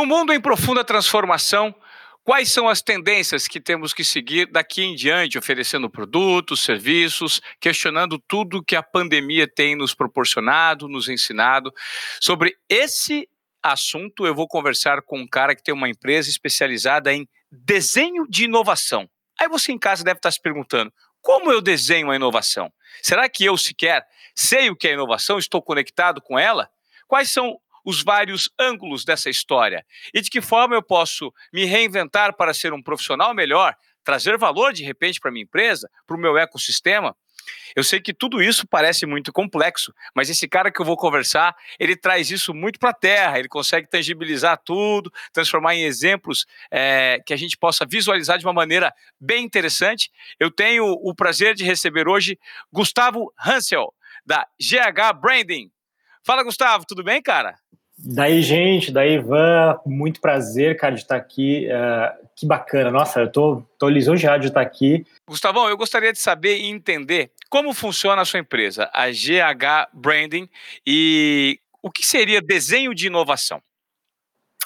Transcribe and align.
No 0.00 0.06
mundo 0.06 0.32
em 0.32 0.40
profunda 0.40 0.82
transformação, 0.82 1.74
quais 2.24 2.50
são 2.50 2.66
as 2.66 2.80
tendências 2.80 3.46
que 3.46 3.60
temos 3.60 3.92
que 3.92 4.02
seguir 4.02 4.46
daqui 4.46 4.80
em 4.80 4.94
diante, 4.94 5.36
oferecendo 5.36 5.90
produtos, 5.90 6.60
serviços, 6.60 7.38
questionando 7.60 8.18
tudo 8.18 8.64
que 8.64 8.74
a 8.74 8.82
pandemia 8.82 9.46
tem 9.46 9.76
nos 9.76 9.92
proporcionado, 9.92 10.88
nos 10.88 11.10
ensinado? 11.10 11.70
Sobre 12.18 12.56
esse 12.66 13.28
assunto, 13.62 14.24
eu 14.24 14.34
vou 14.34 14.48
conversar 14.48 15.02
com 15.02 15.18
um 15.18 15.28
cara 15.28 15.54
que 15.54 15.62
tem 15.62 15.74
uma 15.74 15.90
empresa 15.90 16.30
especializada 16.30 17.12
em 17.12 17.28
desenho 17.52 18.26
de 18.26 18.44
inovação. 18.44 19.06
Aí 19.38 19.50
você 19.50 19.70
em 19.70 19.78
casa 19.78 20.02
deve 20.02 20.16
estar 20.16 20.30
se 20.30 20.40
perguntando: 20.40 20.90
como 21.20 21.52
eu 21.52 21.60
desenho 21.60 22.10
a 22.10 22.16
inovação? 22.16 22.72
Será 23.02 23.28
que 23.28 23.44
eu 23.44 23.54
sequer 23.58 24.02
sei 24.34 24.70
o 24.70 24.76
que 24.76 24.88
é 24.88 24.94
inovação? 24.94 25.38
Estou 25.38 25.60
conectado 25.60 26.22
com 26.22 26.38
ela? 26.38 26.70
Quais 27.06 27.30
são 27.30 27.60
os 27.84 28.02
vários 28.02 28.50
ângulos 28.58 29.04
dessa 29.04 29.30
história 29.30 29.84
e 30.14 30.20
de 30.20 30.30
que 30.30 30.40
forma 30.40 30.74
eu 30.74 30.82
posso 30.82 31.32
me 31.52 31.64
reinventar 31.64 32.36
para 32.36 32.54
ser 32.54 32.72
um 32.72 32.82
profissional 32.82 33.34
melhor, 33.34 33.74
trazer 34.04 34.38
valor 34.38 34.72
de 34.72 34.82
repente 34.82 35.20
para 35.20 35.30
minha 35.30 35.44
empresa, 35.44 35.88
para 36.06 36.16
o 36.16 36.20
meu 36.20 36.36
ecossistema. 36.38 37.14
Eu 37.74 37.84
sei 37.84 38.00
que 38.00 38.12
tudo 38.12 38.42
isso 38.42 38.66
parece 38.66 39.06
muito 39.06 39.32
complexo, 39.32 39.94
mas 40.14 40.28
esse 40.28 40.48
cara 40.48 40.70
que 40.70 40.80
eu 40.80 40.84
vou 40.84 40.96
conversar, 40.96 41.54
ele 41.78 41.96
traz 41.96 42.30
isso 42.30 42.52
muito 42.52 42.78
para 42.78 42.90
a 42.90 42.94
terra, 42.94 43.38
ele 43.38 43.48
consegue 43.48 43.88
tangibilizar 43.88 44.60
tudo, 44.64 45.10
transformar 45.32 45.74
em 45.74 45.84
exemplos 45.84 46.46
é, 46.70 47.18
que 47.24 47.32
a 47.32 47.36
gente 47.36 47.56
possa 47.56 47.86
visualizar 47.86 48.38
de 48.38 48.44
uma 48.44 48.52
maneira 48.52 48.92
bem 49.20 49.44
interessante. 49.44 50.10
Eu 50.38 50.50
tenho 50.50 50.84
o 50.84 51.14
prazer 51.14 51.54
de 51.54 51.64
receber 51.64 52.08
hoje 52.08 52.38
Gustavo 52.72 53.32
Hansel, 53.38 53.94
da 54.26 54.46
GH 54.60 55.18
Branding. 55.20 55.70
Fala, 56.30 56.44
Gustavo, 56.44 56.84
tudo 56.86 57.02
bem, 57.02 57.20
cara? 57.20 57.56
Daí, 57.98 58.40
gente, 58.40 58.92
daí, 58.92 59.14
Ivan, 59.14 59.76
muito 59.84 60.20
prazer, 60.20 60.76
cara, 60.76 60.94
de 60.94 61.00
estar 61.00 61.16
aqui. 61.16 61.66
Uh, 61.66 62.28
que 62.36 62.46
bacana. 62.46 62.88
Nossa, 62.88 63.22
eu 63.22 63.32
tô, 63.32 63.64
tô 63.76 63.88
lisonjeado 63.88 64.42
de 64.42 64.46
estar 64.46 64.60
aqui. 64.60 65.04
Gustavão, 65.28 65.68
eu 65.68 65.76
gostaria 65.76 66.12
de 66.12 66.20
saber 66.20 66.58
e 66.58 66.70
entender 66.70 67.32
como 67.50 67.74
funciona 67.74 68.22
a 68.22 68.24
sua 68.24 68.38
empresa, 68.38 68.88
a 68.94 69.10
GH 69.10 69.90
Branding, 69.92 70.48
e 70.86 71.58
o 71.82 71.90
que 71.90 72.06
seria 72.06 72.40
desenho 72.40 72.94
de 72.94 73.08
inovação. 73.08 73.60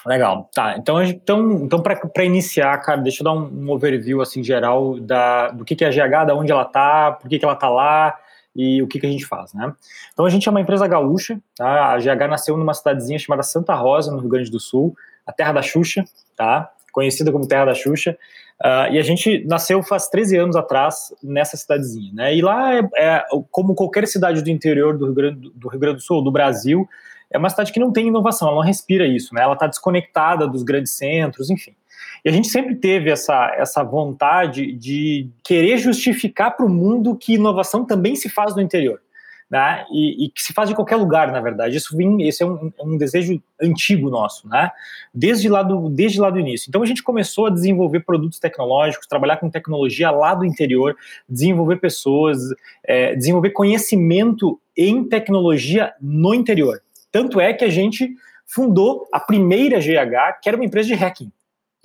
Legal, 0.05 0.47
tá. 0.53 0.77
Então, 0.77 1.03
então, 1.03 1.63
então 1.63 1.81
para 1.81 2.23
iniciar, 2.23 2.77
cara, 2.77 3.01
deixa 3.01 3.21
eu 3.21 3.25
dar 3.25 3.33
um, 3.33 3.71
overview 3.71 4.21
assim 4.21 4.43
geral 4.43 4.99
da, 4.99 5.47
do 5.47 5.65
que, 5.65 5.75
que 5.75 5.83
é 5.83 5.87
a 5.87 5.91
GH, 5.91 6.27
da 6.27 6.35
onde 6.35 6.51
ela 6.51 6.65
tá, 6.65 7.13
por 7.13 7.27
que, 7.27 7.39
que 7.39 7.45
ela 7.45 7.55
tá 7.55 7.69
lá, 7.69 8.15
e 8.55 8.81
o 8.81 8.87
que, 8.87 8.99
que 8.99 9.05
a 9.05 9.09
gente 9.09 9.25
faz, 9.25 9.53
né? 9.53 9.73
Então 10.13 10.25
a 10.25 10.29
gente 10.29 10.47
é 10.47 10.51
uma 10.51 10.61
empresa 10.61 10.87
gaúcha, 10.87 11.39
tá? 11.55 11.93
A 11.93 11.97
GH 11.97 12.29
nasceu 12.29 12.55
numa 12.55 12.73
cidadezinha 12.73 13.19
chamada 13.19 13.43
Santa 13.43 13.75
Rosa, 13.75 14.11
no 14.11 14.19
Rio 14.19 14.29
Grande 14.29 14.49
do 14.49 14.59
Sul, 14.59 14.95
a 15.25 15.33
terra 15.33 15.53
da 15.53 15.61
Xuxa, 15.61 16.05
tá? 16.35 16.71
Conhecida 16.91 17.31
como 17.31 17.47
terra 17.47 17.65
da 17.65 17.73
Xuxa. 17.73 18.17
Uh, 18.63 18.93
e 18.93 18.99
a 18.99 19.01
gente 19.01 19.45
nasceu 19.45 19.83
faz 19.83 20.07
13 20.07 20.37
anos 20.37 20.55
atrás 20.55 21.13
nessa 21.21 21.57
cidadezinha, 21.57 22.13
né? 22.13 22.33
E 22.33 22.41
lá, 22.41 22.73
é, 22.73 22.89
é, 22.95 23.25
como 23.51 23.75
qualquer 23.75 24.07
cidade 24.07 24.41
do 24.41 24.49
interior 24.49 24.97
do 24.97 25.05
Rio, 25.05 25.13
Grande, 25.13 25.51
do 25.53 25.67
Rio 25.67 25.79
Grande 25.79 25.97
do 25.97 26.01
Sul, 26.01 26.23
do 26.23 26.31
Brasil, 26.31 26.87
é 27.29 27.37
uma 27.37 27.49
cidade 27.49 27.73
que 27.73 27.79
não 27.81 27.91
tem 27.91 28.07
inovação, 28.07 28.47
ela 28.47 28.57
não 28.57 28.63
respira 28.63 29.05
isso, 29.05 29.35
né? 29.35 29.41
Ela 29.41 29.53
está 29.53 29.67
desconectada 29.67 30.47
dos 30.47 30.63
grandes 30.63 30.93
centros, 30.93 31.49
enfim. 31.49 31.75
E 32.23 32.29
a 32.29 32.31
gente 32.31 32.47
sempre 32.47 32.75
teve 32.75 33.11
essa, 33.11 33.53
essa 33.55 33.83
vontade 33.83 34.71
de 34.71 35.29
querer 35.43 35.77
justificar 35.77 36.57
para 36.57 36.65
o 36.65 36.69
mundo 36.69 37.15
que 37.15 37.35
inovação 37.35 37.85
também 37.85 38.15
se 38.15 38.29
faz 38.29 38.55
no 38.55 38.61
interior. 38.61 38.99
Né? 39.47 39.85
E, 39.91 40.25
e, 40.25 40.29
que 40.31 40.41
se 40.41 40.53
faz 40.53 40.71
em 40.71 40.73
qualquer 40.73 40.95
lugar, 40.95 41.31
na 41.31 41.39
verdade. 41.39 41.77
Isso 41.77 41.95
vem, 41.95 42.27
esse 42.27 42.41
é 42.41 42.47
um, 42.47 42.71
um, 42.81 42.97
desejo 42.97 43.39
antigo 43.61 44.09
nosso, 44.09 44.49
né? 44.49 44.71
Desde 45.13 45.47
lá, 45.47 45.61
do, 45.61 45.87
desde 45.87 46.19
lá 46.19 46.31
do 46.31 46.39
início. 46.39 46.67
Então 46.67 46.81
a 46.81 46.85
gente 46.85 47.03
começou 47.03 47.45
a 47.45 47.51
desenvolver 47.51 47.99
produtos 47.99 48.39
tecnológicos, 48.39 49.05
trabalhar 49.05 49.37
com 49.37 49.47
tecnologia 49.47 50.09
lá 50.09 50.33
do 50.33 50.45
interior, 50.45 50.97
desenvolver 51.29 51.75
pessoas, 51.75 52.39
é, 52.83 53.15
desenvolver 53.15 53.51
conhecimento 53.51 54.59
em 54.75 55.03
tecnologia 55.03 55.93
no 56.01 56.33
interior. 56.33 56.81
Tanto 57.11 57.39
é 57.39 57.53
que 57.53 57.63
a 57.63 57.69
gente 57.69 58.15
fundou 58.47 59.07
a 59.13 59.19
primeira 59.19 59.79
GH, 59.79 60.39
que 60.41 60.49
era 60.49 60.57
uma 60.57 60.65
empresa 60.65 60.87
de 60.87 60.95
hacking. 60.95 61.31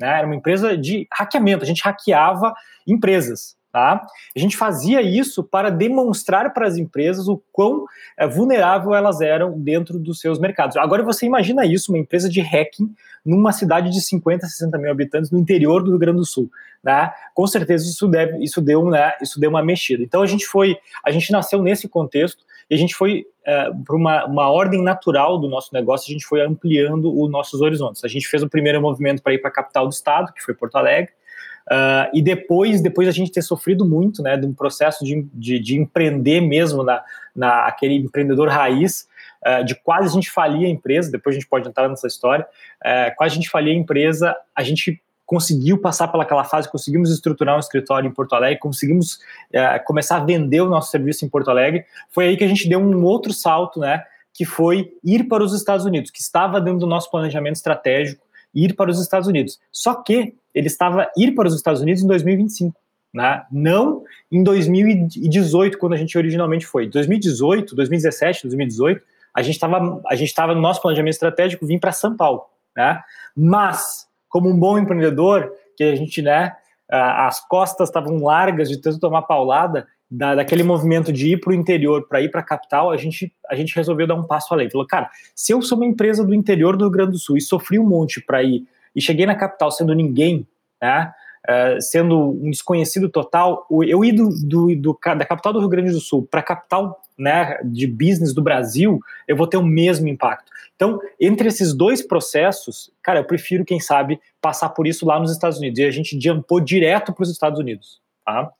Né? 0.01 0.19
Era 0.19 0.27
uma 0.27 0.35
empresa 0.35 0.77
de 0.77 1.07
hackeamento, 1.13 1.63
a 1.63 1.67
gente 1.67 1.83
hackeava 1.83 2.55
empresas. 2.87 3.59
Tá? 3.73 4.05
A 4.35 4.39
gente 4.39 4.57
fazia 4.57 5.01
isso 5.01 5.45
para 5.45 5.71
demonstrar 5.71 6.53
para 6.53 6.67
as 6.67 6.77
empresas 6.77 7.29
o 7.29 7.41
quão 7.53 7.85
é, 8.17 8.27
vulnerável 8.27 8.93
elas 8.93 9.21
eram 9.21 9.61
dentro 9.61 9.97
dos 9.97 10.19
seus 10.19 10.41
mercados. 10.41 10.77
Agora 10.77 11.05
você 11.05 11.25
imagina 11.25 11.65
isso, 11.65 11.93
uma 11.93 11.99
empresa 11.99 12.29
de 12.29 12.41
hacking 12.41 12.93
numa 13.25 13.53
cidade 13.53 13.91
de 13.91 14.01
50, 14.01 14.45
60 14.45 14.77
mil 14.77 14.91
habitantes 14.91 15.31
no 15.31 15.39
interior 15.39 15.85
do 15.85 15.91
Rio 15.91 16.01
Grande 16.01 16.19
do 16.19 16.27
Sul. 16.27 16.51
Né? 16.83 17.13
Com 17.33 17.47
certeza 17.47 17.85
isso, 17.85 18.09
deve, 18.09 18.43
isso, 18.43 18.61
deu, 18.61 18.85
né, 18.91 19.13
isso 19.23 19.39
deu 19.39 19.51
uma 19.51 19.63
mexida. 19.63 20.03
Então 20.03 20.21
a 20.21 20.27
gente 20.27 20.47
foi, 20.47 20.77
a 21.05 21.13
gente 21.13 21.31
nasceu 21.31 21.63
nesse 21.63 21.89
contexto 21.89 22.43
e 22.71 22.75
a 22.75 22.79
gente 22.79 22.95
foi 22.95 23.27
é, 23.45 23.71
para 23.85 23.97
uma, 23.97 24.25
uma 24.27 24.51
ordem 24.51 24.83
natural 24.83 25.39
do 25.39 25.49
nosso 25.49 25.75
negócio, 25.75 26.11
a 26.11 26.13
gente 26.13 26.25
foi 26.25 26.41
ampliando 26.41 27.13
os 27.21 27.31
nossos 27.31 27.61
horizontes. 27.61 28.05
A 28.05 28.09
gente 28.09 28.29
fez 28.29 28.43
o 28.43 28.49
primeiro 28.49 28.81
movimento 28.81 29.23
para 29.23 29.35
ir 29.35 29.39
para 29.39 29.51
a 29.51 29.53
capital 29.53 29.87
do 29.87 29.93
estado, 29.93 30.33
que 30.33 30.43
foi 30.43 30.55
Porto 30.55 30.77
Alegre, 30.77 31.13
Uh, 31.71 32.11
e 32.13 32.21
depois, 32.21 32.81
depois 32.81 33.07
a 33.07 33.13
gente 33.13 33.31
ter 33.31 33.43
sofrido 33.43 33.85
muito, 33.85 34.25
né, 34.25 34.37
de 34.37 34.45
um 34.45 34.53
processo 34.53 35.05
de, 35.05 35.25
de, 35.33 35.61
de 35.61 35.77
empreender 35.77 36.41
mesmo 36.41 36.83
na, 36.83 37.01
na 37.35 37.67
aquele 37.67 37.95
empreendedor 37.95 38.49
raiz, 38.49 39.07
uh, 39.47 39.65
de 39.65 39.77
quase 39.77 40.09
a 40.09 40.11
gente 40.11 40.33
falir 40.33 40.67
a 40.67 40.69
empresa, 40.69 41.13
depois 41.13 41.37
a 41.37 41.39
gente 41.39 41.49
pode 41.49 41.69
entrar 41.69 41.89
nessa 41.89 42.09
história, 42.09 42.45
uh, 42.45 43.15
quase 43.17 43.35
a 43.35 43.37
gente 43.37 43.49
falir 43.49 43.71
a 43.71 43.79
empresa, 43.79 44.37
a 44.53 44.65
gente 44.65 45.01
conseguiu 45.31 45.79
passar 45.79 46.09
pelaquela 46.09 46.43
fase, 46.43 46.69
conseguimos 46.69 47.09
estruturar 47.09 47.55
um 47.55 47.61
escritório 47.61 48.09
em 48.09 48.13
Porto 48.13 48.33
Alegre, 48.33 48.59
conseguimos 48.59 49.21
começar 49.85 50.17
a 50.17 50.25
vender 50.25 50.61
o 50.61 50.69
nosso 50.69 50.91
serviço 50.91 51.25
em 51.25 51.29
Porto 51.29 51.49
Alegre, 51.53 51.85
foi 52.09 52.27
aí 52.27 52.37
que 52.37 52.43
a 52.43 52.49
gente 52.49 52.69
deu 52.69 52.81
um 52.81 53.05
outro 53.05 53.33
salto, 53.33 53.79
né, 53.79 54.03
que 54.35 54.45
foi 54.45 54.93
ir 55.05 55.29
para 55.29 55.45
os 55.45 55.55
Estados 55.55 55.87
Unidos, 55.87 56.11
que 56.11 56.21
estava 56.21 56.61
dentro 56.61 56.81
do 56.81 56.87
nosso 56.89 57.09
planejamento 57.13 57.55
estratégico, 57.55 58.27
ir 58.53 58.75
para 58.75 58.91
os 58.91 59.01
Estados 59.01 59.29
Unidos. 59.29 59.61
Só 59.71 59.95
que 59.95 60.35
ele 60.53 60.67
estava 60.67 61.09
ir 61.17 61.31
para 61.37 61.47
os 61.47 61.55
Estados 61.55 61.81
Unidos 61.81 62.03
em 62.03 62.09
2025. 62.09 62.77
Né? 63.15 63.45
Não 63.53 64.03
em 64.33 64.43
2018, 64.43 65.79
quando 65.79 65.93
a 65.93 65.97
gente 65.97 66.19
originalmente 66.19 66.67
foi. 66.67 66.89
2018, 66.89 67.77
2017, 67.77 68.43
2018, 68.49 69.01
a 69.33 69.43
gente 69.43 69.55
estava 69.55 70.01
a 70.09 70.17
gente 70.17 70.29
estava 70.29 70.57
no 70.57 70.61
nosso 70.61 70.83
planejamento 70.83 71.15
estratégico 71.15 71.65
vir 71.67 71.79
para 71.79 71.93
São 71.93 72.17
Paulo, 72.17 72.47
né? 72.77 73.01
Mas 73.37 74.10
como 74.31 74.49
um 74.49 74.59
bom 74.59 74.79
empreendedor, 74.79 75.53
que 75.77 75.85
a 75.85 75.95
gente, 75.95 76.23
né, 76.23 76.53
as 76.89 77.47
costas 77.47 77.89
estavam 77.89 78.23
largas 78.23 78.71
de 78.71 78.81
tanto 78.81 78.99
tomar 78.99 79.23
paulada, 79.23 79.87
da, 80.11 80.35
daquele 80.35 80.65
movimento 80.65 81.13
de 81.13 81.33
ir 81.33 81.41
para 81.41 81.51
o 81.51 81.55
interior 81.55 82.09
para 82.09 82.21
ir 82.21 82.31
para 82.31 82.41
a 82.41 82.45
capital, 82.45 82.91
a 82.91 82.97
gente, 82.97 83.33
a 83.49 83.55
gente 83.55 83.77
resolveu 83.77 84.07
dar 84.07 84.17
um 84.17 84.25
passo 84.25 84.53
além. 84.53 84.69
Falou, 84.69 84.87
cara, 84.87 85.09
se 85.37 85.53
eu 85.53 85.63
sou 85.63 85.79
uma 85.79 85.87
empresa 85.87 86.25
do 86.25 86.35
interior 86.35 86.77
do 86.77 86.85
Rio 86.85 86.91
Grande 86.91 87.13
do 87.13 87.19
Sul 87.19 87.37
e 87.37 87.41
sofri 87.41 87.79
um 87.79 87.87
monte 87.87 88.21
para 88.21 88.43
ir 88.43 88.65
e 88.95 89.01
cheguei 89.01 89.25
na 89.25 89.37
capital 89.37 89.71
sendo 89.71 89.95
ninguém, 89.95 90.47
né, 90.83 91.13
uh, 91.49 91.81
sendo 91.81 92.33
um 92.43 92.51
desconhecido 92.51 93.09
total, 93.09 93.67
eu 93.71 94.05
ir 94.05 94.13
do, 94.13 94.31
do, 94.45 94.75
do 94.75 94.99
da 95.17 95.25
capital 95.25 95.53
do 95.53 95.61
Rio 95.61 95.69
Grande 95.69 95.93
do 95.93 96.01
Sul 96.01 96.27
para 96.29 96.41
a 96.41 96.45
capital 96.45 97.01
né, 97.17 97.59
de 97.65 97.87
business 97.87 98.35
do 98.35 98.43
Brasil, 98.43 98.99
eu 99.29 99.37
vou 99.37 99.47
ter 99.47 99.59
o 99.59 99.63
mesmo 99.63 100.09
impacto. 100.09 100.51
Então, 100.81 100.99
entre 101.21 101.47
esses 101.47 101.75
dois 101.75 102.01
processos, 102.01 102.91
cara, 103.03 103.19
eu 103.19 103.25
prefiro, 103.25 103.67
quem 103.67 103.79
sabe, 103.79 104.19
passar 104.41 104.71
por 104.71 104.87
isso 104.87 105.05
lá 105.05 105.21
nos 105.21 105.31
Estados 105.31 105.59
Unidos. 105.59 105.79
E 105.79 105.85
a 105.85 105.91
gente 105.91 106.19
jumpou 106.19 106.59
direto 106.59 107.13
para 107.13 107.23
os 107.23 107.31
Estados 107.31 107.61
Unidos. 107.61 108.01
Tá? 108.25 108.51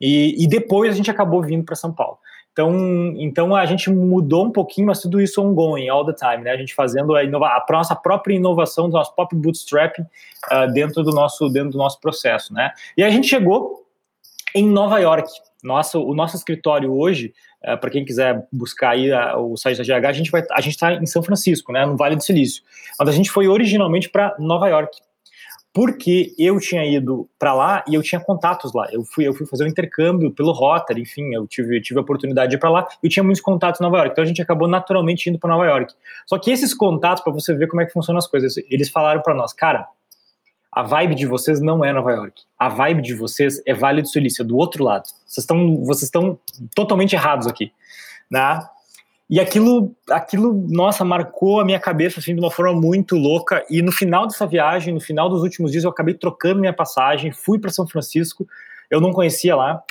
E, 0.00 0.34
e 0.42 0.48
depois 0.48 0.92
a 0.92 0.96
gente 0.96 1.12
acabou 1.12 1.40
vindo 1.40 1.64
para 1.64 1.76
São 1.76 1.92
Paulo. 1.92 2.18
Então, 2.50 3.14
então 3.18 3.54
a 3.54 3.64
gente 3.66 3.88
mudou 3.88 4.46
um 4.46 4.50
pouquinho, 4.50 4.88
mas 4.88 5.00
tudo 5.00 5.20
isso 5.20 5.40
ongoing, 5.40 5.88
all 5.88 6.04
the 6.04 6.12
time, 6.12 6.42
né? 6.42 6.50
A 6.50 6.56
gente 6.56 6.74
fazendo 6.74 7.14
a, 7.14 7.22
inova 7.22 7.46
a 7.46 7.64
nossa 7.70 7.94
própria 7.94 8.34
inovação, 8.34 8.88
do 8.88 8.94
nosso 8.94 9.14
próprio 9.14 9.38
bootstrapping 9.38 10.02
uh, 10.02 10.72
dentro, 10.72 11.04
do 11.04 11.12
nosso, 11.12 11.48
dentro 11.48 11.70
do 11.70 11.78
nosso 11.78 12.00
processo, 12.00 12.52
né? 12.52 12.72
E 12.96 13.04
a 13.04 13.10
gente 13.10 13.28
chegou 13.28 13.86
em 14.52 14.68
Nova 14.68 14.98
York. 14.98 15.30
Nosso, 15.62 16.02
o 16.02 16.14
nosso 16.14 16.36
escritório 16.36 16.92
hoje, 16.92 17.32
uh, 17.64 17.78
para 17.78 17.90
quem 17.90 18.04
quiser 18.04 18.46
buscar 18.52 18.90
aí 18.90 19.10
uh, 19.10 19.38
o 19.38 19.56
site 19.56 19.78
da 19.78 19.84
GH, 19.84 20.06
a 20.06 20.12
gente 20.12 20.30
vai, 20.30 20.42
a 20.50 20.60
gente 20.60 20.74
está 20.74 20.94
em 20.94 21.06
São 21.06 21.22
Francisco, 21.22 21.72
né? 21.72 21.84
No 21.86 21.96
Vale 21.96 22.16
do 22.16 22.22
Silício. 22.22 22.62
Mas 22.98 23.08
a 23.08 23.12
gente 23.12 23.30
foi 23.30 23.48
originalmente 23.48 24.08
para 24.08 24.34
Nova 24.38 24.68
York 24.68 24.98
porque 25.72 26.34
eu 26.36 26.58
tinha 26.58 26.84
ido 26.84 27.28
para 27.38 27.54
lá 27.54 27.84
e 27.86 27.94
eu 27.94 28.02
tinha 28.02 28.20
contatos 28.20 28.72
lá. 28.74 28.88
Eu 28.90 29.04
fui, 29.04 29.26
eu 29.26 29.32
fui 29.32 29.46
fazer 29.46 29.64
um 29.64 29.68
intercâmbio 29.68 30.30
pelo 30.32 30.52
Rotary, 30.52 31.02
enfim, 31.02 31.32
eu 31.32 31.46
tive, 31.46 31.80
tive 31.80 31.98
a 31.98 32.02
oportunidade 32.02 32.50
de 32.50 32.56
ir 32.56 32.58
para 32.58 32.70
lá 32.70 32.88
e 33.02 33.08
tinha 33.08 33.22
muitos 33.22 33.40
contatos 33.40 33.80
em 33.80 33.84
Nova 33.84 33.98
York. 33.98 34.12
Então 34.12 34.24
a 34.24 34.26
gente 34.26 34.42
acabou 34.42 34.66
naturalmente 34.66 35.28
indo 35.30 35.38
para 35.38 35.50
Nova 35.50 35.66
York. 35.66 35.94
Só 36.26 36.38
que 36.38 36.50
esses 36.50 36.74
contatos, 36.74 37.22
para 37.22 37.32
você 37.32 37.54
ver 37.54 37.68
como 37.68 37.80
é 37.80 37.86
que 37.86 37.92
funcionam 37.92 38.18
as 38.18 38.26
coisas, 38.26 38.56
eles 38.68 38.90
falaram 38.90 39.22
para 39.22 39.34
nós, 39.34 39.52
cara, 39.52 39.86
a 40.72 40.82
vibe 40.82 41.14
de 41.14 41.26
vocês 41.26 41.60
não 41.60 41.84
é 41.84 41.92
Nova 41.92 42.12
York. 42.12 42.42
A 42.58 42.68
vibe 42.68 43.02
de 43.02 43.14
vocês 43.14 43.60
é 43.66 43.74
Vale 43.74 44.02
do 44.02 44.08
Silício, 44.08 44.44
do 44.44 44.56
outro 44.56 44.84
lado. 44.84 45.04
Vocês 45.26 45.38
estão 45.38 45.76
vocês 45.84 46.04
estão 46.04 46.38
totalmente 46.74 47.14
errados 47.14 47.46
aqui, 47.46 47.72
né? 48.30 48.62
E 49.28 49.38
aquilo, 49.38 49.94
aquilo, 50.10 50.66
nossa, 50.68 51.04
marcou 51.04 51.60
a 51.60 51.64
minha 51.64 51.78
cabeça 51.78 52.18
assim 52.18 52.34
de 52.34 52.40
uma 52.40 52.50
forma 52.50 52.72
muito 52.80 53.16
louca. 53.16 53.64
E 53.70 53.80
no 53.80 53.92
final 53.92 54.26
dessa 54.26 54.44
viagem, 54.44 54.92
no 54.92 55.00
final 55.00 55.28
dos 55.28 55.42
últimos 55.42 55.70
dias, 55.70 55.84
eu 55.84 55.90
acabei 55.90 56.14
trocando 56.14 56.60
minha 56.60 56.72
passagem, 56.72 57.30
fui 57.30 57.56
para 57.58 57.70
São 57.70 57.86
Francisco. 57.86 58.46
Eu 58.90 59.00
não 59.00 59.12
conhecia 59.12 59.54
lá. 59.54 59.82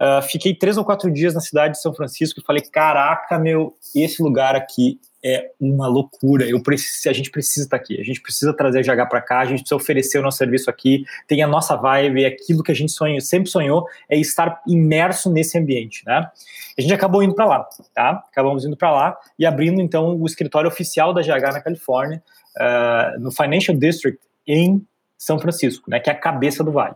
Uh, 0.00 0.22
fiquei 0.22 0.52
três 0.54 0.76
ou 0.76 0.84
quatro 0.84 1.12
dias 1.12 1.34
na 1.34 1.40
cidade 1.40 1.74
de 1.74 1.80
São 1.80 1.92
Francisco 1.92 2.40
e 2.40 2.44
falei: 2.44 2.62
caraca, 2.62 3.38
meu, 3.38 3.76
esse 3.94 4.22
lugar 4.22 4.56
aqui 4.56 5.00
é 5.24 5.50
uma 5.60 5.88
loucura. 5.88 6.48
Eu 6.48 6.62
preciso, 6.62 7.08
a 7.08 7.12
gente 7.12 7.30
precisa 7.30 7.66
estar 7.66 7.76
aqui, 7.76 8.00
a 8.00 8.04
gente 8.04 8.20
precisa 8.20 8.52
trazer 8.52 8.82
GH 8.82 9.08
para 9.08 9.20
cá, 9.20 9.40
a 9.40 9.44
gente 9.44 9.60
precisa 9.60 9.76
oferecer 9.76 10.18
o 10.18 10.22
nosso 10.22 10.38
serviço 10.38 10.70
aqui, 10.70 11.04
tem 11.26 11.42
a 11.42 11.46
nossa 11.46 11.76
vibe, 11.76 12.24
é 12.24 12.28
aquilo 12.28 12.62
que 12.62 12.70
a 12.70 12.74
gente 12.74 12.92
sonhou, 12.92 13.20
sempre 13.20 13.50
sonhou, 13.50 13.86
é 14.08 14.16
estar 14.16 14.62
imerso 14.66 15.30
nesse 15.30 15.58
ambiente, 15.58 16.04
né? 16.06 16.30
A 16.76 16.80
gente 16.80 16.94
acabou 16.94 17.22
indo 17.22 17.34
para 17.34 17.44
lá, 17.44 17.68
tá? 17.94 18.22
Acabamos 18.30 18.64
indo 18.64 18.76
para 18.76 18.90
lá 18.90 19.16
e 19.38 19.44
abrindo 19.44 19.80
então 19.80 20.16
o 20.16 20.26
escritório 20.26 20.68
oficial 20.68 21.12
da 21.12 21.22
GH 21.22 21.52
na 21.52 21.60
Califórnia, 21.60 22.22
uh, 22.56 23.20
no 23.20 23.32
Financial 23.32 23.76
District 23.76 24.20
em 24.46 24.86
São 25.16 25.38
Francisco, 25.38 25.90
né? 25.90 25.98
Que 25.98 26.10
é 26.10 26.12
a 26.12 26.16
cabeça 26.16 26.62
do 26.62 26.70
vale. 26.70 26.94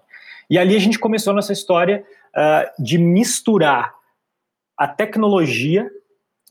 E 0.49 0.59
ali 0.59 0.77
a 0.77 0.79
gente 0.81 0.99
começou 0.99 1.33
nossa 1.33 1.53
história 1.53 2.05
uh, 2.37 2.83
de 2.83 2.99
misturar 2.99 3.95
a 4.77 4.87
tecnologia 4.87 5.91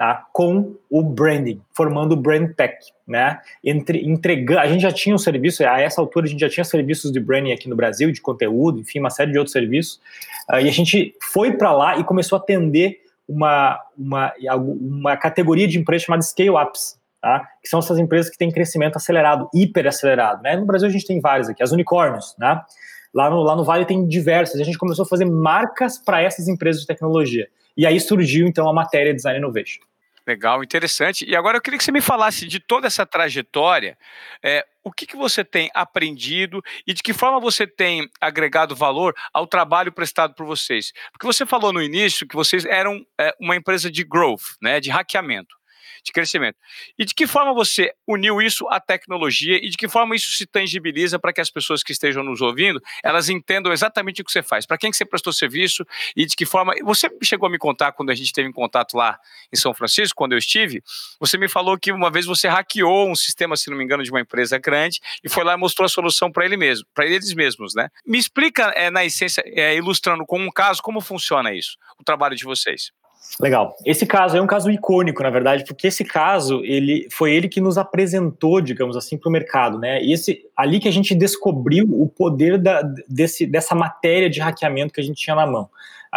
tá, 0.02 0.26
com 0.34 0.74
o 0.90 1.04
branding, 1.04 1.62
formando 1.76 2.14
o 2.14 2.16
brand 2.16 2.56
tech, 2.56 2.76
né? 3.08 3.40
Entre, 3.64 4.04
entregando, 4.04 4.60
a 4.60 4.66
gente 4.66 4.82
já 4.82 4.92
tinha 4.92 5.14
um 5.14 5.18
serviço, 5.20 5.64
a 5.64 5.80
essa 5.80 6.02
altura 6.02 6.26
a 6.26 6.28
gente 6.28 6.40
já 6.40 6.50
tinha 6.50 6.64
serviços 6.64 7.12
de 7.12 7.20
branding 7.20 7.52
aqui 7.52 7.70
no 7.70 7.76
Brasil, 7.76 8.12
de 8.12 8.20
conteúdo, 8.20 8.80
enfim, 8.80 8.98
uma 8.98 9.12
série 9.12 9.32
de 9.32 9.38
outros 9.38 9.54
serviços, 9.54 10.02
uh, 10.50 10.56
e 10.56 10.68
a 10.68 10.72
gente 10.72 11.16
foi 11.32 11.56
para 11.56 11.72
lá 11.72 12.00
e 12.00 12.04
começou 12.04 12.36
a 12.36 12.42
atender 12.42 13.02
uma, 13.30 13.80
uma, 13.96 14.34
uma 14.58 15.16
categoria 15.18 15.68
de 15.68 15.78
empresas 15.78 16.08
chamada 16.08 16.24
scale-ups, 16.24 17.00
tá? 17.22 17.48
que 17.62 17.70
são 17.70 17.78
essas 17.78 18.00
empresas 18.00 18.32
que 18.32 18.40
têm 18.40 18.50
crescimento 18.50 18.96
acelerado, 18.96 19.48
hiper 19.54 19.86
acelerado. 19.86 20.42
Né? 20.42 20.58
No 20.58 20.66
Brasil 20.66 20.88
a 20.88 20.92
gente 20.92 21.06
tem 21.06 21.20
várias 21.20 21.48
aqui, 21.48 21.62
as 21.62 21.72
unicórnios. 21.72 22.36
Né? 22.40 22.60
Lá, 23.14 23.30
no, 23.30 23.44
lá 23.44 23.56
no 23.56 23.64
Vale 23.64 23.86
tem 23.86 24.08
diversas, 24.08 24.60
a 24.60 24.64
gente 24.64 24.80
começou 24.80 25.06
a 25.06 25.08
fazer 25.08 25.26
marcas 25.26 26.00
para 26.00 26.24
essas 26.24 26.48
empresas 26.48 26.82
de 26.82 26.88
tecnologia. 26.88 27.48
E 27.78 27.86
aí 27.86 28.00
surgiu 28.00 28.48
então 28.48 28.68
a 28.68 28.74
matéria 28.74 29.14
Design 29.14 29.38
Innovation. 29.38 29.91
Legal, 30.28 30.64
interessante. 30.64 31.26
E 31.26 31.36
agora 31.36 31.58
eu 31.58 31.62
queria 31.62 31.78
que 31.78 31.84
você 31.84 31.92
me 31.92 32.02
falasse 32.02 32.48
de 32.48 32.60
toda 32.60 32.86
essa 32.86 33.06
trajetória, 33.06 33.98
é, 34.44 34.66
o 34.84 34.92
que, 34.92 35.08
que 35.08 35.16
você 35.16 35.44
tem 35.44 35.70
aprendido 35.74 36.62
e 36.86 36.94
de 36.94 37.02
que 37.02 37.14
forma 37.14 37.40
você 37.40 37.66
tem 37.66 38.08
agregado 38.20 38.76
valor 38.76 39.16
ao 39.34 39.48
trabalho 39.48 39.92
prestado 39.92 40.36
por 40.36 40.46
vocês. 40.46 40.92
Porque 41.12 41.26
você 41.26 41.46
falou 41.46 41.74
no 41.74 41.82
início 41.82 42.28
que 42.28 42.36
vocês 42.36 42.66
eram 42.66 43.04
é, 43.20 43.34
uma 43.40 43.56
empresa 43.56 43.90
de 43.90 44.04
growth, 44.04 44.58
né, 44.62 44.80
de 44.80 44.90
hackeamento 44.90 45.61
de 46.04 46.12
crescimento. 46.12 46.58
E 46.98 47.06
de 47.06 47.14
que 47.14 47.28
forma 47.28 47.54
você 47.54 47.94
uniu 48.08 48.42
isso 48.42 48.68
à 48.70 48.80
tecnologia 48.80 49.58
e 49.58 49.70
de 49.70 49.78
que 49.78 49.88
forma 49.88 50.16
isso 50.16 50.32
se 50.34 50.46
tangibiliza 50.46 51.20
para 51.20 51.32
que 51.34 51.42
as 51.42 51.50
pessoas 51.50 51.84
que 51.84 51.92
estejam 51.92 52.24
nos 52.24 52.42
ouvindo, 52.42 52.82
elas 53.04 53.30
entendam 53.30 53.72
exatamente 53.72 54.22
o 54.22 54.26
que 54.26 54.32
você 54.32 54.42
faz, 54.42 54.66
para 54.66 54.78
quem 54.78 54.92
que 54.92 54.98
você 54.98 55.06
prestou 55.06 55.32
serviço 55.34 55.86
e 56.16 56.26
de 56.26 56.36
que 56.36 56.46
forma... 56.46 56.74
Você 56.84 57.10
chegou 57.24 57.48
a 57.48 57.50
me 57.50 57.58
contar 57.58 57.92
quando 57.92 58.10
a 58.10 58.16
gente 58.16 58.34
teve 58.34 58.50
em 58.50 58.52
contato 58.52 58.96
lá 58.96 59.20
em 59.52 59.56
São 59.56 59.74
Francisco, 59.74 60.16
quando 60.16 60.34
eu 60.34 60.38
estive, 60.38 60.84
você 61.20 61.38
me 61.38 61.48
falou 61.48 61.78
que 61.78 61.92
uma 61.92 62.10
vez 62.10 62.26
você 62.26 62.48
hackeou 62.48 63.10
um 63.10 63.16
sistema, 63.16 63.56
se 63.56 63.70
não 63.70 63.78
me 63.78 63.84
engano, 63.84 64.04
de 64.04 64.12
uma 64.12 64.22
empresa 64.22 64.58
grande 64.58 65.00
e 65.24 65.30
foi 65.30 65.44
lá 65.44 65.54
e 65.54 65.58
mostrou 65.58 65.86
a 65.86 65.90
solução 65.90 66.32
para 66.32 66.46
ele 66.46 66.58
mesmo, 66.58 66.86
para 66.94 67.06
eles 67.06 67.34
mesmos, 67.34 67.74
né? 67.76 67.90
Me 68.06 68.18
explica, 68.18 68.72
é, 68.76 68.90
na 68.90 69.06
essência, 69.06 69.44
é, 69.46 69.76
ilustrando 69.76 70.26
com 70.26 70.40
um 70.40 70.52
caso, 70.52 70.82
como 70.82 71.02
funciona 71.02 71.54
isso, 71.54 71.78
o 72.00 72.04
trabalho 72.04 72.36
de 72.36 72.44
vocês. 72.44 72.92
Legal. 73.40 73.76
Esse 73.86 74.06
caso 74.06 74.36
é 74.38 74.42
um 74.42 74.48
caso 74.48 74.70
icônico, 74.70 75.24
na 75.24 75.30
verdade, 75.30 75.64
porque 75.66 75.88
esse 75.88 76.04
caso 76.04 76.62
ele 76.64 77.08
foi 77.12 77.34
ele 77.34 77.48
que 77.48 77.62
nos 77.62 77.78
apresentou, 77.78 78.62
digamos 78.62 78.98
assim, 78.98 79.18
para 79.18 79.30
o 79.30 79.32
mercado, 79.32 79.80
né? 79.80 80.02
E 80.04 80.12
esse 80.12 80.46
ali 80.56 80.80
que 80.80 80.88
a 80.88 80.92
gente 80.92 81.16
descobriu 81.16 81.86
o 81.90 82.08
poder 82.08 82.58
da, 82.58 82.82
desse, 83.08 83.46
dessa 83.46 83.74
matéria 83.74 84.30
de 84.30 84.40
hackeamento 84.40 84.94
que 84.94 85.02
a 85.02 85.04
gente 85.04 85.22
tinha 85.22 85.36
na 85.36 85.48
mão 85.48 85.70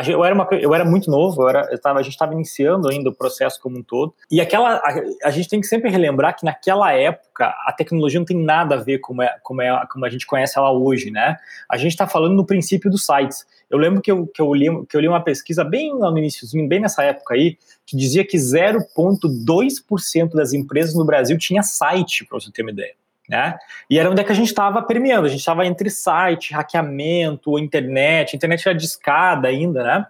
eu, 0.09 0.25
era 0.25 0.35
uma, 0.35 0.49
eu 0.53 0.75
era 0.75 0.85
muito 0.85 1.09
novo, 1.09 1.43
eu 1.43 1.49
era, 1.49 1.69
eu 1.71 1.81
tava, 1.81 2.01
a 2.01 2.03
gente 2.03 2.15
estava 2.15 2.33
iniciando 2.33 2.89
ainda 2.89 3.11
o 3.11 3.15
processo 3.15 3.61
como 3.61 3.79
um 3.79 3.83
todo. 3.83 4.13
E 4.31 4.41
aquela, 4.41 4.77
a, 4.77 5.29
a, 5.29 5.31
gente 5.31 5.49
tem 5.49 5.61
que 5.61 5.69
sempre 5.69 5.89
relembrar 5.89 6.37
que 6.37 6.45
naquela 6.45 6.93
época 6.93 7.55
a 7.65 7.73
tecnologia 7.73 8.19
não 8.19 8.27
tem 8.27 8.37
nada 8.37 8.75
a 8.75 8.79
ver 8.79 8.99
como, 8.99 9.23
é, 9.23 9.37
como, 9.43 9.63
é, 9.63 9.87
como 9.91 10.05
a 10.05 10.11
gente 10.11 10.27
conhece 10.27 10.59
ela 10.59 10.73
hoje, 10.73 11.13
né? 11.13 11.37
A 11.71 11.77
gente 11.77 11.93
está 11.93 12.09
falando 12.09 12.35
no 12.35 12.45
princípio 12.45 12.91
dos 12.91 13.07
sites. 13.07 13.47
Eu 13.71 13.79
lembro 13.79 14.03
que 14.03 14.11
eu, 14.11 14.27
que, 14.27 14.43
eu 14.43 14.53
li, 14.53 14.67
que 14.87 14.97
eu 14.97 15.01
li 15.01 15.07
uma 15.07 15.23
pesquisa 15.23 15.63
bem 15.63 15.97
no 15.97 16.19
iníciozinho, 16.19 16.69
bem 16.69 16.81
nessa 16.81 17.05
época 17.05 17.35
aí, 17.35 17.57
que 17.87 17.97
dizia 17.97 18.27
que 18.27 18.37
0,2% 18.37 20.35
das 20.35 20.53
empresas 20.53 20.95
no 20.95 21.05
Brasil 21.05 21.39
tinha 21.39 21.63
site, 21.63 22.25
para 22.25 22.41
você 22.41 22.51
ter 22.51 22.63
uma 22.63 22.73
ideia. 22.73 22.95
Né? 23.29 23.57
E 23.89 23.99
era 23.99 24.11
onde 24.11 24.21
é 24.21 24.25
que 24.25 24.33
a 24.33 24.35
gente 24.35 24.49
estava 24.49 24.83
permeando, 24.83 25.27
a 25.27 25.31
gente 25.31 25.39
estava 25.39 25.67
entre 25.67 25.89
site, 25.89 26.53
hackeamento, 26.53 27.59
internet, 27.59 28.35
a 28.35 28.37
internet 28.37 28.69
era 28.69 28.77
discada 28.77 29.49
ainda, 29.49 29.83
né? 29.83 30.07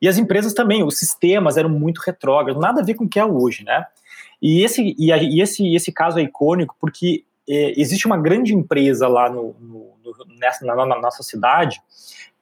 E 0.00 0.08
as 0.08 0.18
empresas 0.18 0.54
também, 0.54 0.82
os 0.82 0.98
sistemas 0.98 1.56
eram 1.56 1.68
muito 1.68 1.98
retrógrados, 1.98 2.60
nada 2.60 2.80
a 2.80 2.84
ver 2.84 2.94
com 2.94 3.04
o 3.04 3.08
que 3.08 3.18
é 3.18 3.24
hoje, 3.24 3.64
né? 3.64 3.84
E 4.40 4.62
esse, 4.62 4.94
e, 4.98 5.12
a, 5.12 5.16
e 5.16 5.40
esse, 5.40 5.74
esse 5.74 5.92
caso 5.92 6.18
é 6.18 6.22
icônico 6.22 6.76
porque 6.80 7.24
é, 7.48 7.78
existe 7.80 8.06
uma 8.06 8.16
grande 8.16 8.54
empresa 8.54 9.08
lá 9.08 9.30
no, 9.30 9.54
no, 9.60 9.92
no 10.04 10.36
nessa, 10.38 10.64
na, 10.64 10.74
na, 10.74 11.00
nossa 11.00 11.22
cidade 11.22 11.80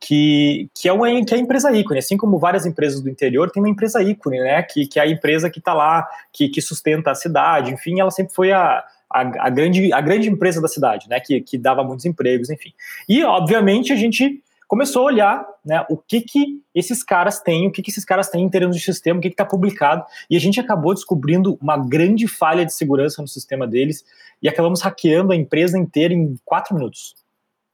que, 0.01 0.69
que, 0.75 0.89
é 0.89 0.93
uma, 0.93 1.09
que 1.25 1.35
é 1.35 1.37
a 1.37 1.41
empresa 1.41 1.73
ícone, 1.73 1.99
assim 1.99 2.17
como 2.17 2.39
várias 2.39 2.67
empresas 2.67 3.01
do 3.01 3.09
interior, 3.09 3.51
tem 3.51 3.63
uma 3.63 3.69
empresa 3.69 4.03
ícone, 4.03 4.39
né? 4.39 4.63
Que, 4.63 4.87
que 4.87 4.99
é 4.99 5.03
a 5.03 5.09
empresa 5.09 5.49
que 5.49 5.59
está 5.59 5.73
lá, 5.73 6.07
que, 6.33 6.49
que 6.49 6.61
sustenta 6.61 7.11
a 7.11 7.15
cidade, 7.15 7.73
enfim, 7.73 8.01
ela 8.01 8.11
sempre 8.11 8.35
foi 8.35 8.53
a, 8.53 8.85
a, 9.15 9.47
a, 9.47 9.51
grande, 9.51 9.93
a 9.93 10.01
grande 10.01 10.29
empresa 10.29 10.61
da 10.61 10.67
cidade, 10.67 11.09
né, 11.09 11.21
que, 11.21 11.41
que 11.41 11.57
dava 11.57 11.85
muitos 11.85 12.05
empregos, 12.05 12.51
enfim. 12.51 12.73
E, 13.09 13.23
obviamente, 13.23 13.93
a 13.93 13.97
gente 13.97 14.43
começou 14.67 15.03
a 15.03 15.05
olhar 15.05 15.47
né, 15.65 15.87
o 15.89 15.97
que, 15.97 16.21
que 16.21 16.61
esses 16.75 17.05
caras 17.05 17.41
têm, 17.41 17.69
o 17.69 17.71
que, 17.71 17.81
que 17.81 17.93
esses 17.93 18.05
caras 18.05 18.29
têm 18.29 18.43
em 18.43 18.49
termos 18.49 18.75
de 18.75 18.83
sistema, 18.83 19.19
o 19.19 19.23
que 19.23 19.29
está 19.29 19.45
publicado, 19.45 20.05
e 20.29 20.37
a 20.37 20.41
gente 20.41 20.59
acabou 20.59 20.93
descobrindo 20.93 21.57
uma 21.63 21.77
grande 21.77 22.27
falha 22.27 22.67
de 22.67 22.75
segurança 22.75 23.23
no 23.23 23.29
sistema 23.29 23.69
deles 23.69 24.05
e 24.43 24.49
acabamos 24.49 24.83
hackeando 24.83 25.33
a 25.33 25.37
empresa 25.37 25.79
inteira 25.79 26.13
em 26.13 26.35
quatro 26.45 26.75
minutos. 26.75 27.15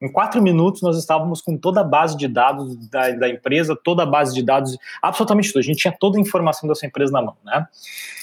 Em 0.00 0.10
quatro 0.10 0.42
minutos, 0.42 0.80
nós 0.80 0.96
estávamos 0.96 1.42
com 1.42 1.58
toda 1.58 1.82
a 1.82 1.84
base 1.84 2.16
de 2.16 2.26
dados 2.26 2.74
da, 2.88 3.10
da, 3.10 3.28
empresa, 3.28 3.76
toda 3.76 4.02
a 4.02 4.06
base 4.06 4.34
de 4.34 4.42
dados, 4.42 4.78
absolutamente 5.02 5.48
tudo. 5.48 5.58
A 5.58 5.62
gente 5.62 5.78
tinha 5.78 5.94
toda 5.98 6.16
a 6.16 6.20
informação 6.20 6.66
dessa 6.66 6.86
empresa 6.86 7.12
na 7.12 7.20
mão, 7.20 7.36
né? 7.44 7.66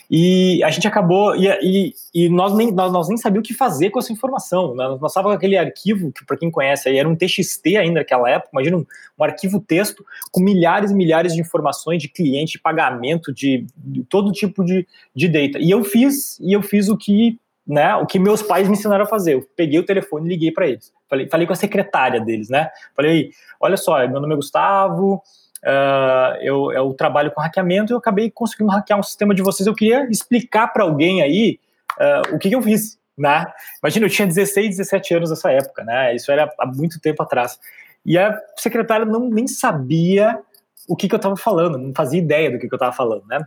E 0.09 0.63
a 0.63 0.71
gente 0.71 0.87
acabou, 0.87 1.35
e, 1.35 1.47
e, 1.61 1.93
e 2.13 2.29
nós, 2.29 2.55
nem, 2.55 2.71
nós, 2.71 2.91
nós, 2.91 3.09
nem 3.09 3.17
sabíamos 3.17 3.45
o 3.45 3.47
que 3.47 3.53
fazer 3.53 3.89
com 3.89 3.99
essa 3.99 4.11
informação. 4.11 4.73
Né? 4.73 4.87
Nós 4.99 5.11
estávamos 5.11 5.35
com 5.35 5.37
aquele 5.37 5.57
arquivo, 5.57 6.11
que 6.13 6.25
para 6.25 6.37
quem 6.37 6.49
conhece, 6.49 6.95
era 6.95 7.07
um 7.07 7.15
TXT 7.15 7.75
ainda 7.77 7.99
naquela 7.99 8.29
época, 8.29 8.49
imagina 8.53 8.77
um, 8.77 8.85
um, 9.19 9.23
arquivo 9.23 9.59
texto 9.59 10.05
com 10.31 10.39
milhares 10.39 10.91
e 10.91 10.95
milhares 10.95 11.33
de 11.33 11.41
informações 11.41 12.01
de 12.01 12.07
cliente, 12.07 12.53
de 12.53 12.59
pagamento, 12.59 13.33
de, 13.33 13.65
de 13.75 14.03
todo 14.05 14.31
tipo 14.31 14.63
de, 14.63 14.87
de 15.13 15.27
data. 15.27 15.59
E 15.59 15.69
eu 15.69 15.83
fiz, 15.83 16.39
e 16.39 16.53
eu 16.53 16.61
fiz 16.61 16.87
o 16.87 16.97
que 16.97 17.37
né, 17.67 17.95
o 17.95 18.05
que 18.05 18.17
meus 18.17 18.41
pais 18.41 18.67
me 18.67 18.73
ensinaram 18.73 19.03
a 19.03 19.07
fazer. 19.07 19.33
Eu 19.33 19.47
peguei 19.55 19.77
o 19.79 19.85
telefone 19.85 20.25
e 20.25 20.29
liguei 20.29 20.51
para 20.51 20.67
eles. 20.67 20.93
Falei, 21.09 21.27
falei 21.29 21.45
com 21.45 21.53
a 21.53 21.55
secretária 21.55 22.21
deles, 22.21 22.49
né? 22.49 22.69
Falei, 22.95 23.31
olha 23.59 23.75
só, 23.75 23.97
meu 24.07 24.21
nome 24.21 24.33
é 24.33 24.35
Gustavo, 24.37 25.15
uh, 25.63 26.37
eu, 26.41 26.71
eu 26.71 26.93
trabalho 26.93 27.31
com 27.31 27.41
hackeamento 27.41 27.91
e 27.91 27.93
eu 27.93 27.97
acabei 27.97 28.31
conseguindo 28.31 28.71
hackear 28.71 28.99
um 28.99 29.03
sistema 29.03 29.35
de 29.35 29.41
vocês. 29.41 29.67
Eu 29.67 29.75
queria 29.75 30.07
explicar 30.09 30.67
para 30.67 30.83
alguém 30.83 31.21
aí 31.21 31.59
uh, 31.99 32.35
o 32.35 32.39
que, 32.39 32.49
que, 32.49 32.55
eu 32.55 32.61
fiz, 32.61 32.97
né? 33.17 33.45
Imagina, 33.83 34.05
eu 34.05 34.09
tinha 34.09 34.27
16, 34.27 34.77
17 34.77 35.13
anos 35.15 35.29
nessa 35.29 35.51
época, 35.51 35.83
né? 35.83 36.15
Isso 36.15 36.31
era 36.31 36.51
há 36.57 36.65
muito 36.65 37.01
tempo 37.01 37.21
atrás. 37.21 37.59
E 38.05 38.17
a 38.17 38.39
secretária 38.55 39.05
não 39.05 39.29
nem 39.29 39.47
sabia 39.47 40.39
o 40.87 40.95
que, 40.95 41.09
que 41.09 41.15
eu 41.15 41.17
estava 41.17 41.35
falando, 41.35 41.77
não 41.77 41.93
fazia 41.93 42.19
ideia 42.19 42.49
do 42.49 42.57
que, 42.57 42.67
que 42.69 42.73
eu 42.73 42.77
estava 42.77 42.93
falando, 42.93 43.25
né? 43.27 43.39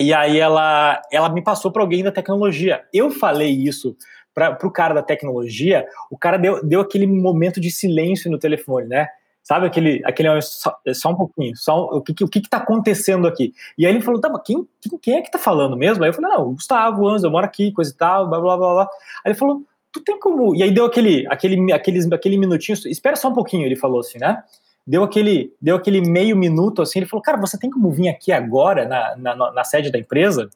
E 0.00 0.14
aí 0.14 0.38
ela, 0.38 1.00
ela 1.12 1.28
me 1.28 1.42
passou 1.42 1.70
para 1.70 1.82
alguém 1.82 2.02
da 2.02 2.10
tecnologia. 2.10 2.82
Eu 2.92 3.10
falei 3.10 3.50
isso 3.50 3.94
para 4.32 4.66
o 4.66 4.70
cara 4.70 4.94
da 4.94 5.02
tecnologia, 5.02 5.84
o 6.10 6.16
cara 6.16 6.38
deu, 6.38 6.64
deu 6.64 6.80
aquele 6.80 7.06
momento 7.06 7.60
de 7.60 7.70
silêncio 7.70 8.30
no 8.30 8.38
telefone, 8.38 8.86
né? 8.86 9.08
Sabe 9.42 9.66
aquele, 9.66 10.00
aquele 10.04 10.40
só, 10.40 10.78
só 10.94 11.10
um 11.10 11.16
pouquinho, 11.16 11.56
só 11.56 11.84
o 11.84 12.00
que 12.00 12.24
o 12.24 12.28
que 12.28 12.38
está 12.38 12.58
acontecendo 12.58 13.26
aqui? 13.26 13.52
E 13.76 13.84
aí 13.84 13.92
ele 13.92 14.00
falou, 14.00 14.20
tá, 14.20 14.28
mas 14.28 14.42
quem, 14.44 14.66
quem, 14.80 14.98
quem 14.98 15.14
é 15.16 15.22
que 15.22 15.30
tá 15.30 15.38
falando 15.38 15.76
mesmo? 15.76 16.02
Aí 16.04 16.10
eu 16.10 16.14
falei, 16.14 16.30
não, 16.30 16.48
o 16.48 16.52
Gustavo 16.52 17.06
Anzo, 17.08 17.26
eu 17.26 17.30
moro 17.30 17.44
aqui, 17.44 17.72
coisa 17.72 17.90
e 17.90 17.94
tal, 17.94 18.28
blá 18.28 18.40
blá 18.40 18.56
blá 18.56 18.74
blá. 18.74 18.84
Aí 19.24 19.32
ele 19.32 19.34
falou, 19.34 19.62
tu 19.92 20.00
tem 20.00 20.18
como? 20.18 20.54
E 20.54 20.62
aí 20.62 20.70
deu 20.70 20.84
aquele, 20.84 21.26
aquele, 21.26 21.72
aquele, 21.72 22.14
aquele 22.14 22.38
minutinho, 22.38 22.78
espera 22.86 23.16
só 23.16 23.28
um 23.28 23.34
pouquinho, 23.34 23.66
ele 23.66 23.76
falou 23.76 24.00
assim, 24.00 24.18
né? 24.18 24.42
Deu 24.90 25.04
aquele, 25.04 25.54
deu 25.62 25.76
aquele 25.76 26.00
meio 26.00 26.36
minuto 26.36 26.82
assim, 26.82 26.98
ele 26.98 27.06
falou, 27.06 27.22
cara, 27.22 27.38
você 27.38 27.56
tem 27.56 27.70
como 27.70 27.92
vir 27.92 28.08
aqui 28.08 28.32
agora 28.32 28.88
na, 28.88 29.16
na, 29.16 29.52
na 29.52 29.64
sede 29.64 29.92
da 29.92 29.98
empresa? 29.98 30.50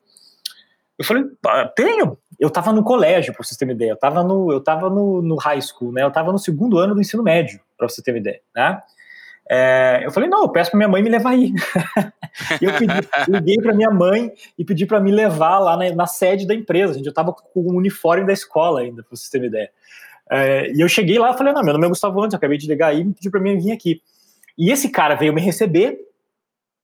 Eu 0.99 1.05
falei, 1.05 1.25
tenho. 1.77 2.19
Eu 2.39 2.49
estava 2.49 2.73
no 2.73 2.83
colégio, 2.83 3.33
para 3.33 3.45
você 3.45 3.57
ter 3.57 3.65
uma 3.65 3.75
ideia. 3.75 3.91
Eu 3.91 3.95
estava 3.95 4.25
no, 4.25 4.53
eu 4.53 4.61
tava 4.61 4.91
no, 4.91 5.23
no 5.23 5.37
high 5.37 5.61
school, 5.61 5.93
né? 5.93 6.03
Eu 6.03 6.09
estava 6.09 6.33
no 6.33 6.39
segundo 6.39 6.79
ano 6.79 6.97
do 6.97 7.01
ensino 7.01 7.23
médio, 7.23 7.61
para 7.79 7.89
você 7.89 8.03
ter 8.03 8.11
uma 8.11 8.19
ideia, 8.19 8.41
né? 8.55 8.83
É, 9.49 10.01
eu 10.03 10.11
falei, 10.11 10.29
não, 10.29 10.43
eu 10.43 10.49
peço 10.49 10.71
para 10.71 10.79
minha 10.79 10.89
mãe 10.89 11.01
me 11.01 11.11
levar 11.11 11.31
aí. 11.31 11.53
eu 12.61 12.73
pedi, 12.77 13.09
liguei 13.29 13.59
para 13.59 13.73
minha 13.73 13.91
mãe 13.91 14.33
e 14.59 14.65
pedi 14.65 14.85
para 14.85 14.99
me 14.99 15.13
levar 15.13 15.61
lá 15.61 15.77
na, 15.77 15.95
na, 15.95 16.07
sede 16.07 16.45
da 16.45 16.55
empresa. 16.55 16.95
Gente, 16.95 17.07
eu 17.07 17.11
estava 17.11 17.33
com 17.33 17.61
o 17.61 17.77
uniforme 17.77 18.27
da 18.27 18.33
escola 18.33 18.81
ainda, 18.81 19.05
para 19.05 19.17
vocês 19.17 19.31
terem 19.31 19.47
uma 19.47 19.51
ideia. 19.51 19.71
É, 20.29 20.73
e 20.73 20.81
eu 20.81 20.89
cheguei 20.89 21.21
lá 21.21 21.31
e 21.31 21.39
falei, 21.39 21.53
não, 21.53 21.63
meu 21.63 21.75
nome 21.75 21.87
é 21.87 21.89
Gustavo 21.89 22.21
Antes, 22.21 22.33
eu 22.33 22.39
acabei 22.39 22.59
de 22.59 22.67
ligar 22.67 22.89
aí 22.89 23.01
e 23.01 23.05
me 23.05 23.15
pediu 23.15 23.31
para 23.31 23.41
mim 23.41 23.57
vir 23.59 23.71
aqui. 23.71 24.03
E 24.57 24.71
esse 24.71 24.89
cara 24.89 25.15
veio 25.15 25.33
me 25.33 25.41
receber 25.41 25.99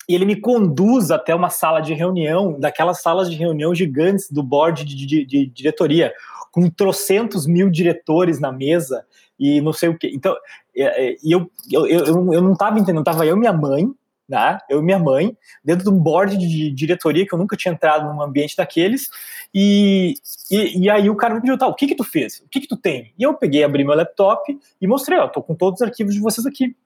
e 0.09 0.15
ele 0.15 0.25
me 0.25 0.37
conduz 0.37 1.11
até 1.11 1.35
uma 1.35 1.51
sala 1.51 1.81
de 1.81 1.95
reunião, 1.95 2.59
daquelas 2.59 3.01
salas 3.01 3.31
de 3.31 3.37
reunião 3.37 3.75
gigantes 3.75 4.31
do 4.31 4.43
board 4.43 4.85
de, 4.85 5.07
de, 5.07 5.25
de 5.25 5.47
diretoria, 5.47 6.13
com 6.51 6.69
trocentos 6.69 7.47
mil 7.47 7.71
diretores 7.71 8.41
na 8.41 8.51
mesa 8.51 9.05
e 9.39 9.61
não 9.61 9.73
sei 9.73 9.89
o 9.89 9.97
quê. 9.97 10.11
Então, 10.13 10.37
é, 10.77 11.13
é, 11.13 11.17
eu, 11.23 11.51
eu, 11.71 11.87
eu, 11.87 12.33
eu 12.33 12.43
não 12.43 12.53
estava 12.53 12.79
entendendo, 12.79 13.01
estava 13.01 13.25
eu 13.25 13.37
e 13.37 13.39
minha 13.39 13.53
mãe, 13.53 13.89
né? 14.29 14.59
Eu 14.69 14.81
e 14.81 14.83
minha 14.83 14.99
mãe, 14.99 15.37
dentro 15.65 15.85
de 15.85 15.91
um 15.91 15.99
board 15.99 16.37
de 16.37 16.71
diretoria 16.71 17.27
que 17.27 17.35
eu 17.35 17.39
nunca 17.39 17.57
tinha 17.57 17.73
entrado 17.73 18.13
num 18.13 18.23
ambiente 18.23 18.57
daqueles, 18.57 19.09
e, 19.55 20.15
e, 20.51 20.83
e 20.83 20.91
aí 20.91 21.09
o 21.09 21.17
cara 21.17 21.35
me 21.35 21.41
pediu, 21.41 21.59
tá, 21.59 21.67
o 21.67 21.75
que 21.75 21.87
que 21.87 21.97
tu 21.97 22.05
fez? 22.05 22.39
O 22.41 22.49
que 22.49 22.61
que 22.61 22.69
tu 22.69 22.77
tem? 22.77 23.13
E 23.19 23.23
eu 23.23 23.35
peguei, 23.35 23.65
abri 23.65 23.85
meu 23.85 23.95
laptop 23.95 24.59
e 24.81 24.87
mostrei, 24.87 25.19
ó, 25.19 25.29
tô 25.29 25.43
com 25.43 25.55
todos 25.55 25.81
os 25.81 25.87
arquivos 25.87 26.15
de 26.15 26.21
vocês 26.21 26.47
aqui, 26.47 26.77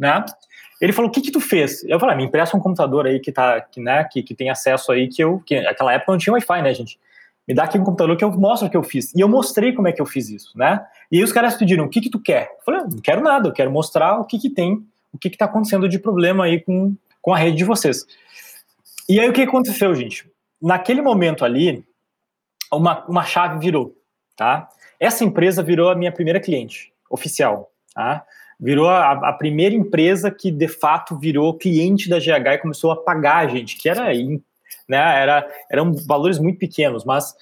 né? 0.00 0.24
Ele 0.80 0.92
falou, 0.92 1.10
o 1.10 1.12
que 1.12 1.20
que 1.20 1.30
tu 1.30 1.40
fez? 1.40 1.84
Eu 1.84 2.00
falei, 2.00 2.14
ah, 2.14 2.16
me 2.16 2.24
empresta 2.24 2.56
um 2.56 2.60
computador 2.60 3.06
aí 3.06 3.20
que 3.20 3.30
tá, 3.30 3.60
que, 3.60 3.80
né, 3.80 4.02
que, 4.10 4.22
que 4.22 4.34
tem 4.34 4.48
acesso 4.48 4.90
aí, 4.90 5.08
que 5.08 5.22
eu, 5.22 5.38
que 5.40 5.60
naquela 5.60 5.92
época 5.92 6.12
não 6.12 6.18
tinha 6.18 6.32
Wi-Fi, 6.32 6.62
né, 6.62 6.72
gente? 6.72 6.98
Me 7.46 7.54
dá 7.54 7.64
aqui 7.64 7.78
um 7.78 7.84
computador 7.84 8.16
que 8.16 8.24
eu 8.24 8.32
mostro 8.32 8.66
o 8.66 8.70
que 8.70 8.76
eu 8.76 8.82
fiz. 8.82 9.14
E 9.14 9.20
eu 9.20 9.28
mostrei 9.28 9.74
como 9.74 9.88
é 9.88 9.92
que 9.92 10.00
eu 10.00 10.06
fiz 10.06 10.30
isso, 10.30 10.56
né? 10.56 10.84
E 11.12 11.18
aí 11.18 11.24
os 11.24 11.32
caras 11.32 11.54
pediram, 11.54 11.84
o 11.84 11.88
que 11.88 12.00
que 12.00 12.08
tu 12.08 12.18
quer? 12.18 12.50
Eu 12.58 12.64
falei, 12.64 12.80
ah, 12.80 12.88
não 12.90 12.98
quero 12.98 13.20
nada, 13.20 13.48
eu 13.48 13.52
quero 13.52 13.70
mostrar 13.70 14.18
o 14.18 14.24
que 14.24 14.38
que 14.38 14.48
tem, 14.48 14.82
o 15.12 15.18
que 15.18 15.28
que 15.28 15.36
tá 15.36 15.44
acontecendo 15.44 15.88
de 15.88 15.98
problema 15.98 16.44
aí 16.44 16.60
com, 16.60 16.94
com 17.20 17.34
a 17.34 17.36
rede 17.36 17.58
de 17.58 17.64
vocês. 17.64 18.06
E 19.08 19.20
aí 19.20 19.28
o 19.28 19.32
que 19.32 19.42
aconteceu, 19.42 19.94
gente? 19.94 20.30
Naquele 20.62 21.02
momento 21.02 21.44
ali, 21.44 21.84
uma, 22.72 23.04
uma 23.06 23.24
chave 23.24 23.58
virou, 23.58 23.94
tá? 24.36 24.68
Essa 24.98 25.24
empresa 25.24 25.62
virou 25.62 25.90
a 25.90 25.94
minha 25.94 26.12
primeira 26.12 26.40
cliente 26.40 26.92
oficial, 27.10 27.70
tá? 27.94 28.24
Virou 28.60 28.88
a, 28.88 29.12
a, 29.12 29.32
primeira 29.32 29.74
empresa 29.74 30.30
que 30.30 30.50
de 30.50 30.68
fato 30.68 31.18
virou 31.18 31.56
cliente 31.56 32.08
da 32.08 32.18
GH 32.18 32.54
e 32.54 32.58
começou 32.58 32.90
a 32.90 32.96
pagar 32.96 33.38
a 33.38 33.48
gente, 33.48 33.76
que 33.76 33.88
era, 33.88 34.12
né, 34.88 35.22
era 35.22 35.48
eram 35.70 35.94
valores 36.06 36.38
muito 36.38 36.58
pequenos, 36.58 37.04
mas 37.04 37.34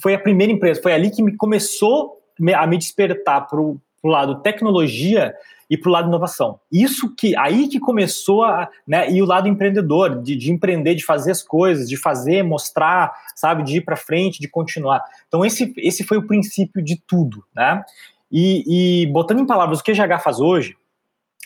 foi 0.00 0.14
a 0.14 0.18
primeira 0.18 0.52
empresa, 0.52 0.82
foi 0.82 0.92
ali 0.92 1.10
que 1.10 1.22
me 1.22 1.36
começou 1.36 2.20
a 2.54 2.66
me 2.66 2.76
despertar 2.76 3.46
para 3.48 3.60
o 3.60 3.80
lado 4.04 4.42
tecnologia 4.42 5.34
e 5.68 5.78
para 5.78 5.88
o 5.88 5.92
lado 5.92 6.08
inovação. 6.08 6.58
Isso 6.70 7.14
que 7.14 7.36
aí 7.36 7.68
que 7.68 7.78
começou 7.78 8.42
a, 8.42 8.68
né, 8.86 9.10
e 9.10 9.22
o 9.22 9.24
lado 9.24 9.46
empreendedor, 9.46 10.20
de, 10.20 10.34
de 10.34 10.50
empreender, 10.50 10.96
de 10.96 11.04
fazer 11.04 11.30
as 11.30 11.42
coisas, 11.42 11.88
de 11.88 11.96
fazer, 11.96 12.42
mostrar, 12.42 13.12
sabe, 13.36 13.62
de 13.62 13.76
ir 13.76 13.82
para 13.82 13.96
frente, 13.96 14.40
de 14.40 14.48
continuar. 14.48 15.02
Então 15.28 15.44
esse, 15.44 15.72
esse 15.76 16.02
foi 16.02 16.18
o 16.18 16.26
princípio 16.26 16.82
de 16.82 17.00
tudo, 17.06 17.44
né? 17.54 17.82
E, 18.30 19.02
e 19.02 19.06
botando 19.12 19.40
em 19.40 19.46
palavras 19.46 19.80
o 19.80 19.82
que 19.82 19.90
a 19.90 19.94
GH 19.94 20.22
faz 20.22 20.40
hoje, 20.40 20.76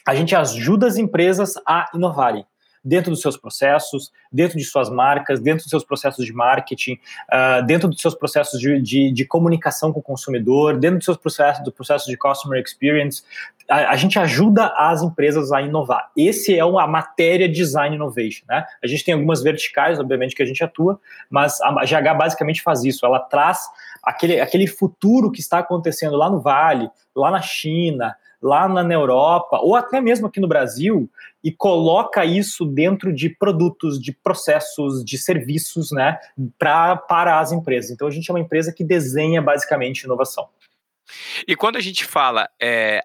a 0.07 0.15
gente 0.15 0.35
ajuda 0.35 0.87
as 0.87 0.97
empresas 0.97 1.55
a 1.67 1.91
inovarem 1.95 2.45
dentro 2.85 3.11
dos 3.11 3.21
seus 3.21 3.37
processos, 3.37 4.13
dentro 4.31 4.59
de 4.59 4.65
suas 4.65 4.91
marcas, 4.91 5.41
dentro 5.41 5.65
dos 5.65 5.71
seus 5.71 5.85
processos 5.85 6.25
de 6.25 6.33
marketing, 6.33 6.99
uh, 7.33 7.65
dentro 7.65 7.89
dos 7.89 8.01
seus 8.01 8.15
processos 8.15 8.61
de, 8.61 8.81
de, 8.81 9.13
de, 9.13 9.25
comunicação 9.25 9.93
com 9.93 10.01
o 10.01 10.03
consumidor, 10.03 10.79
dentro 10.79 10.99
dos 10.99 11.05
seus 11.07 11.17
processos, 11.17 11.65
do 11.65 11.73
processo 11.73 12.11
de 12.11 12.17
customer 12.17 12.61
experience. 12.61 13.23
A, 13.69 13.93
a, 13.93 13.97
gente 13.97 14.19
ajuda 14.19 14.67
as 14.77 15.03
empresas 15.03 15.51
a 15.51 15.63
inovar. 15.63 16.11
Esse 16.15 16.55
é 16.55 16.61
a 16.61 16.87
matéria 16.87 17.49
design 17.49 17.97
innovation. 17.97 18.45
Né? 18.47 18.65
A 18.83 18.87
gente 18.87 19.05
tem 19.05 19.15
algumas 19.15 19.43
verticais, 19.43 19.99
obviamente, 19.99 20.35
que 20.35 20.43
a 20.43 20.47
gente 20.47 20.63
atua, 20.63 21.01
mas 21.31 21.61
a 21.63 21.85
GH 21.85 22.19
basicamente 22.19 22.63
faz 22.63 22.85
isso. 22.85 23.07
Ela 23.07 23.21
traz 23.21 23.61
aquele, 24.03 24.41
aquele 24.41 24.67
futuro 24.67 25.33
que 25.33 25.41
está 25.41 25.61
acontecendo 25.61 26.17
lá 26.17 26.29
no 26.29 26.41
Vale, 26.41 26.91
lá 27.17 27.31
na 27.31 27.41
China, 27.41 28.15
lá 28.45 28.69
na, 28.69 28.93
Europa, 28.93 29.59
ou 29.63 29.75
até 29.75 30.03
mesmo 30.03 30.27
aqui 30.27 30.39
no 30.39 30.47
Brasil, 30.47 31.11
e 31.43 31.51
coloca 31.51 32.25
isso 32.27 32.67
dentro 32.67 33.11
de 33.11 33.31
produtos, 33.31 33.99
de 33.99 34.13
processos, 34.13 35.03
de 35.03 35.17
serviços, 35.17 35.91
né, 35.91 36.19
pra, 36.59 36.95
para 36.95 37.41
as 37.41 37.53
empresas. 37.53 37.91
Então 37.91 38.07
a 38.07 38.11
gente 38.11 38.31
é 38.31 38.35
uma 38.35 38.41
empresa 38.41 38.71
que 38.71 38.85
desenha 38.85 39.41
basicamente 39.41 40.03
inovação. 40.03 40.47
E 41.49 41.57
quando 41.57 41.77
a 41.77 41.81
gente 41.81 42.05
fala 42.05 42.49
é, 42.61 43.03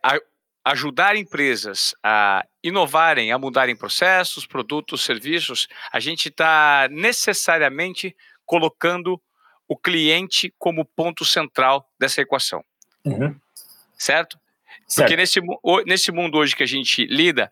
ajudar 0.66 1.16
empresas 1.16 1.96
a 2.04 2.46
inovarem, 2.62 3.32
a 3.32 3.38
mudarem 3.38 3.78
processos, 3.78 4.46
produtos, 4.46 5.06
serviços, 5.06 5.70
a 5.90 6.02
gente 6.02 6.28
está 6.28 6.90
necessariamente 6.92 8.14
colocando 8.46 9.22
o 9.70 9.78
cliente 9.78 10.54
como 10.58 10.84
ponto 10.84 11.24
central 11.24 11.90
dessa 11.98 12.22
equação. 12.22 12.62
Uhum. 13.06 13.36
Certo? 13.98 14.38
Certo. 14.90 15.08
Porque 15.08 15.16
nesse, 15.16 15.40
nesse 15.86 16.12
mundo 16.12 16.38
hoje 16.40 16.56
que 16.56 16.64
a 16.64 16.68
gente 16.68 17.06
lida, 17.06 17.52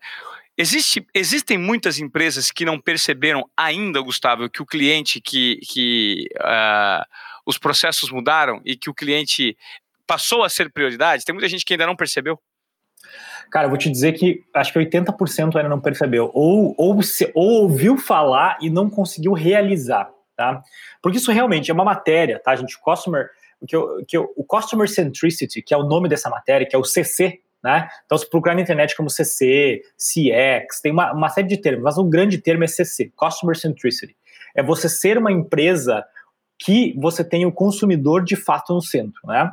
existe, 0.56 1.06
existem 1.14 1.56
muitas 1.56 2.00
empresas 2.00 2.50
que 2.50 2.64
não 2.64 2.80
perceberam 2.80 3.48
ainda, 3.56 4.00
Gustavo, 4.00 4.50
que 4.50 4.60
o 4.60 4.66
cliente, 4.66 5.20
que, 5.20 5.60
que 5.62 6.28
uh, 6.40 7.04
os 7.46 7.56
processos 7.56 8.10
mudaram 8.10 8.60
e 8.64 8.76
que 8.76 8.90
o 8.90 8.94
cliente 8.94 9.56
passou 10.04 10.42
a 10.42 10.48
ser 10.48 10.72
prioridade? 10.72 11.24
Tem 11.24 11.32
muita 11.32 11.48
gente 11.48 11.64
que 11.64 11.74
ainda 11.74 11.86
não 11.86 11.94
percebeu? 11.94 12.40
Cara, 13.52 13.66
eu 13.66 13.70
vou 13.70 13.78
te 13.78 13.88
dizer 13.88 14.12
que 14.12 14.42
acho 14.52 14.72
que 14.72 14.78
80% 14.80 15.56
ainda 15.56 15.68
não 15.68 15.80
percebeu. 15.80 16.30
Ou, 16.34 16.74
ou, 16.76 17.00
se, 17.02 17.30
ou 17.34 17.62
ouviu 17.62 17.96
falar 17.96 18.58
e 18.60 18.68
não 18.68 18.90
conseguiu 18.90 19.32
realizar, 19.32 20.10
tá? 20.36 20.60
Porque 21.00 21.18
isso 21.18 21.30
realmente 21.30 21.70
é 21.70 21.74
uma 21.74 21.84
matéria, 21.84 22.40
tá, 22.40 22.54
gente? 22.56 22.76
O 23.60 23.66
que, 23.66 23.76
eu, 23.76 24.04
que 24.06 24.16
eu, 24.16 24.32
o 24.36 24.44
Customer 24.44 24.88
Centricity, 24.88 25.62
que 25.62 25.74
é 25.74 25.76
o 25.76 25.82
nome 25.82 26.08
dessa 26.08 26.30
matéria, 26.30 26.66
que 26.66 26.76
é 26.76 26.78
o 26.78 26.84
CC, 26.84 27.40
né? 27.62 27.88
Então, 28.06 28.16
se 28.16 28.28
procurar 28.28 28.54
na 28.54 28.60
internet 28.60 28.96
como 28.96 29.10
CC, 29.10 29.82
CX, 29.96 30.80
tem 30.80 30.92
uma, 30.92 31.12
uma 31.12 31.28
série 31.28 31.48
de 31.48 31.56
termos, 31.56 31.82
mas 31.82 31.98
o 31.98 32.04
grande 32.04 32.38
termo 32.38 32.64
é 32.64 32.66
CC, 32.66 33.12
Customer 33.16 33.58
Centricity. 33.58 34.16
É 34.54 34.62
você 34.62 34.88
ser 34.88 35.18
uma 35.18 35.32
empresa 35.32 36.04
que 36.58 36.94
você 36.98 37.22
tem 37.22 37.46
o 37.46 37.52
consumidor 37.52 38.24
de 38.24 38.36
fato 38.36 38.74
no 38.74 38.80
centro, 38.80 39.20
né? 39.26 39.50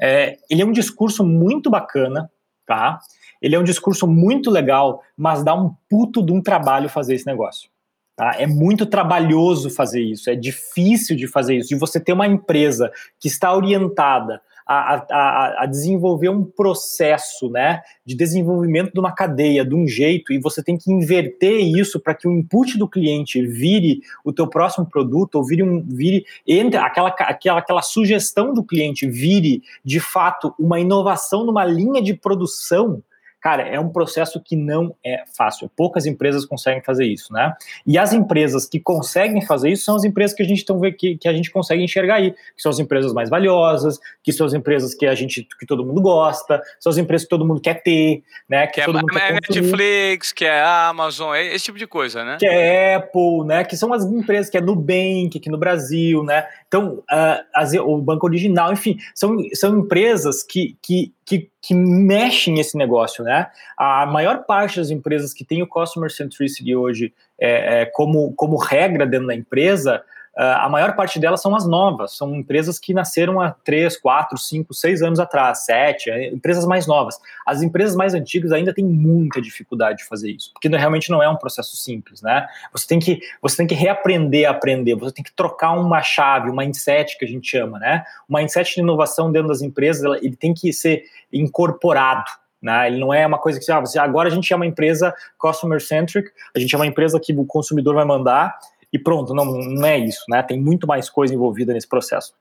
É, 0.00 0.38
ele 0.48 0.62
é 0.62 0.64
um 0.64 0.72
discurso 0.72 1.24
muito 1.24 1.70
bacana, 1.70 2.30
tá? 2.66 2.98
Ele 3.40 3.54
é 3.54 3.58
um 3.58 3.64
discurso 3.64 4.06
muito 4.06 4.50
legal, 4.50 5.02
mas 5.16 5.44
dá 5.44 5.54
um 5.54 5.74
puto 5.88 6.24
de 6.24 6.32
um 6.32 6.42
trabalho 6.42 6.88
fazer 6.88 7.14
esse 7.14 7.26
negócio. 7.26 7.70
Tá? 8.18 8.34
É 8.36 8.48
muito 8.48 8.84
trabalhoso 8.84 9.70
fazer 9.70 10.02
isso, 10.02 10.28
é 10.28 10.34
difícil 10.34 11.14
de 11.14 11.28
fazer 11.28 11.56
isso, 11.56 11.68
de 11.68 11.76
você 11.76 12.00
ter 12.00 12.12
uma 12.12 12.26
empresa 12.26 12.90
que 13.20 13.28
está 13.28 13.54
orientada 13.54 14.42
a, 14.66 15.06
a, 15.08 15.62
a, 15.62 15.66
desenvolver 15.66 16.28
um 16.28 16.42
processo 16.42 17.48
né, 17.48 17.80
de 18.04 18.16
desenvolvimento 18.16 18.92
de 18.92 18.98
uma 18.98 19.12
cadeia 19.12 19.64
de 19.64 19.72
um 19.72 19.86
jeito 19.86 20.32
e 20.32 20.40
você 20.40 20.64
tem 20.64 20.76
que 20.76 20.90
inverter 20.90 21.60
isso 21.60 22.00
para 22.00 22.12
que 22.12 22.26
o 22.26 22.32
input 22.32 22.76
do 22.76 22.88
cliente 22.88 23.40
vire 23.46 24.00
o 24.24 24.32
teu 24.32 24.48
próximo 24.48 24.84
produto 24.84 25.36
ou 25.36 25.44
vire 25.44 25.62
um 25.62 25.80
vire 25.80 26.26
entre 26.44 26.76
aquela, 26.76 27.10
aquela, 27.10 27.60
aquela 27.60 27.82
sugestão 27.82 28.52
do 28.52 28.64
cliente 28.64 29.08
vire 29.08 29.62
de 29.84 30.00
fato 30.00 30.52
uma 30.58 30.80
inovação 30.80 31.46
numa 31.46 31.64
linha 31.64 32.02
de 32.02 32.14
produção 32.14 33.00
Cara, 33.40 33.62
é 33.62 33.78
um 33.78 33.88
processo 33.88 34.40
que 34.40 34.56
não 34.56 34.94
é 35.04 35.22
fácil. 35.36 35.70
Poucas 35.76 36.06
empresas 36.06 36.44
conseguem 36.44 36.82
fazer 36.82 37.04
isso, 37.06 37.32
né? 37.32 37.54
E 37.86 37.96
as 37.96 38.12
empresas 38.12 38.66
que 38.66 38.80
conseguem 38.80 39.44
fazer 39.46 39.70
isso 39.70 39.84
são 39.84 39.94
as 39.94 40.04
empresas 40.04 40.36
que 40.36 40.42
a 40.42 40.46
gente 40.46 40.64
vê 40.80 40.92
que, 40.92 41.16
que 41.16 41.28
a 41.28 41.32
gente 41.32 41.50
consegue 41.50 41.82
enxergar 41.82 42.16
aí, 42.16 42.32
que 42.32 42.62
são 42.62 42.70
as 42.70 42.80
empresas 42.80 43.12
mais 43.12 43.30
valiosas, 43.30 43.98
que 44.24 44.32
são 44.32 44.44
as 44.46 44.54
empresas 44.54 44.92
que 44.92 45.06
a 45.06 45.14
gente 45.14 45.46
que 45.58 45.66
todo 45.66 45.84
mundo 45.84 46.00
gosta, 46.00 46.60
são 46.80 46.90
as 46.90 46.98
empresas 46.98 47.26
que 47.26 47.30
todo 47.30 47.46
mundo 47.46 47.60
quer 47.60 47.82
ter, 47.82 48.22
né? 48.48 48.66
Que, 48.66 48.80
que 48.80 48.86
todo 48.86 48.98
é, 48.98 49.00
mundo 49.02 49.18
é 49.18 49.32
Netflix, 49.32 50.32
que 50.32 50.44
é 50.44 50.60
Amazon, 50.60 51.34
é 51.34 51.54
esse 51.54 51.66
tipo 51.66 51.78
de 51.78 51.86
coisa, 51.86 52.24
né? 52.24 52.38
Que 52.40 52.46
é 52.46 52.96
Apple, 52.96 53.44
né? 53.46 53.62
Que 53.62 53.76
são 53.76 53.92
as 53.92 54.04
empresas 54.04 54.50
que 54.50 54.58
é 54.58 54.60
Nubank 54.60 55.38
aqui 55.38 55.48
no 55.48 55.58
Brasil, 55.58 56.24
né? 56.24 56.44
Então, 56.66 57.04
uh, 57.10 57.44
as, 57.54 57.72
o 57.74 57.98
Banco 57.98 58.26
Original, 58.26 58.72
enfim, 58.72 58.98
são, 59.14 59.36
são 59.54 59.78
empresas 59.78 60.42
que, 60.42 60.76
que 60.82 61.12
que, 61.28 61.50
que 61.68 61.74
mexem 61.74 62.58
esse 62.58 62.78
negócio, 62.78 63.22
né? 63.22 63.48
A 63.76 64.06
maior 64.06 64.44
parte 64.46 64.78
das 64.78 64.88
empresas 64.88 65.34
que 65.34 65.44
tem 65.44 65.62
o 65.62 65.66
Customer 65.66 66.10
Centricity 66.10 66.74
hoje 66.74 67.12
é, 67.38 67.82
é, 67.82 67.84
como, 67.84 68.32
como 68.32 68.56
regra 68.56 69.06
dentro 69.06 69.26
da 69.26 69.34
empresa, 69.34 70.02
a 70.44 70.68
maior 70.68 70.94
parte 70.94 71.18
delas 71.18 71.42
são 71.42 71.56
as 71.56 71.66
novas, 71.66 72.16
são 72.16 72.32
empresas 72.36 72.78
que 72.78 72.94
nasceram 72.94 73.40
há 73.40 73.50
3, 73.50 73.96
4, 73.96 74.38
5, 74.38 74.72
6 74.72 75.02
anos 75.02 75.18
atrás, 75.18 75.64
7, 75.64 76.10
é, 76.10 76.28
empresas 76.28 76.64
mais 76.64 76.86
novas. 76.86 77.18
As 77.44 77.60
empresas 77.60 77.96
mais 77.96 78.14
antigas 78.14 78.52
ainda 78.52 78.72
têm 78.72 78.84
muita 78.84 79.42
dificuldade 79.42 79.98
de 79.98 80.04
fazer 80.04 80.30
isso, 80.30 80.52
porque 80.52 80.68
realmente 80.68 81.10
não 81.10 81.20
é 81.20 81.28
um 81.28 81.34
processo 81.34 81.76
simples, 81.76 82.22
né? 82.22 82.46
Você 82.72 82.86
tem 82.86 83.00
que, 83.00 83.18
você 83.42 83.56
tem 83.56 83.66
que 83.66 83.74
reaprender 83.74 84.46
a 84.46 84.52
aprender, 84.52 84.94
você 84.94 85.12
tem 85.12 85.24
que 85.24 85.32
trocar 85.32 85.72
uma 85.72 86.02
chave, 86.02 86.48
um 86.48 86.56
mindset 86.56 87.18
que 87.18 87.24
a 87.24 87.28
gente 87.28 87.50
chama, 87.50 87.80
né? 87.80 88.04
O 88.28 88.36
mindset 88.36 88.76
de 88.76 88.80
inovação 88.80 89.32
dentro 89.32 89.48
das 89.48 89.60
empresas, 89.60 90.04
ele 90.22 90.36
tem 90.36 90.54
que 90.54 90.72
ser 90.72 91.02
incorporado, 91.32 92.30
Né? 92.62 92.88
Ele 92.88 92.98
não 92.98 93.12
é 93.12 93.26
uma 93.26 93.38
coisa 93.38 93.58
que 93.58 93.70
ah, 93.72 93.80
você, 93.80 93.98
agora 93.98 94.28
a 94.28 94.32
gente 94.32 94.52
é 94.52 94.56
uma 94.56 94.66
empresa 94.66 95.12
customer 95.36 95.80
centric, 95.80 96.30
a 96.54 96.58
gente 96.58 96.74
é 96.74 96.78
uma 96.78 96.86
empresa 96.86 97.18
que 97.18 97.32
o 97.32 97.44
consumidor 97.44 97.94
vai 97.94 98.04
mandar 98.04 98.56
e 98.92 98.98
pronto, 98.98 99.34
não, 99.34 99.44
não 99.44 99.86
é 99.86 99.98
isso, 99.98 100.24
né? 100.28 100.42
Tem 100.42 100.58
muito 100.60 100.86
mais 100.86 101.10
coisa 101.10 101.34
envolvida 101.34 101.72
nesse 101.72 101.88
processo. 101.88 102.34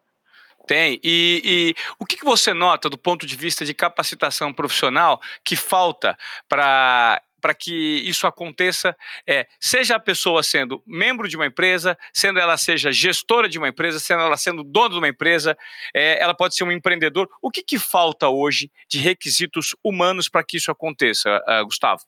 Tem. 0.68 1.00
E, 1.02 1.42
e, 1.44 1.76
o 1.98 2.06
que, 2.06 2.24
você 2.26 2.54
nota 2.54 2.90
do 2.90 2.98
ponto 2.98 3.26
de 3.26 3.36
vista 3.38 3.64
de 3.64 3.74
capacitação 3.74 4.54
profissional 4.54 5.22
que 5.44 5.56
falta 5.56 6.18
para 6.48 7.22
para 7.40 7.54
que 7.54 8.02
isso 8.04 8.26
aconteça 8.26 8.98
é 9.26 9.48
seja 9.60 9.96
a 9.96 10.00
pessoa 10.00 10.42
sendo 10.42 10.82
membro 10.86 11.30
de 11.30 11.36
uma 11.36 11.46
empresa, 11.46 11.96
sendo 12.12 12.40
ela 12.40 12.58
seja 12.58 12.92
gestora 12.92 13.48
de 13.48 13.60
uma 13.60 13.70
empresa, 13.70 14.00
sendo 14.00 14.24
ela 14.24 14.36
sendo 14.36 14.64
dona 14.64 14.90
de 14.90 14.98
uma 14.98 15.08
empresa, 15.08 15.56
é, 15.94 16.22
ela 16.22 16.34
pode 16.34 16.56
ser 16.56 16.64
um 16.64 16.72
empreendedor. 16.72 17.30
O 17.40 17.52
que, 17.52 17.62
que 17.62 17.78
falta 17.78 18.28
hoje 18.28 18.72
de 18.90 18.98
requisitos 18.98 19.76
humanos 19.84 20.28
para 20.28 20.44
que 20.44 20.58
isso 20.58 20.72
aconteça, 20.72 21.42
uh, 21.48 21.64
Gustavo? 21.64 22.02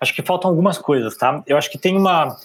Acho 0.00 0.14
que 0.14 0.22
faltam 0.22 0.50
algumas 0.50 0.78
coisas, 0.78 1.16
tá? 1.16 1.42
Eu 1.46 1.56
acho 1.56 1.70
que 1.70 1.78
tem 1.78 1.96
uma. 1.96 2.36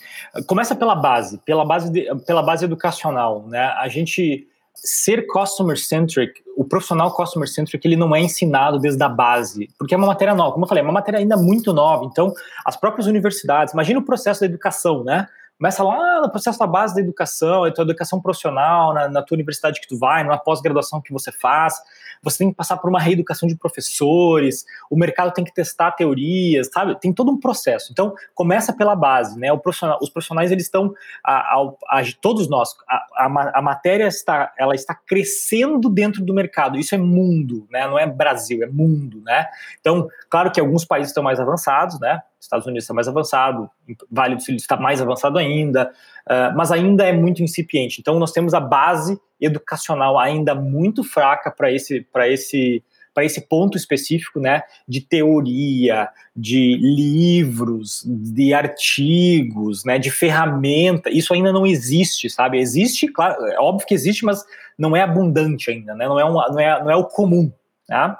Começa 0.47 0.75
pela 0.75 0.95
base, 0.95 1.37
pela 1.39 1.65
base, 1.65 1.91
de, 1.91 2.13
pela 2.25 2.41
base 2.41 2.65
educacional, 2.65 3.45
né? 3.47 3.65
A 3.77 3.87
gente 3.87 4.47
ser 4.73 5.27
customer 5.27 5.77
centric, 5.77 6.41
o 6.57 6.63
profissional 6.63 7.13
customer 7.13 7.47
centric, 7.47 7.85
ele 7.85 7.95
não 7.95 8.15
é 8.15 8.21
ensinado 8.21 8.79
desde 8.79 9.03
a 9.03 9.09
base, 9.09 9.69
porque 9.77 9.93
é 9.93 9.97
uma 9.97 10.07
matéria 10.07 10.33
nova. 10.33 10.53
Como 10.53 10.65
eu 10.65 10.69
falei, 10.69 10.81
é 10.81 10.85
uma 10.85 10.93
matéria 10.93 11.19
ainda 11.19 11.37
muito 11.37 11.73
nova. 11.73 12.05
Então, 12.05 12.33
as 12.65 12.75
próprias 12.75 13.05
universidades, 13.07 13.73
imagina 13.73 13.99
o 13.99 14.03
processo 14.03 14.39
da 14.39 14.45
educação, 14.45 15.03
né? 15.03 15.27
Começa 15.61 15.83
lá 15.83 16.21
no 16.21 16.31
processo 16.31 16.57
da 16.57 16.65
base 16.65 16.95
da 16.95 17.01
educação, 17.01 17.63
a 17.63 17.71
tua 17.71 17.83
educação 17.83 18.19
profissional, 18.19 18.95
na, 18.95 19.07
na 19.07 19.21
tua 19.21 19.35
universidade 19.35 19.79
que 19.79 19.87
tu 19.87 19.95
vai, 19.95 20.23
na 20.23 20.35
pós-graduação 20.35 20.99
que 20.99 21.13
você 21.13 21.31
faz 21.31 21.75
você 22.21 22.39
tem 22.39 22.51
que 22.51 22.55
passar 22.55 22.77
por 22.77 22.89
uma 22.89 22.99
reeducação 22.99 23.47
de 23.47 23.55
professores, 23.55 24.65
o 24.89 24.97
mercado 24.97 25.33
tem 25.33 25.43
que 25.43 25.53
testar 25.53 25.91
teorias, 25.91 26.69
sabe? 26.71 26.99
Tem 26.99 27.11
todo 27.11 27.31
um 27.31 27.39
processo. 27.39 27.91
Então, 27.91 28.13
começa 28.35 28.71
pela 28.71 28.95
base, 28.95 29.39
né? 29.39 29.55
Profissional, 29.57 29.97
os 30.01 30.09
profissionais, 30.09 30.51
eles 30.51 30.65
estão, 30.65 30.93
a, 31.23 31.33
a, 31.33 31.73
a, 31.89 32.03
todos 32.21 32.47
nós, 32.47 32.75
a, 32.87 33.25
a, 33.55 33.61
matéria 33.61 34.07
está, 34.07 34.53
ela 34.57 34.75
está 34.75 34.93
crescendo 34.93 35.89
dentro 35.89 36.23
do 36.23 36.33
mercado. 36.33 36.77
Isso 36.77 36.93
é 36.93 36.97
mundo, 36.97 37.67
né? 37.71 37.87
Não 37.87 37.97
é 37.97 38.05
Brasil, 38.05 38.63
é 38.63 38.67
mundo, 38.67 39.21
né? 39.25 39.47
Então, 39.79 40.07
claro 40.29 40.51
que 40.51 40.59
alguns 40.59 40.85
países 40.85 41.09
estão 41.09 41.23
mais 41.23 41.39
avançados, 41.39 41.99
né? 41.99 42.21
Estados 42.41 42.65
Unidos 42.65 42.83
está 42.83 42.93
mais 42.93 43.07
avançado, 43.07 43.69
Vale 44.09 44.35
do 44.35 44.41
Silício 44.41 44.65
está 44.65 44.77
mais 44.77 45.01
avançado 45.01 45.37
ainda, 45.37 45.91
uh, 46.27 46.55
mas 46.55 46.71
ainda 46.71 47.05
é 47.05 47.13
muito 47.13 47.43
incipiente. 47.43 48.01
Então, 48.01 48.17
nós 48.17 48.31
temos 48.31 48.53
a 48.53 48.59
base 48.59 49.19
educacional 49.39 50.17
ainda 50.19 50.55
muito 50.55 51.03
fraca 51.03 51.51
para 51.51 51.71
esse, 51.71 52.05
esse, 52.27 52.83
esse 53.19 53.41
ponto 53.47 53.77
específico, 53.77 54.39
né, 54.39 54.63
de 54.87 55.01
teoria, 55.01 56.09
de 56.35 56.77
livros, 56.77 58.03
de 58.05 58.53
artigos, 58.53 59.85
né, 59.85 59.99
de 59.99 60.09
ferramenta. 60.09 61.09
Isso 61.09 61.33
ainda 61.33 61.51
não 61.51 61.65
existe, 61.65 62.29
sabe? 62.29 62.59
Existe, 62.59 63.07
claro, 63.07 63.45
é 63.45 63.59
óbvio 63.59 63.87
que 63.87 63.93
existe, 63.93 64.25
mas 64.25 64.43
não 64.77 64.95
é 64.95 65.01
abundante 65.01 65.69
ainda, 65.69 65.93
né? 65.93 66.07
Não 66.07 66.19
é, 66.19 66.25
um, 66.25 66.33
não 66.33 66.59
é, 66.59 66.83
não 66.83 66.91
é 66.91 66.95
o 66.95 67.05
comum, 67.05 67.51
tá? 67.87 68.19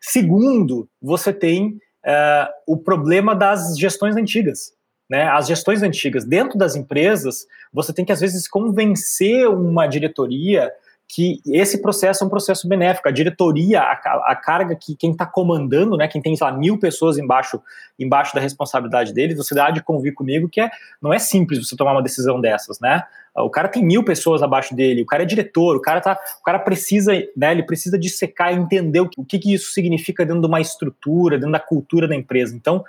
Segundo, 0.00 0.88
você 1.02 1.32
tem 1.32 1.78
uh, 2.08 2.50
o 2.66 2.76
problema 2.76 3.34
das 3.34 3.78
gestões 3.78 4.16
antigas. 4.16 4.76
Né, 5.10 5.22
as 5.22 5.46
gestões 5.46 5.82
antigas 5.82 6.22
dentro 6.22 6.58
das 6.58 6.76
empresas, 6.76 7.46
você 7.72 7.94
tem 7.94 8.04
que 8.04 8.12
às 8.12 8.20
vezes 8.20 8.46
convencer 8.46 9.48
uma 9.48 9.86
diretoria 9.86 10.70
que 11.08 11.40
esse 11.46 11.80
processo 11.80 12.22
é 12.22 12.26
um 12.26 12.30
processo 12.30 12.68
benéfico. 12.68 13.08
A 13.08 13.10
diretoria, 13.10 13.80
a, 13.80 13.92
a 14.30 14.36
carga 14.36 14.76
que 14.76 14.94
quem 14.94 15.12
está 15.12 15.24
comandando, 15.24 15.96
né, 15.96 16.06
quem 16.06 16.20
tem 16.20 16.36
lá 16.38 16.52
mil 16.52 16.78
pessoas 16.78 17.16
embaixo, 17.16 17.62
embaixo 17.98 18.34
da 18.34 18.40
responsabilidade 18.40 19.14
deles, 19.14 19.38
você 19.38 19.54
dá 19.54 19.70
de 19.70 19.82
convir 19.82 20.12
comigo 20.12 20.46
que 20.46 20.60
é, 20.60 20.70
não 21.00 21.10
é 21.10 21.18
simples 21.18 21.66
você 21.66 21.74
tomar 21.74 21.92
uma 21.92 22.02
decisão 22.02 22.38
dessas, 22.38 22.78
né? 22.78 23.02
O 23.42 23.50
cara 23.50 23.68
tem 23.68 23.84
mil 23.84 24.04
pessoas 24.04 24.42
abaixo 24.42 24.74
dele, 24.74 25.02
o 25.02 25.06
cara 25.06 25.22
é 25.22 25.26
diretor, 25.26 25.76
o 25.76 25.80
cara 25.80 26.00
tá, 26.00 26.18
o 26.40 26.44
cara 26.44 26.58
precisa, 26.58 27.12
né, 27.36 27.52
ele 27.52 27.62
precisa 27.62 27.98
dissecar 27.98 28.52
e 28.52 28.56
entender 28.56 29.00
o 29.00 29.08
que, 29.08 29.38
que 29.38 29.54
isso 29.54 29.72
significa 29.72 30.24
dentro 30.24 30.40
de 30.40 30.46
uma 30.46 30.60
estrutura, 30.60 31.36
dentro 31.36 31.52
da 31.52 31.60
cultura 31.60 32.08
da 32.08 32.14
empresa. 32.14 32.54
Então, 32.54 32.84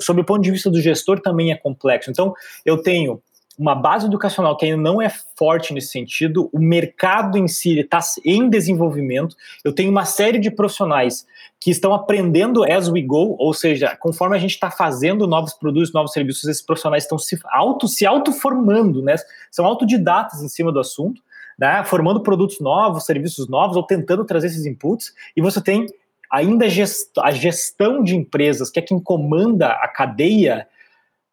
sob 0.00 0.20
o 0.20 0.24
ponto 0.24 0.42
de 0.42 0.50
vista 0.50 0.70
do 0.70 0.80
gestor 0.80 1.20
também 1.20 1.52
é 1.52 1.56
complexo. 1.56 2.10
Então, 2.10 2.34
eu 2.64 2.78
tenho 2.78 3.20
uma 3.60 3.74
base 3.74 4.06
educacional 4.06 4.56
que 4.56 4.64
ainda 4.64 4.78
não 4.78 5.02
é 5.02 5.10
forte 5.36 5.74
nesse 5.74 5.88
sentido, 5.88 6.48
o 6.50 6.58
mercado 6.58 7.36
em 7.36 7.46
si 7.46 7.78
está 7.78 8.00
em 8.24 8.48
desenvolvimento. 8.48 9.36
Eu 9.62 9.74
tenho 9.74 9.90
uma 9.90 10.06
série 10.06 10.38
de 10.38 10.50
profissionais 10.50 11.26
que 11.60 11.70
estão 11.70 11.92
aprendendo 11.92 12.64
as 12.64 12.88
we 12.88 13.02
go, 13.02 13.36
ou 13.38 13.52
seja, 13.52 13.94
conforme 13.96 14.34
a 14.34 14.38
gente 14.38 14.52
está 14.52 14.70
fazendo 14.70 15.26
novos 15.26 15.52
produtos, 15.52 15.92
novos 15.92 16.12
serviços, 16.12 16.44
esses 16.44 16.62
profissionais 16.62 17.04
estão 17.04 17.18
se 17.18 17.38
auto 17.50 17.86
se 17.86 18.06
auto-formando, 18.06 19.02
né? 19.02 19.16
São 19.50 19.66
autodidatas 19.66 20.42
em 20.42 20.48
cima 20.48 20.72
do 20.72 20.80
assunto, 20.80 21.20
né? 21.58 21.84
Formando 21.84 22.22
produtos 22.22 22.60
novos, 22.60 23.04
serviços 23.04 23.46
novos, 23.46 23.76
ou 23.76 23.82
tentando 23.82 24.24
trazer 24.24 24.46
esses 24.46 24.64
inputs. 24.64 25.12
E 25.36 25.42
você 25.42 25.60
tem 25.60 25.86
ainda 26.32 26.64
a 26.64 27.30
gestão 27.30 28.02
de 28.02 28.16
empresas, 28.16 28.70
que 28.70 28.78
é 28.78 28.82
quem 28.82 28.98
comanda 28.98 29.68
a 29.68 29.86
cadeia 29.86 30.66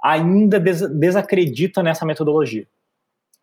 ainda 0.03 0.59
des 0.59 0.81
desacredita 0.81 1.81
nessa 1.83 2.05
metodologia. 2.05 2.67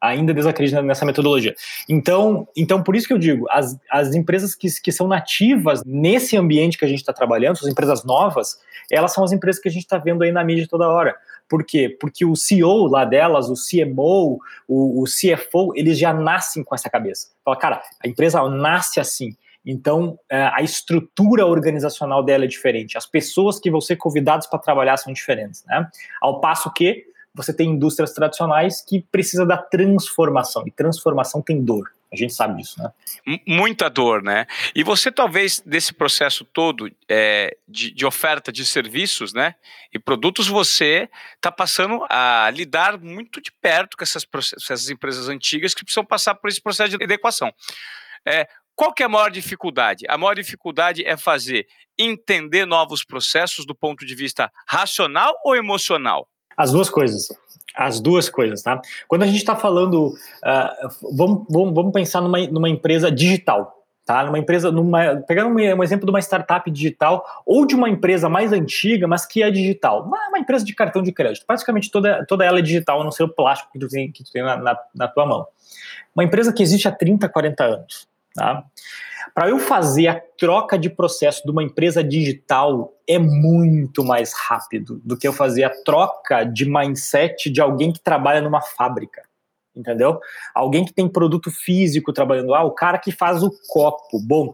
Ainda 0.00 0.34
desacredita 0.34 0.82
nessa 0.82 1.06
metodologia. 1.06 1.54
Então, 1.88 2.46
então 2.54 2.82
por 2.82 2.94
isso 2.94 3.06
que 3.06 3.12
eu 3.14 3.18
digo, 3.18 3.46
as, 3.50 3.78
as 3.90 4.14
empresas 4.14 4.54
que, 4.54 4.68
que 4.82 4.92
são 4.92 5.08
nativas 5.08 5.82
nesse 5.84 6.36
ambiente 6.36 6.76
que 6.76 6.84
a 6.84 6.88
gente 6.88 6.98
está 6.98 7.12
trabalhando, 7.12 7.56
as 7.56 7.66
empresas 7.66 8.04
novas, 8.04 8.58
elas 8.90 9.12
são 9.12 9.24
as 9.24 9.32
empresas 9.32 9.60
que 9.60 9.68
a 9.68 9.72
gente 9.72 9.84
está 9.84 9.96
vendo 9.96 10.22
aí 10.22 10.30
na 10.30 10.44
mídia 10.44 10.66
toda 10.68 10.88
hora. 10.88 11.16
Por 11.48 11.64
quê? 11.64 11.94
Porque 12.00 12.24
o 12.24 12.36
CEO 12.36 12.86
lá 12.86 13.04
delas, 13.04 13.48
o 13.48 13.54
CMO, 13.54 14.38
o, 14.68 15.02
o 15.02 15.04
CFO, 15.04 15.72
eles 15.74 15.98
já 15.98 16.12
nascem 16.12 16.62
com 16.62 16.74
essa 16.74 16.90
cabeça. 16.90 17.28
Fala, 17.44 17.56
cara, 17.56 17.82
a 18.02 18.08
empresa 18.08 18.42
nasce 18.48 19.00
assim. 19.00 19.36
Então, 19.64 20.18
é, 20.30 20.50
a 20.52 20.62
estrutura 20.62 21.46
organizacional 21.46 22.22
dela 22.22 22.44
é 22.44 22.48
diferente. 22.48 22.98
As 22.98 23.06
pessoas 23.06 23.58
que 23.58 23.70
vão 23.70 23.80
ser 23.80 23.96
convidadas 23.96 24.46
para 24.46 24.58
trabalhar 24.58 24.96
são 24.96 25.12
diferentes. 25.12 25.64
Né? 25.64 25.88
Ao 26.20 26.40
passo 26.40 26.72
que 26.72 27.06
você 27.34 27.52
tem 27.52 27.70
indústrias 27.70 28.12
tradicionais 28.12 28.80
que 28.80 29.02
precisa 29.10 29.44
da 29.44 29.56
transformação. 29.56 30.62
E 30.66 30.70
transformação 30.70 31.42
tem 31.42 31.62
dor. 31.62 31.90
A 32.12 32.16
gente 32.16 32.32
sabe 32.32 32.62
disso, 32.62 32.80
né? 32.80 32.92
Muita 33.44 33.90
dor, 33.90 34.22
né? 34.22 34.46
E 34.72 34.84
você 34.84 35.10
talvez 35.10 35.60
desse 35.66 35.92
processo 35.92 36.44
todo 36.44 36.88
é, 37.08 37.56
de, 37.66 37.90
de, 37.90 38.06
oferta 38.06 38.52
de 38.52 38.64
serviços, 38.64 39.34
né? 39.34 39.56
E 39.92 39.98
produtos, 39.98 40.46
você 40.46 41.08
está 41.34 41.50
passando 41.50 42.06
a 42.08 42.48
lidar 42.54 42.98
muito 42.98 43.42
de 43.42 43.50
perto 43.50 43.96
com 43.96 44.04
essas, 44.04 44.24
essas 44.56 44.88
empresas 44.88 45.28
antigas 45.28 45.74
que 45.74 45.84
precisam 45.84 46.04
passar 46.04 46.36
por 46.36 46.48
esse 46.48 46.62
processo 46.62 46.96
de 46.96 47.02
adequação. 47.02 47.52
É, 48.24 48.48
qual 48.74 48.92
que 48.92 49.02
é 49.02 49.06
a 49.06 49.08
maior 49.08 49.30
dificuldade? 49.30 50.04
A 50.08 50.18
maior 50.18 50.34
dificuldade 50.34 51.04
é 51.04 51.16
fazer 51.16 51.66
entender 51.98 52.66
novos 52.66 53.04
processos 53.04 53.64
do 53.64 53.74
ponto 53.74 54.04
de 54.04 54.14
vista 54.14 54.50
racional 54.66 55.34
ou 55.44 55.54
emocional? 55.54 56.28
As 56.56 56.72
duas 56.72 56.90
coisas. 56.90 57.28
As 57.74 58.00
duas 58.00 58.28
coisas, 58.28 58.62
tá? 58.62 58.80
Quando 59.08 59.22
a 59.22 59.26
gente 59.26 59.38
está 59.38 59.56
falando, 59.56 60.08
uh, 60.08 61.14
vamos, 61.16 61.46
vamos, 61.50 61.74
vamos 61.74 61.92
pensar 61.92 62.20
numa, 62.20 62.38
numa 62.46 62.68
empresa 62.68 63.10
digital, 63.10 63.84
tá? 64.04 64.24
Numa 64.24 64.38
empresa, 64.38 64.70
numa, 64.70 65.16
pegando 65.26 65.50
um, 65.50 65.82
exemplo 65.82 66.06
de 66.06 66.10
uma 66.10 66.20
startup 66.20 66.70
digital 66.70 67.24
ou 67.44 67.66
de 67.66 67.74
uma 67.74 67.88
empresa 67.88 68.28
mais 68.28 68.52
antiga, 68.52 69.08
mas 69.08 69.26
que 69.26 69.42
é 69.42 69.50
digital. 69.50 70.04
Uma, 70.04 70.28
uma, 70.28 70.38
empresa 70.38 70.64
de 70.64 70.72
cartão 70.72 71.02
de 71.02 71.10
crédito. 71.10 71.44
Praticamente 71.46 71.90
toda, 71.90 72.24
toda 72.26 72.44
ela 72.44 72.60
é 72.60 72.62
digital, 72.62 73.00
a 73.00 73.04
não 73.04 73.10
ser 73.10 73.24
o 73.24 73.28
plástico 73.28 73.72
que 73.72 73.78
tu 73.78 73.88
tem, 73.88 74.12
que 74.12 74.22
tu 74.22 74.30
tem 74.30 74.42
na, 74.42 74.56
na, 74.56 74.78
na 74.94 75.08
tua 75.08 75.26
mão. 75.26 75.46
Uma 76.14 76.22
empresa 76.22 76.52
que 76.52 76.62
existe 76.62 76.86
há 76.86 76.92
30, 76.92 77.28
40 77.28 77.64
anos. 77.64 78.13
Tá? 78.34 78.64
Para 79.32 79.48
eu 79.48 79.58
fazer 79.58 80.08
a 80.08 80.20
troca 80.38 80.78
de 80.78 80.90
processo 80.90 81.42
de 81.44 81.50
uma 81.50 81.62
empresa 81.62 82.02
digital 82.02 82.92
é 83.08 83.18
muito 83.18 84.04
mais 84.04 84.32
rápido 84.32 85.00
do 85.04 85.16
que 85.16 85.26
eu 85.26 85.32
fazer 85.32 85.64
a 85.64 85.70
troca 85.84 86.44
de 86.44 86.64
mindset 86.64 87.50
de 87.50 87.60
alguém 87.60 87.92
que 87.92 88.00
trabalha 88.00 88.40
numa 88.40 88.60
fábrica. 88.60 89.22
Entendeu? 89.74 90.20
Alguém 90.54 90.84
que 90.84 90.92
tem 90.92 91.08
produto 91.08 91.50
físico 91.50 92.12
trabalhando 92.12 92.50
lá, 92.50 92.60
ah, 92.60 92.64
o 92.64 92.72
cara 92.72 92.98
que 92.98 93.10
faz 93.10 93.42
o 93.42 93.50
copo. 93.68 94.20
Bom, 94.20 94.52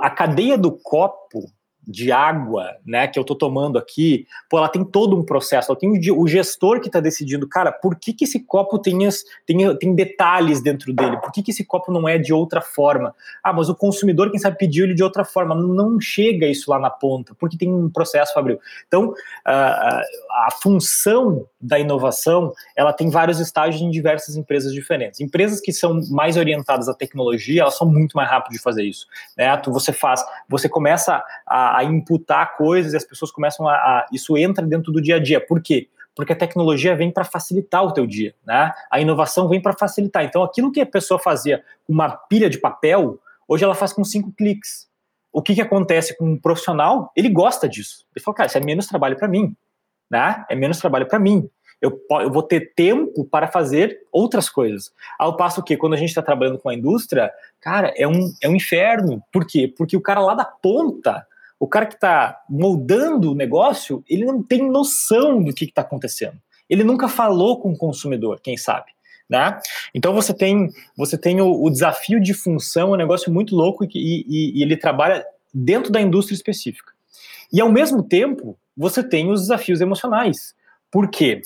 a 0.00 0.08
cadeia 0.08 0.56
do 0.56 0.72
copo 0.72 1.50
de 1.86 2.10
água, 2.10 2.76
né, 2.84 3.06
que 3.06 3.18
eu 3.18 3.24
tô 3.24 3.34
tomando 3.34 3.78
aqui, 3.78 4.26
pô, 4.48 4.58
ela 4.58 4.68
tem 4.68 4.84
todo 4.84 5.16
um 5.16 5.24
processo, 5.24 5.70
ela 5.70 5.78
tem 5.78 5.90
o 6.12 6.26
gestor 6.26 6.80
que 6.80 6.86
está 6.86 7.00
decidindo, 7.00 7.48
cara, 7.48 7.70
por 7.72 7.96
que, 7.96 8.12
que 8.12 8.24
esse 8.24 8.40
copo 8.40 8.78
tem, 8.78 9.06
as, 9.06 9.22
tem, 9.46 9.76
tem 9.76 9.94
detalhes 9.94 10.62
dentro 10.62 10.92
dele, 10.92 11.18
por 11.18 11.32
que, 11.32 11.42
que 11.42 11.50
esse 11.50 11.64
copo 11.64 11.92
não 11.92 12.08
é 12.08 12.18
de 12.18 12.32
outra 12.32 12.60
forma? 12.60 13.14
Ah, 13.42 13.52
mas 13.52 13.68
o 13.68 13.74
consumidor, 13.74 14.30
quem 14.30 14.40
sabe, 14.40 14.56
pediu 14.56 14.84
ele 14.84 14.94
de 14.94 15.02
outra 15.02 15.24
forma, 15.24 15.54
não 15.54 16.00
chega 16.00 16.46
isso 16.46 16.70
lá 16.70 16.78
na 16.78 16.90
ponta, 16.90 17.34
porque 17.38 17.56
tem 17.56 17.72
um 17.72 17.90
processo, 17.90 18.34
Fabrício. 18.34 18.62
Então, 18.86 19.14
a, 19.44 20.00
a 20.46 20.48
função 20.62 21.46
da 21.60 21.78
inovação, 21.78 22.52
ela 22.76 22.92
tem 22.92 23.08
vários 23.08 23.40
estágios 23.40 23.82
em 23.82 23.90
diversas 23.90 24.36
empresas 24.36 24.72
diferentes. 24.72 25.20
Empresas 25.20 25.60
que 25.60 25.72
são 25.72 26.00
mais 26.10 26.36
orientadas 26.36 26.88
à 26.88 26.94
tecnologia, 26.94 27.62
elas 27.62 27.76
são 27.76 27.90
muito 27.90 28.16
mais 28.16 28.28
rápidas 28.28 28.56
de 28.56 28.62
fazer 28.62 28.84
isso, 28.84 29.06
né? 29.36 29.60
Você 29.66 29.92
faz, 29.92 30.24
você 30.48 30.68
começa 30.68 31.22
a 31.46 31.73
a, 31.78 31.84
imputar 31.84 32.56
coisas 32.56 32.92
e 32.92 32.96
as 32.96 33.04
pessoas 33.04 33.30
começam 33.30 33.68
a, 33.68 33.74
a, 33.74 34.06
Isso 34.12 34.36
entra 34.36 34.64
dentro 34.66 34.92
do 34.92 35.00
dia 35.00 35.16
a 35.16 35.18
dia. 35.18 35.40
Por 35.40 35.62
quê? 35.62 35.88
Porque 36.14 36.32
a 36.32 36.36
tecnologia 36.36 36.94
vem 36.94 37.10
para 37.10 37.24
facilitar 37.24 37.84
o 37.84 37.92
teu 37.92 38.06
dia, 38.06 38.34
né? 38.46 38.72
A 38.90 39.00
inovação 39.00 39.48
vem 39.48 39.60
para 39.60 39.72
facilitar. 39.72 40.24
Então, 40.24 40.42
aquilo 40.42 40.70
que 40.70 40.80
a 40.80 40.86
pessoa 40.86 41.18
fazia 41.18 41.64
com 41.86 41.92
uma 41.92 42.08
pilha 42.10 42.48
de 42.48 42.58
papel, 42.58 43.18
hoje 43.48 43.64
ela 43.64 43.74
faz 43.74 43.92
com 43.92 44.04
cinco 44.04 44.32
cliques. 44.32 44.88
O 45.32 45.42
que, 45.42 45.54
que 45.54 45.60
acontece 45.60 46.16
com 46.16 46.24
um 46.24 46.38
profissional? 46.38 47.10
Ele 47.16 47.28
gosta 47.28 47.68
disso. 47.68 48.06
Ele 48.14 48.22
fala, 48.22 48.36
cara, 48.36 48.46
isso 48.46 48.58
é 48.58 48.60
menos 48.60 48.86
trabalho 48.86 49.16
para 49.16 49.26
mim, 49.26 49.56
né? 50.08 50.44
É 50.48 50.54
menos 50.54 50.78
trabalho 50.78 51.06
para 51.06 51.18
mim 51.18 51.50
eu, 51.84 52.00
eu 52.22 52.30
vou 52.30 52.42
ter 52.42 52.72
tempo 52.74 53.24
para 53.26 53.46
fazer 53.46 54.00
outras 54.10 54.48
coisas. 54.48 54.90
Ao 55.18 55.36
passo 55.36 55.62
que, 55.62 55.76
quando 55.76 55.92
a 55.92 55.98
gente 55.98 56.08
está 56.08 56.22
trabalhando 56.22 56.58
com 56.58 56.70
a 56.70 56.74
indústria, 56.74 57.30
cara, 57.60 57.92
é 57.94 58.08
um, 58.08 58.32
é 58.42 58.48
um 58.48 58.56
inferno. 58.56 59.22
Por 59.30 59.46
quê? 59.46 59.72
Porque 59.76 59.94
o 59.94 60.00
cara 60.00 60.20
lá 60.20 60.34
da 60.34 60.46
ponta, 60.46 61.26
o 61.64 61.66
cara 61.66 61.86
que 61.86 61.94
está 61.94 62.42
moldando 62.46 63.32
o 63.32 63.34
negócio, 63.34 64.04
ele 64.06 64.26
não 64.26 64.42
tem 64.42 64.70
noção 64.70 65.42
do 65.42 65.50
que 65.50 65.64
está 65.64 65.80
acontecendo. 65.80 66.36
Ele 66.68 66.84
nunca 66.84 67.08
falou 67.08 67.58
com 67.58 67.72
o 67.72 67.78
consumidor, 67.78 68.38
quem 68.42 68.54
sabe. 68.54 68.92
Né? 69.26 69.58
Então 69.94 70.12
você 70.12 70.34
tem 70.34 70.68
você 70.94 71.16
tem 71.16 71.40
o, 71.40 71.50
o 71.50 71.70
desafio 71.70 72.20
de 72.20 72.34
função, 72.34 72.90
é 72.90 72.92
um 72.92 72.98
negócio 72.98 73.32
muito 73.32 73.56
louco 73.56 73.82
e, 73.82 73.88
e, 73.94 74.58
e 74.58 74.62
ele 74.62 74.76
trabalha 74.76 75.24
dentro 75.54 75.90
da 75.90 76.02
indústria 76.02 76.36
específica. 76.36 76.92
E 77.50 77.62
ao 77.62 77.72
mesmo 77.72 78.02
tempo, 78.02 78.58
você 78.76 79.02
tem 79.02 79.30
os 79.30 79.40
desafios 79.40 79.80
emocionais. 79.80 80.54
Por 80.90 81.08
quê? 81.08 81.40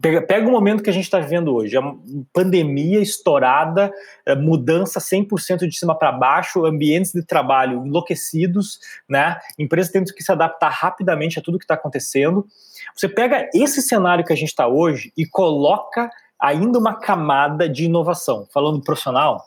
Pega, 0.00 0.20
pega 0.20 0.46
o 0.46 0.52
momento 0.52 0.82
que 0.82 0.90
a 0.90 0.92
gente 0.92 1.04
está 1.04 1.18
vivendo 1.18 1.54
hoje, 1.54 1.74
a 1.76 1.82
pandemia 2.30 3.00
estourada, 3.00 3.90
é, 4.26 4.34
mudança 4.34 5.00
100% 5.00 5.66
de 5.66 5.74
cima 5.74 5.98
para 5.98 6.12
baixo, 6.12 6.66
ambientes 6.66 7.12
de 7.12 7.22
trabalho 7.22 7.86
enlouquecidos, 7.86 8.78
né? 9.08 9.38
empresas 9.58 9.90
tendo 9.90 10.12
que 10.12 10.22
se 10.22 10.30
adaptar 10.30 10.68
rapidamente 10.68 11.38
a 11.38 11.42
tudo 11.42 11.58
que 11.58 11.64
está 11.64 11.74
acontecendo. 11.74 12.46
Você 12.94 13.08
pega 13.08 13.48
esse 13.54 13.80
cenário 13.80 14.24
que 14.24 14.32
a 14.34 14.36
gente 14.36 14.50
está 14.50 14.68
hoje 14.68 15.12
e 15.16 15.24
coloca 15.26 16.10
ainda 16.38 16.78
uma 16.78 16.94
camada 16.94 17.66
de 17.66 17.86
inovação. 17.86 18.46
Falando 18.52 18.82
profissional, 18.82 19.46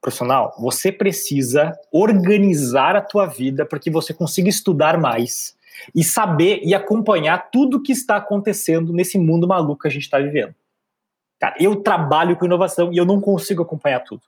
profissional, 0.00 0.52
você 0.58 0.90
precisa 0.90 1.78
organizar 1.92 2.96
a 2.96 3.00
tua 3.00 3.26
vida 3.26 3.64
para 3.64 3.78
que 3.78 3.88
você 3.88 4.12
consiga 4.12 4.48
estudar 4.48 4.98
mais, 4.98 5.54
e 5.94 6.02
saber 6.02 6.60
e 6.62 6.74
acompanhar 6.74 7.50
tudo 7.50 7.82
que 7.82 7.92
está 7.92 8.16
acontecendo 8.16 8.92
nesse 8.92 9.18
mundo 9.18 9.46
maluco 9.46 9.82
que 9.82 9.88
a 9.88 9.90
gente 9.90 10.02
está 10.02 10.18
vivendo. 10.18 10.54
Cara, 11.40 11.56
eu 11.58 11.76
trabalho 11.76 12.36
com 12.36 12.44
inovação 12.44 12.92
e 12.92 12.96
eu 12.96 13.04
não 13.04 13.20
consigo 13.20 13.62
acompanhar 13.62 14.00
tudo. 14.00 14.22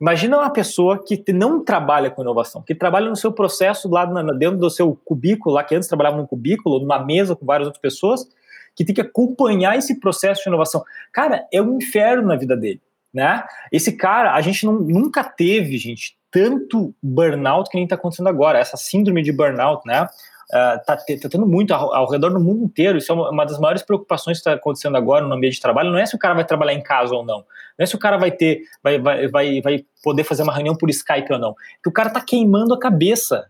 Imagina 0.00 0.36
uma 0.36 0.50
pessoa 0.50 1.02
que 1.02 1.32
não 1.32 1.64
trabalha 1.64 2.10
com 2.10 2.20
inovação, 2.20 2.60
que 2.60 2.74
trabalha 2.74 3.08
no 3.08 3.16
seu 3.16 3.32
processo 3.32 3.88
lá 3.88 4.04
dentro 4.32 4.58
do 4.58 4.68
seu 4.68 4.94
cubículo, 5.04 5.54
lá 5.54 5.64
que 5.64 5.74
antes 5.74 5.88
trabalhava 5.88 6.18
num 6.18 6.26
cubículo, 6.26 6.80
numa 6.80 6.98
mesa 6.98 7.34
com 7.34 7.46
várias 7.46 7.66
outras 7.66 7.80
pessoas, 7.80 8.28
que 8.74 8.84
tem 8.84 8.94
que 8.94 9.00
acompanhar 9.00 9.78
esse 9.78 9.98
processo 9.98 10.42
de 10.42 10.50
inovação. 10.50 10.84
Cara, 11.10 11.46
é 11.50 11.62
um 11.62 11.78
inferno 11.78 12.28
na 12.28 12.36
vida 12.36 12.54
dele, 12.54 12.82
né? 13.12 13.42
Esse 13.72 13.92
cara, 13.92 14.34
a 14.34 14.40
gente 14.42 14.66
não, 14.66 14.74
nunca 14.74 15.24
teve, 15.24 15.78
gente, 15.78 16.18
tanto 16.30 16.94
burnout 17.02 17.70
que 17.70 17.76
nem 17.78 17.84
está 17.84 17.94
acontecendo 17.94 18.28
agora, 18.28 18.58
essa 18.58 18.76
síndrome 18.76 19.22
de 19.22 19.32
burnout, 19.32 19.86
né? 19.86 20.06
Está 20.46 20.92
ah, 20.92 20.94
uh, 20.94 21.20
tá 21.20 21.28
tendo 21.28 21.46
muito 21.46 21.74
ao, 21.74 21.92
ao, 21.92 22.08
redor 22.08 22.30
do 22.30 22.40
mundo 22.40 22.64
inteiro. 22.64 22.98
Isso 22.98 23.10
é 23.10 23.14
uma, 23.14 23.30
uma 23.30 23.44
das 23.44 23.58
maiores 23.58 23.82
preocupações 23.82 24.38
que 24.38 24.40
está 24.40 24.52
acontecendo 24.52 24.96
agora 24.96 25.26
no 25.26 25.34
ambiente 25.34 25.54
de 25.54 25.60
trabalho. 25.60 25.90
Não 25.90 25.98
é 25.98 26.06
se 26.06 26.14
o 26.14 26.18
cara 26.18 26.34
vai 26.34 26.44
trabalhar 26.44 26.74
em 26.74 26.82
casa 26.82 27.14
ou 27.14 27.24
não. 27.24 27.38
Não 27.38 27.82
é 27.82 27.86
se 27.86 27.96
o 27.96 27.98
cara 27.98 28.16
vai 28.16 28.30
ter, 28.30 28.62
vai, 28.82 28.98
vai, 28.98 29.28
vai, 29.28 29.60
vai 29.60 29.84
poder 30.02 30.24
fazer 30.24 30.42
uma 30.44 30.52
reunião 30.52 30.76
por 30.76 30.88
Skype 30.88 31.32
ou 31.32 31.38
não. 31.38 31.54
Que 31.82 31.88
o 31.88 31.92
cara 31.92 32.08
está 32.08 32.20
queimando 32.20 32.72
a 32.72 32.78
cabeça. 32.78 33.46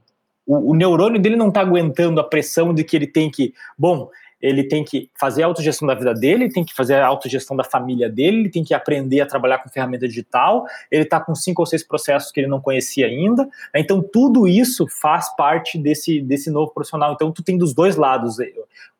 O, 0.46 0.72
o 0.72 0.74
neurônio 0.74 1.20
dele 1.20 1.36
não 1.36 1.48
está 1.48 1.60
aguentando 1.60 2.20
a 2.20 2.24
pressão 2.24 2.72
de 2.72 2.82
que 2.82 2.96
ele 2.96 3.06
tem 3.06 3.30
que, 3.30 3.52
bom, 3.76 4.08
ele 4.40 4.64
tem 4.64 4.84
que 4.84 5.10
fazer 5.18 5.42
a 5.42 5.46
autogestão 5.46 5.88
da 5.88 5.94
vida 5.94 6.12
dele, 6.12 6.44
ele 6.44 6.52
tem 6.52 6.64
que 6.64 6.74
fazer 6.74 6.94
a 6.94 7.06
autogestão 7.06 7.56
da 7.56 7.64
família 7.64 8.08
dele, 8.08 8.40
ele 8.40 8.50
tem 8.50 8.62
que 8.62 8.74
aprender 8.74 9.20
a 9.20 9.26
trabalhar 9.26 9.58
com 9.58 9.68
ferramenta 9.68 10.06
digital, 10.06 10.66
ele 10.90 11.04
está 11.04 11.20
com 11.20 11.34
cinco 11.34 11.62
ou 11.62 11.66
seis 11.66 11.82
processos 11.82 12.30
que 12.30 12.40
ele 12.40 12.46
não 12.46 12.60
conhecia 12.60 13.06
ainda. 13.06 13.44
Né? 13.44 13.80
Então, 13.80 14.02
tudo 14.02 14.46
isso 14.46 14.86
faz 14.88 15.34
parte 15.36 15.78
desse, 15.78 16.20
desse 16.20 16.50
novo 16.50 16.72
profissional. 16.72 17.12
Então, 17.12 17.32
tu 17.32 17.42
tem 17.42 17.56
dos 17.56 17.74
dois 17.74 17.96
lados. 17.96 18.36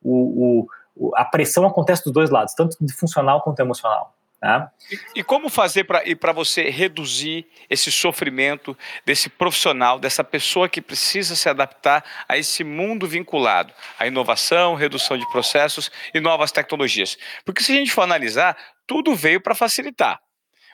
O, 0.03 0.67
o, 0.97 1.15
a 1.15 1.25
pressão 1.25 1.67
acontece 1.67 2.05
dos 2.05 2.13
dois 2.13 2.31
lados, 2.31 2.55
tanto 2.55 2.77
de 2.81 2.93
funcional 2.93 3.43
quanto 3.43 3.61
emocional. 3.61 4.15
Tá? 4.47 4.71
E, 4.93 5.19
e, 5.19 5.25
como 5.25 5.49
fazer 5.49 5.83
para 5.83 6.33
você 6.33 6.71
reduzir 6.71 7.45
esse 7.69 7.91
sofrimento 7.91 8.79
desse 9.05 9.29
profissional, 9.29 9.99
dessa 9.99 10.23
pessoa 10.23 10.69
que 10.69 10.81
precisa 10.81 11.35
se 11.35 11.49
adaptar 11.49 12.05
a 12.29 12.39
esse 12.39 12.63
mundo 12.63 13.09
vinculado 13.09 13.75
à 13.99 14.07
inovação, 14.07 14.77
redução 14.77 15.19
de 15.19 15.29
processos 15.33 15.91
e 16.15 16.21
novas 16.21 16.53
tecnologias? 16.53 17.19
Porque 17.45 17.61
se 17.61 17.73
a 17.73 17.75
gente 17.75 17.91
for 17.91 18.03
analisar, 18.03 18.57
tudo 18.87 19.17
veio 19.17 19.41
para 19.41 19.53
facilitar. 19.53 20.21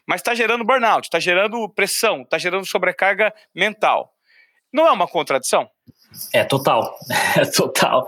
Mas 0.06 0.20
está 0.20 0.34
gerando 0.34 0.66
burnout, 0.66 1.06
está 1.06 1.18
gerando 1.18 1.66
pressão, 1.70 2.20
está 2.20 2.36
gerando 2.36 2.66
sobrecarga 2.66 3.32
mental. 3.54 4.12
Não 4.70 4.86
é 4.86 4.92
uma 4.92 5.08
contradição? 5.08 5.66
É 6.32 6.44
total, 6.44 6.98
é 7.36 7.44
total, 7.44 8.06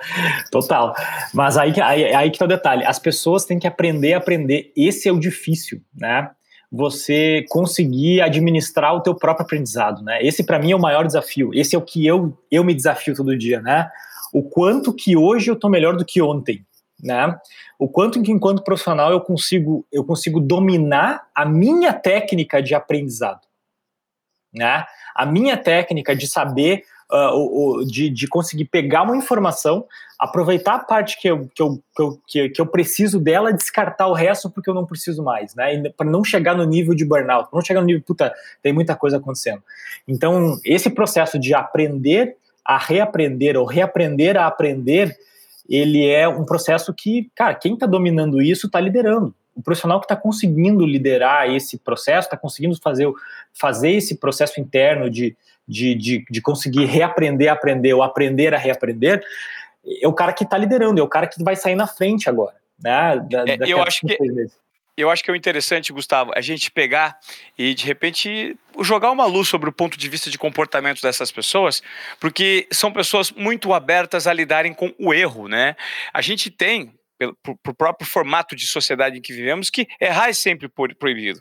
total. 0.50 0.94
Mas 1.32 1.56
aí, 1.56 1.72
aí, 1.80 2.14
aí 2.14 2.30
que 2.30 2.38
tá 2.38 2.44
o 2.44 2.48
detalhe: 2.48 2.84
as 2.84 2.98
pessoas 2.98 3.44
têm 3.44 3.58
que 3.58 3.66
aprender 3.66 4.14
a 4.14 4.18
aprender. 4.18 4.72
Esse 4.76 5.08
é 5.08 5.12
o 5.12 5.18
difícil, 5.18 5.80
né? 5.94 6.30
Você 6.70 7.44
conseguir 7.48 8.20
administrar 8.20 8.94
o 8.94 9.00
teu 9.00 9.14
próprio 9.14 9.44
aprendizado, 9.44 10.02
né? 10.02 10.22
Esse 10.22 10.44
para 10.44 10.58
mim 10.58 10.72
é 10.72 10.76
o 10.76 10.80
maior 10.80 11.06
desafio. 11.06 11.50
Esse 11.54 11.76
é 11.76 11.78
o 11.78 11.82
que 11.82 12.04
eu, 12.04 12.36
eu 12.50 12.64
me 12.64 12.74
desafio 12.74 13.14
todo 13.14 13.38
dia, 13.38 13.60
né? 13.60 13.88
O 14.32 14.42
quanto 14.42 14.92
que 14.92 15.16
hoje 15.16 15.50
eu 15.50 15.56
tô 15.56 15.68
melhor 15.68 15.96
do 15.96 16.04
que 16.04 16.20
ontem, 16.20 16.66
né? 17.00 17.38
O 17.78 17.88
quanto 17.88 18.20
que 18.22 18.32
enquanto 18.32 18.64
profissional 18.64 19.12
eu 19.12 19.20
consigo 19.20 19.86
eu 19.92 20.04
consigo 20.04 20.40
dominar 20.40 21.28
a 21.34 21.44
minha 21.44 21.92
técnica 21.92 22.62
de 22.62 22.74
aprendizado, 22.74 23.42
né? 24.52 24.84
A 25.14 25.24
minha 25.24 25.56
técnica 25.56 26.16
de 26.16 26.26
saber 26.26 26.82
uh, 27.10 27.84
de, 27.86 28.08
de, 28.10 28.26
conseguir 28.26 28.66
pegar 28.66 29.02
uma 29.02 29.16
informação, 29.16 29.86
aproveitar 30.18 30.74
a 30.74 30.78
parte 30.78 31.20
que 31.20 31.28
eu, 31.28 31.48
que 31.54 31.62
eu, 31.62 31.82
que 32.26 32.38
eu, 32.38 32.52
que 32.52 32.60
eu 32.60 32.66
preciso 32.66 33.20
dela 33.20 33.52
descartar 33.52 34.06
o 34.06 34.12
resto 34.12 34.50
porque 34.50 34.70
eu 34.70 34.74
não 34.74 34.86
preciso 34.86 35.22
mais, 35.22 35.54
né? 35.54 35.90
Para 35.96 36.10
não 36.10 36.24
chegar 36.24 36.56
no 36.56 36.64
nível 36.64 36.94
de 36.94 37.04
burnout, 37.04 37.48
não 37.52 37.62
chegar 37.62 37.80
no 37.80 37.86
nível, 37.86 38.02
puta, 38.02 38.32
tem 38.62 38.72
muita 38.72 38.96
coisa 38.96 39.18
acontecendo. 39.18 39.62
Então, 40.06 40.58
esse 40.64 40.90
processo 40.90 41.38
de 41.38 41.54
aprender 41.54 42.36
a 42.64 42.78
reaprender 42.78 43.56
ou 43.56 43.66
reaprender 43.66 44.36
a 44.36 44.46
aprender, 44.46 45.14
ele 45.68 46.08
é 46.08 46.26
um 46.26 46.44
processo 46.44 46.94
que, 46.94 47.30
cara, 47.34 47.54
quem 47.54 47.74
está 47.74 47.86
dominando 47.86 48.40
isso 48.40 48.66
está 48.66 48.80
liderando 48.80 49.34
o 49.54 49.62
profissional 49.62 50.00
que 50.00 50.06
está 50.06 50.16
conseguindo 50.16 50.84
liderar 50.84 51.48
esse 51.48 51.78
processo, 51.78 52.26
está 52.26 52.36
conseguindo 52.36 52.76
fazer, 52.82 53.10
fazer 53.52 53.90
esse 53.90 54.16
processo 54.16 54.60
interno 54.60 55.08
de, 55.08 55.36
de, 55.66 55.94
de, 55.94 56.24
de 56.30 56.40
conseguir 56.40 56.84
reaprender 56.86 57.50
a 57.50 57.54
aprender 57.54 57.94
ou 57.94 58.02
aprender 58.02 58.54
a 58.54 58.58
reaprender, 58.58 59.22
é 60.02 60.08
o 60.08 60.12
cara 60.12 60.32
que 60.32 60.44
está 60.44 60.56
liderando, 60.56 61.00
é 61.00 61.04
o 61.04 61.08
cara 61.08 61.26
que 61.26 61.42
vai 61.42 61.56
sair 61.56 61.74
na 61.74 61.86
frente 61.86 62.28
agora. 62.28 62.56
Né, 62.82 63.24
da, 63.30 63.44
é, 63.46 63.58
eu 63.66 63.82
acho 63.82 64.06
que 64.06 64.18
eu 64.96 65.10
acho 65.10 65.24
que 65.24 65.30
é 65.30 65.32
o 65.32 65.36
interessante, 65.36 65.92
Gustavo, 65.92 66.30
a 66.36 66.40
gente 66.40 66.70
pegar 66.70 67.18
e 67.58 67.74
de 67.74 67.84
repente 67.84 68.56
jogar 68.80 69.10
uma 69.10 69.26
luz 69.26 69.48
sobre 69.48 69.68
o 69.68 69.72
ponto 69.72 69.98
de 69.98 70.08
vista 70.08 70.30
de 70.30 70.38
comportamento 70.38 71.02
dessas 71.02 71.32
pessoas, 71.32 71.82
porque 72.20 72.68
são 72.70 72.92
pessoas 72.92 73.32
muito 73.32 73.72
abertas 73.72 74.28
a 74.28 74.32
lidarem 74.32 74.72
com 74.72 74.94
o 74.96 75.12
erro, 75.12 75.48
né? 75.48 75.74
A 76.12 76.20
gente 76.22 76.48
tem 76.48 76.94
pelo 77.18 77.36
pro 77.62 77.74
próprio 77.74 78.06
formato 78.06 78.54
de 78.54 78.66
sociedade 78.66 79.18
em 79.18 79.20
que 79.20 79.32
vivemos, 79.32 79.70
que 79.70 79.86
errar 80.00 80.28
é 80.28 80.32
sempre 80.32 80.68
proibido. 80.68 81.40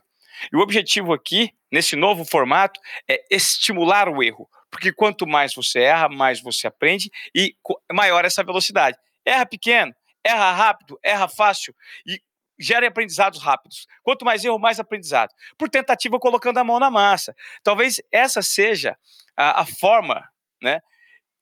E 0.51 0.55
o 0.55 0.59
objetivo 0.59 1.13
aqui, 1.13 1.51
nesse 1.71 1.95
novo 1.95 2.25
formato, 2.25 2.79
é 3.07 3.23
estimular 3.29 4.09
o 4.09 4.21
erro, 4.23 4.49
porque 4.69 4.91
quanto 4.91 5.27
mais 5.27 5.53
você 5.53 5.79
erra, 5.81 6.09
mais 6.09 6.41
você 6.41 6.67
aprende 6.67 7.11
e 7.35 7.55
maior 7.91 8.25
essa 8.25 8.43
velocidade. 8.43 8.97
Erra 9.25 9.45
pequeno, 9.45 9.93
erra 10.23 10.51
rápido, 10.51 10.99
erra 11.03 11.27
fácil 11.27 11.75
e 12.05 12.21
gera 12.59 12.87
aprendizados 12.87 13.41
rápidos. 13.41 13.87
Quanto 14.01 14.25
mais 14.25 14.43
erro, 14.43 14.59
mais 14.59 14.79
aprendizado. 14.79 15.33
Por 15.57 15.69
tentativa, 15.69 16.19
colocando 16.19 16.57
a 16.57 16.63
mão 16.63 16.79
na 16.79 16.89
massa. 16.89 17.35
Talvez 17.63 18.01
essa 18.11 18.41
seja 18.41 18.97
a, 19.35 19.61
a 19.61 19.65
forma 19.65 20.27
né, 20.61 20.81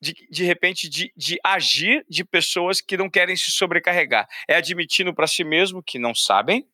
de, 0.01 0.15
de 0.29 0.43
repente, 0.43 0.89
de, 0.89 1.13
de 1.15 1.39
agir 1.43 2.05
de 2.09 2.23
pessoas 2.23 2.81
que 2.81 2.97
não 2.97 3.09
querem 3.09 3.35
se 3.35 3.51
sobrecarregar. 3.51 4.27
É 4.47 4.55
admitindo 4.55 5.13
para 5.13 5.27
si 5.27 5.43
mesmo 5.43 5.83
que 5.83 5.99
não 5.99 6.15
sabem 6.15 6.67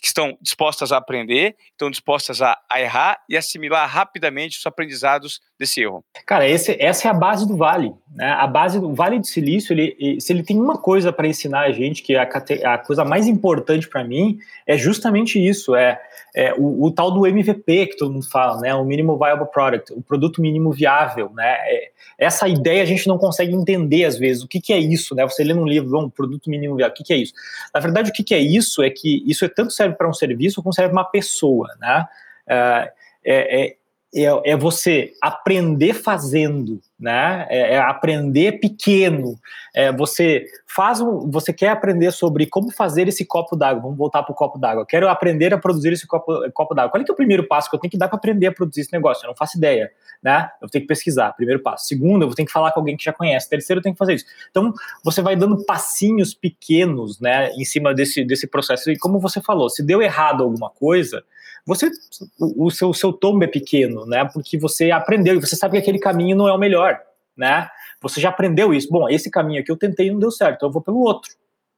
que 0.00 0.06
estão 0.06 0.36
dispostas 0.40 0.92
a 0.92 0.96
aprender, 0.96 1.56
estão 1.70 1.90
dispostas 1.90 2.42
a, 2.42 2.58
a 2.70 2.80
errar 2.80 3.20
e 3.28 3.36
assimilar 3.36 3.88
rapidamente 3.88 4.58
os 4.58 4.66
aprendizados 4.66 5.40
desse 5.58 5.80
erro. 5.80 6.04
Cara, 6.26 6.48
esse, 6.48 6.76
essa 6.80 7.08
é 7.08 7.10
a 7.10 7.14
base 7.14 7.46
do 7.46 7.56
Vale. 7.56 7.92
Né? 8.14 8.26
A 8.26 8.46
base 8.46 8.80
do 8.80 8.94
Vale 8.94 9.18
de 9.18 9.28
Silício, 9.28 9.72
ele, 9.72 10.20
se 10.20 10.32
ele 10.32 10.42
tem 10.42 10.58
uma 10.58 10.76
coisa 10.76 11.12
para 11.12 11.26
ensinar 11.26 11.60
a 11.60 11.72
gente, 11.72 12.02
que 12.02 12.14
é 12.14 12.18
a, 12.18 12.74
a 12.74 12.78
coisa 12.78 13.04
mais 13.04 13.26
importante 13.26 13.88
para 13.88 14.04
mim, 14.04 14.38
é 14.66 14.76
justamente 14.76 15.38
isso: 15.38 15.74
é, 15.74 16.00
é 16.34 16.54
o, 16.54 16.84
o, 16.84 16.90
tal 16.90 17.10
do 17.10 17.26
MVP 17.26 17.86
que 17.86 17.96
todo 17.96 18.12
mundo 18.12 18.28
fala, 18.28 18.60
né? 18.60 18.74
O 18.74 18.84
Minimal 18.84 19.18
Viable 19.18 19.50
Product, 19.52 19.92
o 19.92 20.02
produto 20.02 20.40
mínimo 20.40 20.72
viável. 20.72 21.30
Né? 21.34 21.46
É, 21.46 21.90
essa 22.18 22.48
ideia 22.48 22.82
a 22.82 22.86
gente 22.86 23.06
não 23.06 23.18
consegue 23.18 23.54
entender 23.54 24.04
às 24.04 24.18
vezes. 24.18 24.42
O 24.42 24.48
que, 24.48 24.60
que 24.60 24.72
é 24.72 24.78
isso? 24.78 25.14
Né? 25.14 25.24
Você 25.24 25.44
lê 25.44 25.54
num 25.54 25.66
livro, 25.66 25.98
um 25.98 26.10
produto 26.10 26.48
mínimo 26.48 26.76
viável, 26.76 26.92
o 26.92 26.96
que, 26.96 27.04
que 27.04 27.12
é 27.12 27.16
isso? 27.16 27.34
Na 27.74 27.80
verdade, 27.80 28.10
o 28.10 28.12
que, 28.12 28.24
que 28.24 28.34
é 28.34 28.38
isso 28.38 28.82
é 28.82 28.90
que 28.90 29.22
isso 29.26 29.44
é 29.44 29.48
tanto 29.48 29.72
serve 29.82 29.96
para 29.96 30.08
um 30.08 30.14
serviço 30.14 30.62
como 30.62 30.72
serve 30.72 30.92
para 30.92 31.00
uma 31.00 31.10
pessoa. 31.10 31.68
Né? 31.80 32.06
É, 32.46 32.92
é, 33.24 33.76
é, 34.14 34.52
é 34.52 34.56
você 34.56 35.12
aprender 35.20 35.94
fazendo, 35.94 36.80
né? 37.00 37.46
É, 37.48 37.74
é 37.74 37.78
aprender 37.78 38.60
pequeno. 38.60 39.34
É, 39.74 39.90
você 39.90 40.44
faz 40.66 41.00
um, 41.00 41.30
você 41.30 41.52
quer 41.52 41.70
aprender 41.70 42.10
sobre 42.12 42.46
como 42.46 42.70
fazer 42.70 43.08
esse 43.08 43.24
copo 43.24 43.56
d'água. 43.56 43.82
Vamos 43.82 43.96
voltar 43.96 44.22
para 44.22 44.32
o 44.32 44.34
copo 44.34 44.58
d'água. 44.58 44.84
Quero 44.86 45.08
aprender 45.08 45.54
a 45.54 45.58
produzir 45.58 45.92
esse 45.92 46.06
copo, 46.06 46.50
copo 46.52 46.74
d'água. 46.74 46.90
Qual 46.90 47.00
é, 47.00 47.04
que 47.04 47.10
é 47.10 47.14
o 47.14 47.16
primeiro 47.16 47.46
passo 47.48 47.70
que 47.70 47.76
eu 47.76 47.80
tenho 47.80 47.90
que 47.90 47.96
dar 47.96 48.08
para 48.08 48.18
aprender 48.18 48.48
a 48.48 48.52
produzir 48.52 48.82
esse 48.82 48.92
negócio? 48.92 49.24
Eu 49.24 49.28
não 49.28 49.36
faço 49.36 49.56
ideia, 49.56 49.90
né? 50.22 50.50
Eu 50.60 50.68
tenho 50.68 50.82
que 50.82 50.88
pesquisar. 50.88 51.32
Primeiro 51.32 51.62
passo. 51.62 51.86
Segundo, 51.86 52.22
eu 52.22 52.28
vou 52.28 52.36
ter 52.36 52.44
que 52.44 52.52
falar 52.52 52.70
com 52.72 52.80
alguém 52.80 52.96
que 52.96 53.04
já 53.04 53.12
conhece. 53.14 53.48
Terceiro, 53.48 53.78
eu 53.78 53.82
tenho 53.82 53.94
que 53.94 53.98
fazer 53.98 54.14
isso. 54.14 54.26
Então, 54.50 54.74
você 55.02 55.22
vai 55.22 55.34
dando 55.36 55.64
passinhos 55.64 56.34
pequenos, 56.34 57.18
né, 57.18 57.50
em 57.52 57.64
cima 57.64 57.94
desse 57.94 58.24
desse 58.24 58.46
processo. 58.46 58.90
E 58.90 58.98
como 58.98 59.18
você 59.18 59.40
falou, 59.40 59.70
se 59.70 59.82
deu 59.82 60.02
errado 60.02 60.42
alguma 60.42 60.68
coisa, 60.68 61.24
você 61.64 61.90
o, 62.38 62.70
seu, 62.70 62.90
o 62.90 62.94
seu 62.94 63.12
tombo 63.12 63.44
é 63.44 63.46
pequeno, 63.46 64.04
né? 64.06 64.24
Porque 64.24 64.58
você 64.58 64.90
aprendeu 64.90 65.36
e 65.36 65.40
você 65.40 65.56
sabe 65.56 65.72
que 65.72 65.78
aquele 65.78 65.98
caminho 65.98 66.36
não 66.36 66.48
é 66.48 66.52
o 66.52 66.58
melhor, 66.58 67.00
né? 67.36 67.68
Você 68.00 68.20
já 68.20 68.30
aprendeu 68.30 68.74
isso. 68.74 68.88
Bom, 68.90 69.08
esse 69.08 69.30
caminho 69.30 69.60
aqui 69.60 69.70
eu 69.70 69.76
tentei 69.76 70.08
e 70.08 70.10
não 70.10 70.18
deu 70.18 70.30
certo, 70.30 70.56
então 70.56 70.68
eu 70.68 70.72
vou 70.72 70.82
pelo 70.82 70.98
outro, 70.98 71.30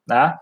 né? 0.06 0.36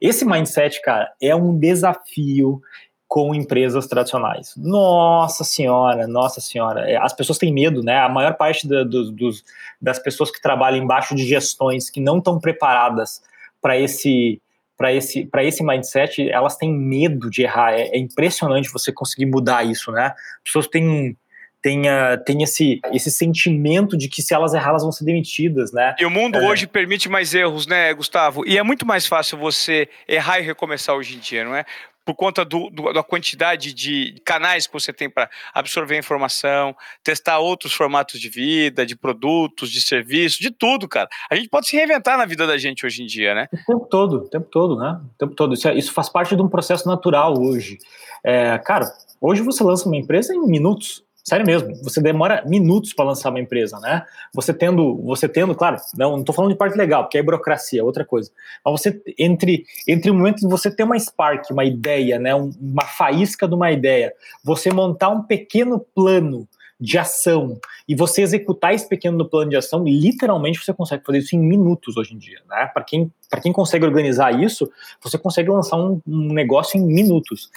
Esse 0.00 0.24
mindset, 0.24 0.80
cara, 0.82 1.12
é 1.20 1.34
um 1.34 1.56
desafio 1.58 2.60
com 3.08 3.34
empresas 3.34 3.86
tradicionais. 3.86 4.52
Nossa 4.56 5.42
senhora, 5.42 6.06
nossa 6.06 6.40
senhora. 6.40 6.88
É, 6.88 6.96
as 6.96 7.14
pessoas 7.14 7.38
têm 7.38 7.52
medo, 7.52 7.82
né? 7.82 7.98
A 7.98 8.08
maior 8.08 8.34
parte 8.34 8.68
da, 8.68 8.84
dos, 8.84 9.42
das 9.80 9.98
pessoas 9.98 10.30
que 10.30 10.42
trabalham 10.42 10.84
embaixo 10.84 11.14
de 11.14 11.26
gestões 11.26 11.88
que 11.88 12.00
não 12.00 12.18
estão 12.18 12.38
preparadas 12.38 13.22
para 13.62 13.78
esse 13.78 14.40
para 14.78 14.92
esse, 14.92 15.28
esse 15.40 15.64
mindset, 15.64 16.30
elas 16.30 16.56
têm 16.56 16.72
medo 16.72 17.28
de 17.28 17.42
errar. 17.42 17.72
É, 17.72 17.88
é, 17.88 17.98
impressionante 17.98 18.72
você 18.72 18.92
conseguir 18.92 19.26
mudar 19.26 19.64
isso, 19.64 19.90
né? 19.90 20.14
As 20.14 20.42
pessoas 20.44 20.68
têm, 20.68 21.16
têm, 21.60 21.82
uh, 21.82 22.16
têm 22.24 22.44
esse, 22.44 22.80
esse 22.92 23.10
sentimento 23.10 23.98
de 23.98 24.08
que 24.08 24.22
se 24.22 24.32
elas 24.32 24.54
errar, 24.54 24.70
elas 24.70 24.82
vão 24.82 24.92
ser 24.92 25.04
demitidas, 25.04 25.72
né? 25.72 25.96
E 25.98 26.06
o 26.06 26.10
mundo 26.10 26.38
é. 26.38 26.48
hoje 26.48 26.68
permite 26.68 27.08
mais 27.08 27.34
erros, 27.34 27.66
né, 27.66 27.92
Gustavo? 27.92 28.46
E 28.46 28.56
é 28.56 28.62
muito 28.62 28.86
mais 28.86 29.04
fácil 29.04 29.36
você 29.36 29.88
errar 30.06 30.38
e 30.38 30.42
recomeçar 30.42 30.94
hoje 30.94 31.16
em 31.16 31.18
dia, 31.18 31.44
não 31.44 31.56
é? 31.56 31.64
Por 32.08 32.14
conta 32.14 32.42
do, 32.42 32.70
do, 32.70 32.90
da 32.90 33.02
quantidade 33.02 33.74
de 33.74 34.18
canais 34.24 34.66
que 34.66 34.72
você 34.72 34.94
tem 34.94 35.10
para 35.10 35.28
absorver 35.52 35.98
informação, 35.98 36.74
testar 37.04 37.38
outros 37.38 37.74
formatos 37.74 38.18
de 38.18 38.30
vida, 38.30 38.86
de 38.86 38.96
produtos, 38.96 39.70
de 39.70 39.82
serviços, 39.82 40.38
de 40.38 40.50
tudo, 40.50 40.88
cara. 40.88 41.06
A 41.30 41.36
gente 41.36 41.50
pode 41.50 41.68
se 41.68 41.76
reinventar 41.76 42.16
na 42.16 42.24
vida 42.24 42.46
da 42.46 42.56
gente 42.56 42.86
hoje 42.86 43.02
em 43.02 43.06
dia, 43.06 43.34
né? 43.34 43.46
O 43.52 43.56
tempo 43.66 43.86
todo, 43.90 44.16
o 44.16 44.28
tempo 44.30 44.48
todo, 44.50 44.78
né? 44.78 44.98
O 45.04 45.18
tempo 45.18 45.34
todo. 45.34 45.52
Isso, 45.52 45.68
é, 45.68 45.74
isso 45.74 45.92
faz 45.92 46.08
parte 46.08 46.34
de 46.34 46.40
um 46.40 46.48
processo 46.48 46.88
natural 46.88 47.38
hoje. 47.38 47.76
É, 48.24 48.56
cara, 48.56 48.90
hoje 49.20 49.42
você 49.42 49.62
lança 49.62 49.86
uma 49.86 49.98
empresa 49.98 50.34
em 50.34 50.40
minutos. 50.46 51.04
Sério 51.28 51.44
mesmo, 51.44 51.74
você 51.82 52.00
demora 52.00 52.42
minutos 52.46 52.94
para 52.94 53.04
lançar 53.04 53.28
uma 53.28 53.38
empresa, 53.38 53.78
né? 53.80 54.02
Você 54.32 54.54
tendo, 54.54 54.96
você 55.02 55.28
tendo, 55.28 55.54
claro, 55.54 55.76
não, 55.94 56.24
tô 56.24 56.32
falando 56.32 56.52
de 56.52 56.56
parte 56.56 56.74
legal, 56.74 57.02
porque 57.04 57.18
é 57.18 57.22
burocracia, 57.22 57.84
outra 57.84 58.02
coisa. 58.02 58.30
Mas 58.64 58.80
você 58.80 58.98
entre 59.18 59.66
entre 59.86 60.10
o 60.10 60.14
momento 60.14 60.40
de 60.40 60.48
você 60.48 60.70
ter 60.70 60.84
uma 60.84 60.98
spark, 60.98 61.50
uma 61.50 61.66
ideia, 61.66 62.18
né, 62.18 62.34
uma 62.34 62.84
faísca 62.84 63.46
de 63.46 63.54
uma 63.54 63.70
ideia, 63.70 64.14
você 64.42 64.72
montar 64.72 65.10
um 65.10 65.22
pequeno 65.22 65.78
plano 65.94 66.48
de 66.80 66.96
ação 66.96 67.58
e 67.86 67.94
você 67.94 68.22
executar 68.22 68.72
esse 68.72 68.88
pequeno 68.88 69.28
plano 69.28 69.50
de 69.50 69.56
ação, 69.56 69.84
literalmente 69.84 70.64
você 70.64 70.72
consegue 70.72 71.04
fazer 71.04 71.18
isso 71.18 71.36
em 71.36 71.40
minutos 71.40 71.98
hoje 71.98 72.14
em 72.14 72.18
dia, 72.18 72.38
né? 72.48 72.70
Para 72.72 72.84
quem 72.84 73.12
para 73.28 73.42
quem 73.42 73.52
consegue 73.52 73.84
organizar 73.84 74.32
isso, 74.42 74.70
você 75.02 75.18
consegue 75.18 75.50
lançar 75.50 75.76
um, 75.76 76.00
um 76.06 76.32
negócio 76.32 76.80
em 76.80 76.86
minutos. 76.86 77.50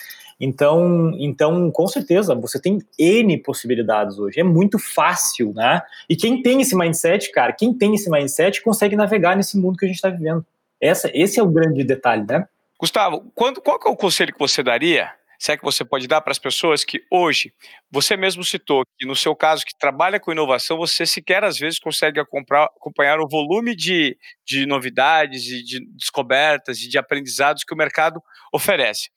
Então, 0.43 1.11
então, 1.19 1.69
com 1.69 1.85
certeza, 1.85 2.33
você 2.33 2.59
tem 2.59 2.79
N 2.97 3.37
possibilidades 3.37 4.17
hoje. 4.17 4.39
É 4.39 4.43
muito 4.43 4.79
fácil, 4.79 5.53
né? 5.53 5.83
E 6.09 6.15
quem 6.15 6.41
tem 6.41 6.61
esse 6.61 6.75
mindset, 6.75 7.31
cara, 7.31 7.53
quem 7.53 7.71
tem 7.71 7.93
esse 7.93 8.09
mindset 8.09 8.59
consegue 8.63 8.95
navegar 8.95 9.37
nesse 9.37 9.55
mundo 9.55 9.77
que 9.77 9.85
a 9.85 9.87
gente 9.87 9.97
está 9.97 10.09
vivendo. 10.09 10.43
Essa, 10.81 11.11
esse 11.13 11.39
é 11.39 11.43
o 11.43 11.47
grande 11.47 11.83
detalhe, 11.83 12.25
né? 12.27 12.47
Gustavo, 12.79 13.31
quando, 13.35 13.61
qual 13.61 13.79
é 13.85 13.89
o 13.89 13.95
conselho 13.95 14.33
que 14.33 14.39
você 14.39 14.63
daria 14.63 15.11
se 15.41 15.51
é 15.51 15.57
que 15.57 15.63
você 15.63 15.83
pode 15.83 16.07
dar 16.07 16.21
para 16.21 16.29
as 16.29 16.37
pessoas 16.37 16.83
que 16.83 17.03
hoje, 17.09 17.51
você 17.89 18.15
mesmo 18.15 18.43
citou 18.43 18.83
que 18.99 19.07
no 19.07 19.15
seu 19.15 19.35
caso 19.35 19.65
que 19.65 19.75
trabalha 19.75 20.19
com 20.19 20.31
inovação, 20.31 20.77
você 20.77 21.03
sequer 21.03 21.43
às 21.43 21.57
vezes 21.57 21.79
consegue 21.79 22.19
acompanhar 22.19 23.19
o 23.19 23.27
volume 23.27 23.75
de, 23.75 24.15
de 24.45 24.67
novidades 24.67 25.47
e 25.47 25.63
de 25.63 25.79
descobertas 25.95 26.77
e 26.81 26.87
de 26.87 26.95
aprendizados 26.95 27.63
que 27.63 27.73
o 27.73 27.77
mercado 27.77 28.21
oferece. 28.53 29.09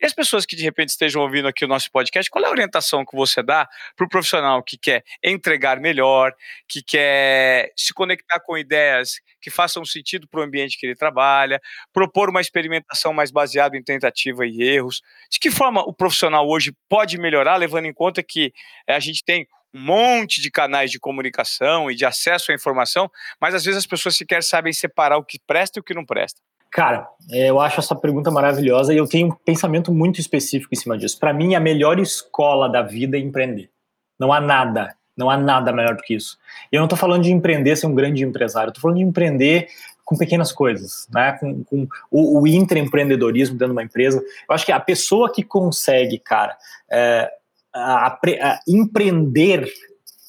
E 0.00 0.06
as 0.06 0.12
pessoas 0.12 0.46
que 0.46 0.54
de 0.54 0.62
repente 0.62 0.90
estejam 0.90 1.22
ouvindo 1.22 1.48
aqui 1.48 1.64
o 1.64 1.68
nosso 1.68 1.90
podcast, 1.90 2.30
qual 2.30 2.44
é 2.44 2.46
a 2.46 2.50
orientação 2.50 3.04
que 3.04 3.16
você 3.16 3.42
dá 3.42 3.68
para 3.96 4.06
o 4.06 4.08
profissional 4.08 4.62
que 4.62 4.78
quer 4.78 5.02
entregar 5.22 5.80
melhor, 5.80 6.32
que 6.68 6.82
quer 6.82 7.72
se 7.76 7.92
conectar 7.92 8.38
com 8.40 8.56
ideias 8.56 9.20
que 9.40 9.50
façam 9.50 9.84
sentido 9.84 10.28
para 10.28 10.40
o 10.40 10.42
ambiente 10.44 10.78
que 10.78 10.86
ele 10.86 10.94
trabalha, 10.94 11.60
propor 11.92 12.30
uma 12.30 12.40
experimentação 12.40 13.12
mais 13.12 13.30
baseada 13.32 13.76
em 13.76 13.82
tentativa 13.82 14.46
e 14.46 14.62
erros? 14.62 15.00
De 15.30 15.38
que 15.40 15.50
forma 15.50 15.80
o 15.82 15.92
profissional 15.92 16.48
hoje 16.48 16.72
pode 16.88 17.18
melhorar, 17.18 17.56
levando 17.56 17.86
em 17.86 17.92
conta 17.92 18.22
que 18.22 18.52
eh, 18.86 18.94
a 18.94 19.00
gente 19.00 19.24
tem 19.24 19.46
um 19.74 19.80
monte 19.80 20.40
de 20.40 20.50
canais 20.50 20.90
de 20.90 20.98
comunicação 20.98 21.90
e 21.90 21.94
de 21.94 22.04
acesso 22.04 22.52
à 22.52 22.54
informação, 22.54 23.10
mas 23.40 23.54
às 23.54 23.64
vezes 23.64 23.78
as 23.78 23.86
pessoas 23.86 24.16
sequer 24.16 24.42
sabem 24.42 24.72
separar 24.72 25.18
o 25.18 25.24
que 25.24 25.38
presta 25.46 25.78
e 25.78 25.80
o 25.80 25.84
que 25.84 25.94
não 25.94 26.06
presta. 26.06 26.40
Cara, 26.70 27.08
é, 27.30 27.50
eu 27.50 27.60
acho 27.60 27.80
essa 27.80 27.94
pergunta 27.94 28.30
maravilhosa 28.30 28.92
e 28.92 28.96
eu 28.96 29.06
tenho 29.06 29.28
um 29.28 29.32
pensamento 29.44 29.92
muito 29.92 30.20
específico 30.20 30.74
em 30.74 30.78
cima 30.78 30.96
disso. 30.98 31.18
Para 31.18 31.32
mim, 31.32 31.54
a 31.54 31.60
melhor 31.60 31.98
escola 31.98 32.68
da 32.68 32.82
vida 32.82 33.16
é 33.16 33.20
empreender. 33.20 33.70
Não 34.18 34.32
há 34.32 34.40
nada, 34.40 34.94
não 35.16 35.30
há 35.30 35.36
nada 35.36 35.72
melhor 35.72 35.96
do 35.96 36.02
que 36.02 36.14
isso. 36.14 36.38
E 36.70 36.76
eu 36.76 36.80
não 36.80 36.86
estou 36.86 36.98
falando 36.98 37.22
de 37.22 37.32
empreender 37.32 37.76
ser 37.76 37.86
um 37.86 37.94
grande 37.94 38.24
empresário, 38.24 38.68
estou 38.68 38.82
falando 38.82 38.98
de 38.98 39.04
empreender 39.04 39.68
com 40.04 40.16
pequenas 40.16 40.52
coisas, 40.52 41.06
né? 41.12 41.32
com, 41.32 41.62
com 41.64 41.86
o, 42.10 42.40
o 42.40 42.46
intraempreendedorismo 42.46 43.56
dentro 43.56 43.74
de 43.74 43.78
uma 43.78 43.82
empresa. 43.82 44.18
Eu 44.18 44.54
acho 44.54 44.64
que 44.64 44.72
a 44.72 44.80
pessoa 44.80 45.30
que 45.30 45.42
consegue, 45.42 46.18
cara, 46.18 46.56
é, 46.90 47.30
a, 47.74 48.06
a, 48.06 48.18
a 48.42 48.60
empreender 48.66 49.70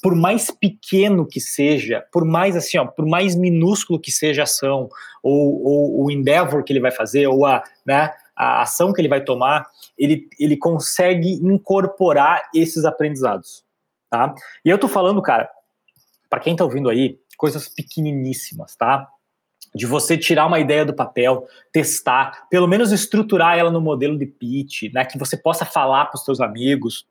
por 0.01 0.15
mais 0.15 0.49
pequeno 0.49 1.27
que 1.27 1.41
seja, 1.41 2.05
por 2.11 2.23
mais 2.23 2.55
assim, 2.55 2.77
ó, 2.77 2.85
por 2.85 3.05
mais 3.05 3.35
minúsculo 3.35 3.99
que 3.99 4.11
seja 4.11 4.41
a 4.41 4.43
ação, 4.43 4.89
ou, 5.21 5.63
ou 5.63 6.05
o 6.05 6.11
endeavor 6.11 6.63
que 6.63 6.71
ele 6.71 6.79
vai 6.79 6.91
fazer, 6.91 7.27
ou 7.27 7.45
a, 7.45 7.63
né, 7.85 8.13
a 8.35 8.61
ação 8.61 8.93
que 8.93 9.01
ele 9.01 9.09
vai 9.09 9.21
tomar, 9.21 9.67
ele, 9.97 10.27
ele 10.39 10.55
consegue 10.55 11.33
incorporar 11.33 12.49
esses 12.55 12.85
aprendizados, 12.85 13.65
tá? 14.09 14.33
E 14.63 14.69
eu 14.69 14.77
tô 14.77 14.87
falando, 14.87 15.21
cara, 15.21 15.49
para 16.29 16.39
quem 16.39 16.55
tá 16.55 16.63
ouvindo 16.63 16.89
aí, 16.89 17.19
coisas 17.37 17.67
pequeniníssimas, 17.67 18.75
tá? 18.75 19.07
De 19.75 19.85
você 19.85 20.17
tirar 20.17 20.47
uma 20.47 20.59
ideia 20.59 20.85
do 20.85 20.93
papel, 20.93 21.45
testar, 21.71 22.47
pelo 22.49 22.67
menos 22.67 22.93
estruturar 22.93 23.57
ela 23.57 23.69
no 23.69 23.81
modelo 23.81 24.17
de 24.17 24.25
pitch, 24.25 24.93
né, 24.93 25.03
que 25.03 25.19
você 25.19 25.35
possa 25.35 25.65
falar 25.65 26.05
para 26.05 26.15
os 26.15 26.23
seus 26.23 26.39
amigos, 26.39 27.05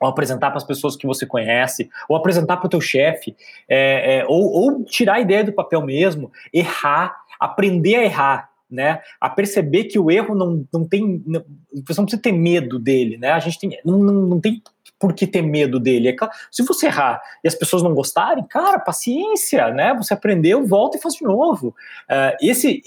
ou 0.00 0.08
apresentar 0.08 0.50
para 0.50 0.58
as 0.58 0.64
pessoas 0.64 0.96
que 0.96 1.06
você 1.06 1.26
conhece, 1.26 1.88
ou 2.08 2.16
apresentar 2.16 2.56
para 2.56 2.66
o 2.66 2.70
teu 2.70 2.80
chefe, 2.80 3.36
é, 3.68 4.18
é, 4.18 4.26
ou, 4.26 4.50
ou, 4.50 4.84
tirar 4.84 5.14
a 5.14 5.20
ideia 5.20 5.44
do 5.44 5.52
papel 5.52 5.82
mesmo, 5.82 6.30
errar, 6.52 7.16
aprender 7.40 7.96
a 7.96 8.04
errar, 8.04 8.50
né? 8.70 9.00
A 9.20 9.30
perceber 9.30 9.84
que 9.84 9.98
o 9.98 10.10
erro 10.10 10.34
não, 10.34 10.66
não 10.72 10.86
tem, 10.86 11.22
não, 11.26 11.44
você 11.86 12.00
não 12.00 12.04
precisa 12.04 12.22
ter 12.22 12.32
medo 12.32 12.78
dele, 12.78 13.16
né? 13.16 13.32
A 13.32 13.38
gente 13.38 13.58
tem, 13.58 13.78
não, 13.84 13.98
não, 13.98 14.14
não 14.14 14.40
tem 14.40 14.62
por 14.98 15.12
que 15.14 15.26
ter 15.26 15.42
medo 15.42 15.78
dele. 15.78 16.08
É 16.08 16.12
claro, 16.12 16.32
se 16.50 16.62
você 16.62 16.86
errar 16.86 17.20
e 17.42 17.48
as 17.48 17.54
pessoas 17.54 17.82
não 17.82 17.94
gostarem, 17.94 18.44
cara, 18.44 18.78
paciência, 18.78 19.68
né? 19.70 19.94
Você 19.94 20.12
aprendeu, 20.12 20.66
volta 20.66 20.98
e 20.98 21.00
faz 21.00 21.14
de 21.14 21.24
novo. 21.24 21.68
Uh, 22.10 22.36
esse, 22.42 22.82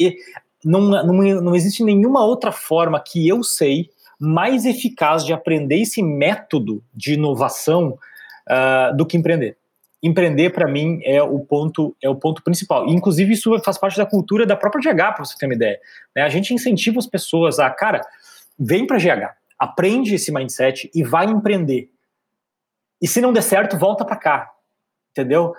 não, 0.63 0.81
não, 0.81 1.13
não 1.41 1.55
existe 1.55 1.83
nenhuma 1.83 2.23
outra 2.23 2.51
forma 2.51 2.99
que 2.99 3.27
eu 3.27 3.43
sei 3.43 3.89
mais 4.21 4.65
eficaz 4.65 5.25
de 5.25 5.33
aprender 5.33 5.81
esse 5.81 6.03
método 6.03 6.83
de 6.93 7.15
inovação 7.15 7.97
uh, 8.47 8.95
do 8.95 9.03
que 9.03 9.17
empreender. 9.17 9.57
Empreender 10.03 10.51
para 10.51 10.67
mim 10.67 11.01
é 11.03 11.23
o 11.23 11.39
ponto 11.39 11.95
é 12.01 12.07
o 12.07 12.15
ponto 12.15 12.43
principal. 12.43 12.87
Inclusive 12.87 13.33
isso 13.33 13.59
faz 13.63 13.79
parte 13.79 13.97
da 13.97 14.05
cultura 14.05 14.45
da 14.45 14.55
própria 14.55 14.93
GH, 14.93 15.15
para 15.15 15.25
você 15.25 15.35
ter 15.35 15.47
uma 15.47 15.55
ideia. 15.55 15.79
Né? 16.15 16.21
A 16.21 16.29
gente 16.29 16.53
incentiva 16.53 16.99
as 16.99 17.07
pessoas 17.07 17.57
a, 17.57 17.67
cara, 17.71 18.01
vem 18.57 18.85
para 18.85 18.99
GH, 18.99 19.33
aprende 19.57 20.13
esse 20.13 20.31
mindset 20.31 20.91
e 20.93 21.03
vai 21.03 21.25
empreender. 21.25 21.89
E 23.01 23.07
se 23.07 23.21
não 23.21 23.33
der 23.33 23.41
certo, 23.41 23.75
volta 23.75 24.05
para 24.05 24.15
cá, 24.15 24.51
entendeu? 25.11 25.55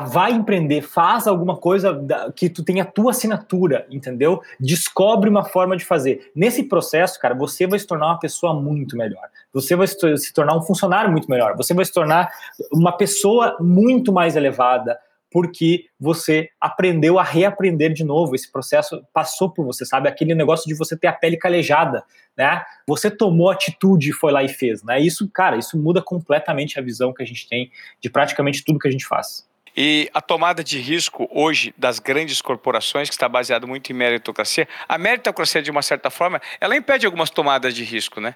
Vai 0.00 0.32
empreender, 0.32 0.82
faz 0.82 1.26
alguma 1.26 1.56
coisa 1.56 2.04
que 2.34 2.48
tu 2.48 2.64
tenha 2.64 2.82
a 2.82 2.86
tua 2.86 3.12
assinatura, 3.12 3.86
entendeu? 3.90 4.40
Descobre 4.58 5.28
uma 5.28 5.44
forma 5.44 5.76
de 5.76 5.84
fazer. 5.84 6.30
Nesse 6.34 6.64
processo, 6.64 7.20
cara, 7.20 7.34
você 7.34 7.66
vai 7.66 7.78
se 7.78 7.86
tornar 7.86 8.06
uma 8.06 8.18
pessoa 8.18 8.52
muito 8.54 8.96
melhor. 8.96 9.28
Você 9.52 9.74
vai 9.76 9.86
se 9.86 10.32
tornar 10.32 10.56
um 10.56 10.62
funcionário 10.62 11.10
muito 11.10 11.30
melhor. 11.30 11.56
Você 11.56 11.72
vai 11.72 11.84
se 11.84 11.92
tornar 11.92 12.30
uma 12.72 12.92
pessoa 12.92 13.56
muito 13.60 14.12
mais 14.12 14.36
elevada, 14.36 14.98
porque 15.30 15.86
você 15.98 16.48
aprendeu 16.60 17.18
a 17.18 17.22
reaprender 17.22 17.92
de 17.92 18.04
novo. 18.04 18.34
Esse 18.34 18.50
processo 18.50 19.04
passou 19.12 19.50
por 19.50 19.64
você, 19.64 19.84
sabe? 19.84 20.08
Aquele 20.08 20.34
negócio 20.34 20.66
de 20.66 20.74
você 20.74 20.96
ter 20.96 21.08
a 21.08 21.12
pele 21.12 21.36
calejada, 21.36 22.04
né? 22.36 22.62
Você 22.86 23.10
tomou 23.10 23.50
atitude 23.50 24.10
e 24.10 24.12
foi 24.12 24.32
lá 24.32 24.42
e 24.42 24.48
fez, 24.48 24.82
né? 24.82 25.00
Isso, 25.00 25.28
cara, 25.28 25.56
isso 25.56 25.76
muda 25.78 26.00
completamente 26.00 26.78
a 26.78 26.82
visão 26.82 27.12
que 27.12 27.22
a 27.22 27.26
gente 27.26 27.48
tem 27.48 27.70
de 28.00 28.08
praticamente 28.08 28.64
tudo 28.64 28.78
que 28.78 28.88
a 28.88 28.90
gente 28.90 29.06
faz. 29.06 29.46
E 29.76 30.08
a 30.14 30.22
tomada 30.22 30.64
de 30.64 30.78
risco 30.78 31.28
hoje 31.30 31.74
das 31.76 31.98
grandes 31.98 32.40
corporações, 32.40 33.08
que 33.08 33.14
está 33.14 33.28
baseado 33.28 33.68
muito 33.68 33.92
em 33.92 33.94
meritocracia, 33.94 34.66
a 34.88 34.96
meritocracia, 34.96 35.60
de 35.60 35.70
uma 35.70 35.82
certa 35.82 36.08
forma, 36.08 36.40
ela 36.58 36.74
impede 36.74 37.04
algumas 37.04 37.28
tomadas 37.28 37.74
de 37.74 37.84
risco, 37.84 38.20
né? 38.20 38.34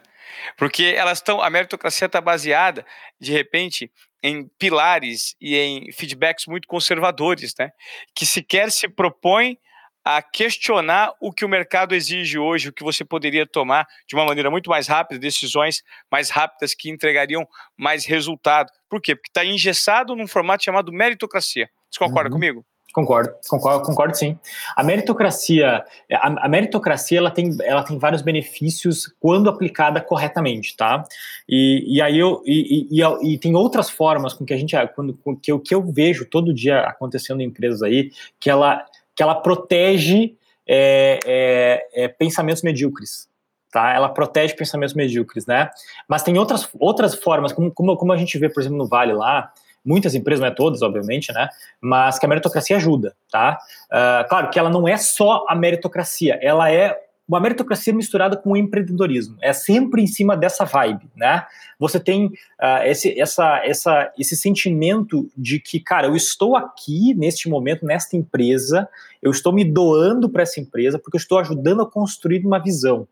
Porque 0.56 0.94
elas 0.96 1.18
estão, 1.18 1.40
a 1.40 1.48
meritocracia 1.48 2.06
está 2.06 2.20
baseada, 2.20 2.84
de 3.18 3.32
repente, 3.32 3.90
em 4.22 4.46
pilares 4.58 5.34
e 5.40 5.56
em 5.56 5.90
feedbacks 5.92 6.46
muito 6.46 6.68
conservadores, 6.68 7.54
né? 7.58 7.70
Que 8.14 8.26
sequer 8.26 8.70
se 8.70 8.86
propõe 8.86 9.56
a 10.04 10.22
questionar 10.22 11.12
o 11.20 11.32
que 11.32 11.44
o 11.44 11.48
mercado 11.48 11.94
exige 11.94 12.38
hoje, 12.38 12.68
o 12.68 12.72
que 12.72 12.82
você 12.82 13.04
poderia 13.04 13.46
tomar 13.46 13.86
de 14.08 14.14
uma 14.14 14.24
maneira 14.24 14.50
muito 14.50 14.70
mais 14.70 14.86
rápida, 14.86 15.20
decisões 15.20 15.82
mais 16.10 16.30
rápidas 16.30 16.74
que 16.74 16.90
entregariam 16.90 17.46
mais 17.76 18.04
resultado. 18.04 18.70
Por 18.88 19.00
quê? 19.00 19.14
Porque 19.14 19.30
está 19.30 19.44
engessado 19.44 20.16
num 20.16 20.26
formato 20.26 20.64
chamado 20.64 20.92
meritocracia. 20.92 21.68
Você 21.90 21.98
concorda 21.98 22.30
uhum. 22.30 22.34
comigo? 22.34 22.64
Concordo, 22.92 23.32
concordo, 23.48 23.84
concordo 23.84 24.16
sim. 24.16 24.36
A 24.74 24.82
meritocracia, 24.82 25.84
a, 26.12 26.46
a, 26.46 26.48
meritocracia 26.48 27.18
ela 27.18 27.30
tem, 27.30 27.56
ela 27.62 27.84
tem 27.84 27.96
vários 27.98 28.20
benefícios 28.20 29.14
quando 29.20 29.48
aplicada 29.48 30.00
corretamente, 30.00 30.76
tá? 30.76 31.04
E, 31.48 31.84
e 31.86 32.02
aí 32.02 32.18
eu 32.18 32.42
e, 32.44 32.88
e, 32.90 33.34
e, 33.34 33.38
tem 33.38 33.54
outras 33.54 33.88
formas 33.88 34.34
com 34.34 34.44
que 34.44 34.52
a 34.52 34.56
gente, 34.56 34.74
quando 34.94 35.16
que 35.40 35.52
eu, 35.52 35.60
que 35.60 35.72
eu 35.72 35.82
vejo 35.82 36.24
todo 36.24 36.52
dia 36.52 36.80
acontecendo 36.80 37.40
em 37.40 37.44
empresas 37.44 37.80
aí, 37.82 38.10
que 38.40 38.50
ela 38.50 38.84
que 39.20 39.22
ela 39.22 39.34
protege 39.34 40.34
é, 40.66 41.18
é, 41.26 42.04
é, 42.04 42.08
pensamentos 42.08 42.62
medíocres. 42.62 43.28
Tá? 43.70 43.92
Ela 43.92 44.08
protege 44.08 44.54
pensamentos 44.54 44.94
medíocres, 44.94 45.44
né? 45.44 45.70
Mas 46.08 46.22
tem 46.22 46.38
outras, 46.38 46.66
outras 46.78 47.14
formas, 47.14 47.52
como, 47.52 47.70
como, 47.70 47.94
como 47.98 48.12
a 48.14 48.16
gente 48.16 48.38
vê, 48.38 48.48
por 48.48 48.62
exemplo, 48.62 48.78
no 48.78 48.86
Vale 48.86 49.12
lá, 49.12 49.52
muitas 49.84 50.14
empresas, 50.14 50.40
não 50.40 50.48
é 50.48 50.50
todas, 50.50 50.80
obviamente, 50.80 51.30
né? 51.34 51.50
Mas 51.82 52.18
que 52.18 52.24
a 52.24 52.28
meritocracia 52.30 52.78
ajuda, 52.78 53.14
tá? 53.30 53.58
Uh, 53.92 54.26
claro 54.26 54.48
que 54.48 54.58
ela 54.58 54.70
não 54.70 54.88
é 54.88 54.96
só 54.96 55.44
a 55.46 55.54
meritocracia, 55.54 56.38
ela 56.40 56.72
é 56.72 56.98
uma 57.30 57.40
meritocracia 57.40 57.94
misturada 57.94 58.36
com 58.36 58.50
o 58.50 58.56
empreendedorismo. 58.56 59.36
É 59.40 59.52
sempre 59.52 60.02
em 60.02 60.06
cima 60.06 60.36
dessa 60.36 60.64
vibe, 60.64 61.08
né? 61.14 61.46
Você 61.78 62.00
tem 62.00 62.26
uh, 62.26 62.82
esse, 62.84 63.18
essa, 63.18 63.64
essa, 63.64 64.12
esse 64.18 64.36
sentimento 64.36 65.30
de 65.36 65.60
que, 65.60 65.78
cara, 65.78 66.08
eu 66.08 66.16
estou 66.16 66.56
aqui 66.56 67.14
neste 67.14 67.48
momento, 67.48 67.86
nesta 67.86 68.16
empresa, 68.16 68.88
eu 69.22 69.30
estou 69.30 69.52
me 69.52 69.64
doando 69.64 70.28
para 70.28 70.42
essa 70.42 70.58
empresa 70.58 70.98
porque 70.98 71.16
eu 71.16 71.20
estou 71.20 71.38
ajudando 71.38 71.82
a 71.82 71.90
construir 71.90 72.44
uma 72.44 72.58
visão. 72.58 73.06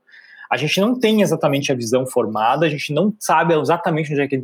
A 0.50 0.56
gente 0.56 0.80
não 0.80 0.98
tem 0.98 1.22
exatamente 1.22 1.70
a 1.70 1.74
visão 1.74 2.04
formada, 2.04 2.66
a 2.66 2.68
gente 2.68 2.92
não 2.92 3.14
sabe 3.20 3.54
exatamente 3.54 4.12
onde, 4.12 4.20
é 4.20 4.26
que, 4.26 4.42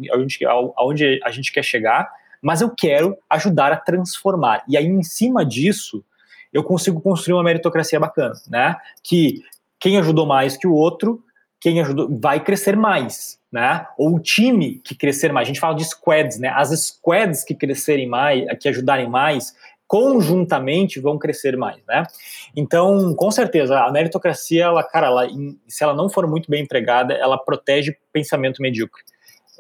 onde, 0.79 1.21
a 1.25 1.31
gente 1.33 1.51
quer 1.51 1.65
chegar, 1.65 2.09
mas 2.41 2.61
eu 2.61 2.71
quero 2.71 3.17
ajudar 3.29 3.73
a 3.73 3.77
transformar. 3.77 4.63
E 4.69 4.77
aí, 4.77 4.87
em 4.87 5.03
cima 5.03 5.45
disso, 5.45 6.05
eu 6.53 6.63
consigo 6.63 7.01
construir 7.01 7.35
uma 7.35 7.43
meritocracia 7.43 7.99
bacana, 7.99 8.35
né? 8.49 8.77
Que 9.03 9.43
quem 9.85 9.99
ajudou 9.99 10.25
mais 10.25 10.57
que 10.57 10.67
o 10.67 10.73
outro, 10.73 11.23
quem 11.61 11.79
ajudou 11.79 12.09
vai 12.19 12.43
crescer 12.43 12.75
mais, 12.75 13.39
né? 13.53 13.87
Ou 13.99 14.15
o 14.15 14.19
time 14.19 14.81
que 14.83 14.95
crescer 14.95 15.31
mais. 15.31 15.45
A 15.45 15.49
gente 15.49 15.61
fala 15.61 15.75
de 15.75 15.85
squads, 15.85 16.39
né? 16.39 16.49
As 16.49 16.71
squads 16.71 17.45
que 17.45 17.55
crescerem 17.55 18.09
mais, 18.09 18.47
que 18.59 18.67
ajudarem 18.67 19.11
mais, 19.11 19.55
conjuntamente 19.87 20.99
vão 21.01 21.19
crescer 21.19 21.55
mais, 21.59 21.85
né? 21.87 22.03
Então, 22.57 23.15
com 23.15 23.31
certeza, 23.31 23.79
a 23.79 23.93
meritocracia, 23.93 24.65
ela, 24.65 24.83
cara, 24.83 25.09
ela, 25.09 25.29
se 25.69 25.85
ela 25.85 25.93
não 25.93 26.09
for 26.09 26.27
muito 26.27 26.51
bem 26.51 26.63
empregada, 26.63 27.13
ela 27.13 27.37
protege 27.37 27.95
pensamento 28.11 28.63
medíocre. 28.63 29.03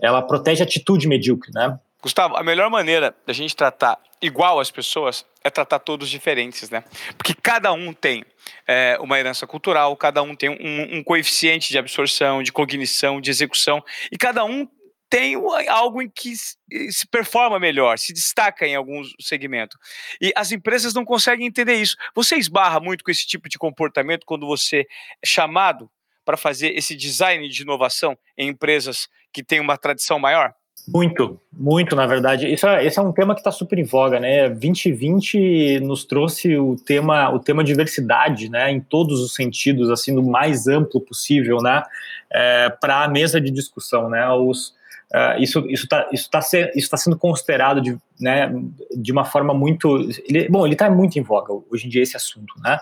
Ela 0.00 0.22
protege 0.22 0.62
atitude 0.62 1.06
medíocre, 1.06 1.50
né? 1.52 1.78
Gustavo, 2.02 2.34
a 2.34 2.42
melhor 2.42 2.70
maneira 2.70 3.14
da 3.26 3.34
gente 3.34 3.54
tratar 3.54 3.98
igual 4.22 4.58
as 4.58 4.70
pessoas 4.70 5.26
é 5.44 5.50
tratar 5.50 5.78
todos 5.78 6.08
diferentes, 6.08 6.70
né? 6.70 6.82
Porque 7.18 7.34
cada 7.34 7.70
um 7.74 7.92
tem 7.92 8.24
é, 8.66 8.96
uma 8.98 9.18
herança 9.18 9.46
cultural, 9.46 9.94
cada 9.94 10.22
um 10.22 10.34
tem 10.34 10.48
um, 10.48 10.98
um, 10.98 11.04
coeficiente 11.04 11.68
de 11.68 11.76
absorção, 11.76 12.42
de 12.42 12.50
cognição, 12.50 13.20
de 13.20 13.30
execução, 13.30 13.84
e 14.10 14.16
cada 14.16 14.42
um 14.46 14.66
tem 15.10 15.36
algo 15.68 16.02
em 16.02 16.08
que 16.08 16.34
se 16.34 17.06
performa 17.10 17.60
melhor, 17.60 17.98
se 17.98 18.12
destaca 18.12 18.66
em 18.66 18.74
algum 18.74 19.02
segmento. 19.20 19.78
E 20.20 20.32
as 20.34 20.50
empresas 20.50 20.94
não 20.94 21.04
conseguem 21.04 21.46
entender 21.46 21.74
isso. 21.74 21.94
Você 22.14 22.36
esbarra 22.36 22.80
muito 22.80 23.04
com 23.04 23.10
esse 23.10 23.26
tipo 23.26 23.48
de 23.48 23.58
comportamento 23.58 24.24
quando 24.26 24.46
você 24.46 24.80
é 24.80 25.26
chamado 25.26 25.90
para 26.24 26.38
fazer 26.38 26.74
esse 26.74 26.96
design 26.96 27.46
de 27.48 27.62
inovação 27.62 28.18
em 28.36 28.48
empresas 28.48 29.06
que 29.30 29.44
têm 29.44 29.60
uma 29.60 29.76
tradição 29.76 30.18
maior? 30.18 30.54
Muito, 30.86 31.40
muito, 31.50 31.96
na 31.96 32.06
verdade. 32.06 32.52
Isso 32.52 32.66
é, 32.66 32.84
esse 32.84 32.98
é 32.98 33.02
um 33.02 33.12
tema 33.12 33.34
que 33.34 33.40
está 33.40 33.50
super 33.50 33.78
em 33.78 33.84
voga, 33.84 34.20
né? 34.20 34.48
2020 34.48 35.80
nos 35.80 36.04
trouxe 36.04 36.56
o 36.58 36.76
tema, 36.76 37.30
o 37.30 37.38
tema 37.38 37.64
diversidade, 37.64 38.50
né? 38.50 38.70
Em 38.70 38.80
todos 38.80 39.20
os 39.20 39.34
sentidos, 39.34 39.90
assim, 39.90 40.14
do 40.14 40.22
mais 40.22 40.66
amplo 40.66 41.00
possível, 41.00 41.58
né? 41.62 41.82
É, 42.30 42.68
Para 42.68 43.04
a 43.04 43.08
mesa 43.08 43.40
de 43.40 43.50
discussão, 43.50 44.08
né? 44.08 44.28
Os, 44.30 44.74
Uh, 45.14 45.40
isso 45.40 45.64
está 45.70 46.08
isso 46.10 46.28
tá 46.28 46.40
isso 46.74 46.90
tá 46.90 46.96
sendo 46.96 47.16
considerado 47.16 47.80
de, 47.80 47.96
né, 48.18 48.52
de 48.96 49.12
uma 49.12 49.24
forma 49.24 49.54
muito 49.54 50.08
ele, 50.26 50.48
bom 50.48 50.66
ele 50.66 50.74
está 50.74 50.90
muito 50.90 51.16
em 51.16 51.22
voga 51.22 51.52
hoje 51.70 51.86
em 51.86 51.88
dia 51.88 52.02
esse 52.02 52.16
assunto 52.16 52.52
né 52.58 52.80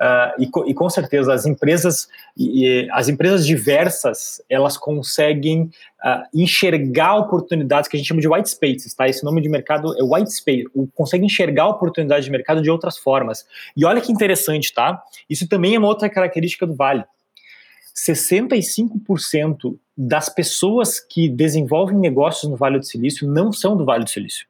Uh, 0.00 0.42
e, 0.42 0.70
e, 0.70 0.72
com 0.72 0.88
certeza 0.88 1.34
as 1.34 1.44
empresas 1.44 2.08
e, 2.34 2.88
as 2.90 3.10
empresas 3.10 3.44
diversas 3.46 4.40
elas 4.48 4.78
conseguem 4.78 5.64
uh, 6.02 6.22
enxergar 6.32 7.16
oportunidades 7.16 7.86
que 7.86 7.98
a 7.98 7.98
gente 7.98 8.08
chama 8.08 8.22
de 8.22 8.26
white 8.26 8.48
spaces, 8.48 8.94
tá? 8.94 9.06
Esse 9.06 9.22
nome 9.22 9.42
de 9.42 9.50
mercado 9.50 9.94
é 9.98 10.02
white 10.02 10.32
space, 10.32 10.64
consegue 10.94 11.26
enxergar 11.26 11.68
oportunidades 11.68 12.24
de 12.24 12.30
mercado 12.30 12.62
de 12.62 12.70
outras 12.70 12.96
formas. 12.96 13.44
E 13.76 13.84
olha 13.84 14.00
que 14.00 14.10
interessante, 14.10 14.72
tá? 14.72 15.02
Isso 15.28 15.46
também 15.46 15.74
é 15.74 15.78
uma 15.78 15.88
outra 15.88 16.08
característica 16.08 16.66
do 16.66 16.74
Vale. 16.74 17.04
65% 17.94 19.76
das 19.94 20.30
pessoas 20.30 20.98
que 20.98 21.28
desenvolvem 21.28 21.98
negócios 21.98 22.50
no 22.50 22.56
Vale 22.56 22.78
do 22.78 22.86
Silício 22.86 23.28
não 23.28 23.52
são 23.52 23.76
do 23.76 23.84
Vale 23.84 24.04
do 24.04 24.10
Silício. 24.10 24.46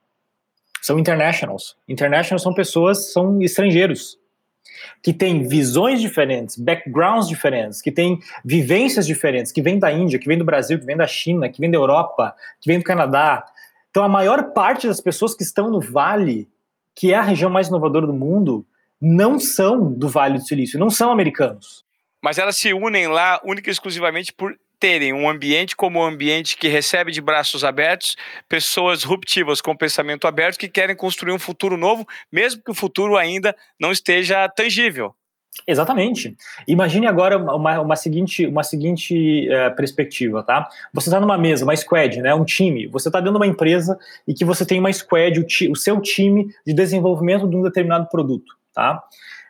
São 0.81 0.97
internationals. 0.97 1.77
Internationals 1.89 2.43
são 2.43 2.55
pessoas, 2.55 3.13
são 3.13 3.43
estrangeiros 3.43 4.20
que 5.03 5.13
tem 5.13 5.47
visões 5.47 6.01
diferentes, 6.01 6.57
backgrounds 6.57 7.29
diferentes, 7.29 7.81
que 7.81 7.91
tem 7.91 8.19
vivências 8.45 9.07
diferentes, 9.07 9.53
que 9.53 9.63
vem 9.63 9.79
da 9.79 9.93
Índia, 9.93 10.19
que 10.19 10.27
vem 10.27 10.39
do 10.39 10.45
Brasil, 10.45 10.79
que 10.79 10.87
vem 10.87 10.97
da 10.97 11.07
China, 11.07 11.49
que 11.49 11.61
vem 11.61 11.71
da 11.71 11.79
Europa, 11.79 12.35
que 12.61 12.69
vem 12.69 12.79
do 12.79 12.85
Canadá. 12.85 13.45
Então, 13.91 14.05
a 14.05 14.09
maior 14.09 14.53
parte 14.53 14.87
das 14.87 15.01
pessoas 15.01 15.35
que 15.35 15.43
estão 15.43 15.71
no 15.71 15.81
Vale, 15.81 16.49
que 16.95 17.13
é 17.13 17.17
a 17.17 17.23
região 17.23 17.51
mais 17.51 17.69
inovadora 17.69 18.07
do 18.07 18.13
mundo, 18.13 18.67
não 19.01 19.39
são 19.39 19.93
do 19.93 20.09
Vale 20.09 20.39
do 20.39 20.45
Silício, 20.45 20.79
não 20.79 20.91
são 20.91 21.11
americanos. 21.11 21.85
Mas 22.23 22.39
elas 22.39 22.57
se 22.57 22.73
unem 22.75 23.09
lá 23.09 23.41
única 23.45 23.71
e 23.71 23.73
exclusivamente 23.73 24.33
por 24.33 24.59
terem 24.81 25.13
um 25.13 25.29
ambiente 25.29 25.77
como 25.77 26.01
um 26.01 26.05
ambiente 26.05 26.57
que 26.57 26.67
recebe 26.67 27.13
de 27.13 27.21
braços 27.21 27.63
abertos 27.63 28.17
pessoas 28.49 29.05
ruptivas 29.05 29.61
com 29.61 29.77
pensamento 29.77 30.27
aberto 30.27 30.59
que 30.59 30.69
querem 30.69 30.97
construir 30.97 31.33
um 31.33 31.39
futuro 31.39 31.77
novo, 31.77 32.07
mesmo 32.33 32.63
que 32.65 32.71
o 32.71 32.75
futuro 32.75 33.17
ainda 33.17 33.55
não 33.79 33.93
esteja 33.93 34.49
tangível. 34.49 35.15
Exatamente. 35.67 36.37
Imagine 36.67 37.07
agora 37.07 37.37
uma, 37.37 37.81
uma 37.81 37.97
seguinte, 37.97 38.47
uma 38.47 38.63
seguinte 38.63 39.49
uh, 39.49 39.75
perspectiva, 39.75 40.43
tá? 40.43 40.69
Você 40.93 41.09
está 41.09 41.21
numa 41.21 41.37
mesa, 41.37 41.65
uma 41.65 41.77
squad, 41.77 42.21
né? 42.23 42.35
Um 42.35 42.45
time. 42.45 42.87
Você 42.87 43.09
está 43.09 43.19
dentro 43.19 43.33
de 43.35 43.39
uma 43.39 43.47
empresa 43.47 43.99
e 44.27 44.33
que 44.33 44.45
você 44.45 44.65
tem 44.65 44.79
uma 44.79 44.93
squad, 44.93 45.39
o, 45.39 45.45
ti, 45.45 45.69
o 45.69 45.77
seu 45.77 46.01
time 46.01 46.49
de 46.67 46.73
desenvolvimento 46.73 47.49
de 47.49 47.57
um 47.57 47.63
determinado 47.63 48.09
produto, 48.09 48.57
tá? 48.73 49.03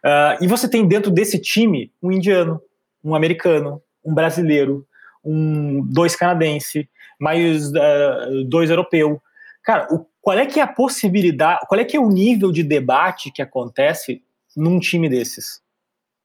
Uh, 0.04 0.42
e 0.42 0.46
você 0.46 0.68
tem 0.68 0.86
dentro 0.86 1.10
desse 1.10 1.38
time 1.38 1.92
um 2.02 2.10
indiano, 2.10 2.60
um 3.04 3.14
americano, 3.14 3.82
um 4.04 4.14
brasileiro, 4.14 4.86
um, 5.24 5.82
dois 5.86 6.16
canadense, 6.16 6.88
mais 7.18 7.70
uh, 7.70 8.44
dois 8.48 8.70
europeu. 8.70 9.20
Cara, 9.62 9.88
o, 9.92 10.06
qual 10.20 10.38
é 10.38 10.46
que 10.46 10.60
é 10.60 10.62
a 10.62 10.66
possibilidade, 10.66 11.60
qual 11.68 11.80
é 11.80 11.84
que 11.84 11.96
é 11.96 12.00
o 12.00 12.08
nível 12.08 12.52
de 12.52 12.62
debate 12.62 13.30
que 13.30 13.42
acontece 13.42 14.22
num 14.56 14.78
time 14.78 15.08
desses? 15.08 15.62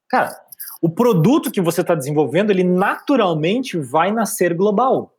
Cara, 0.08 0.36
o 0.80 0.88
produto 0.88 1.50
que 1.50 1.60
você 1.60 1.80
está 1.80 1.94
desenvolvendo, 1.94 2.50
ele 2.50 2.64
naturalmente 2.64 3.78
vai 3.78 4.12
nascer 4.12 4.54
global. 4.54 5.12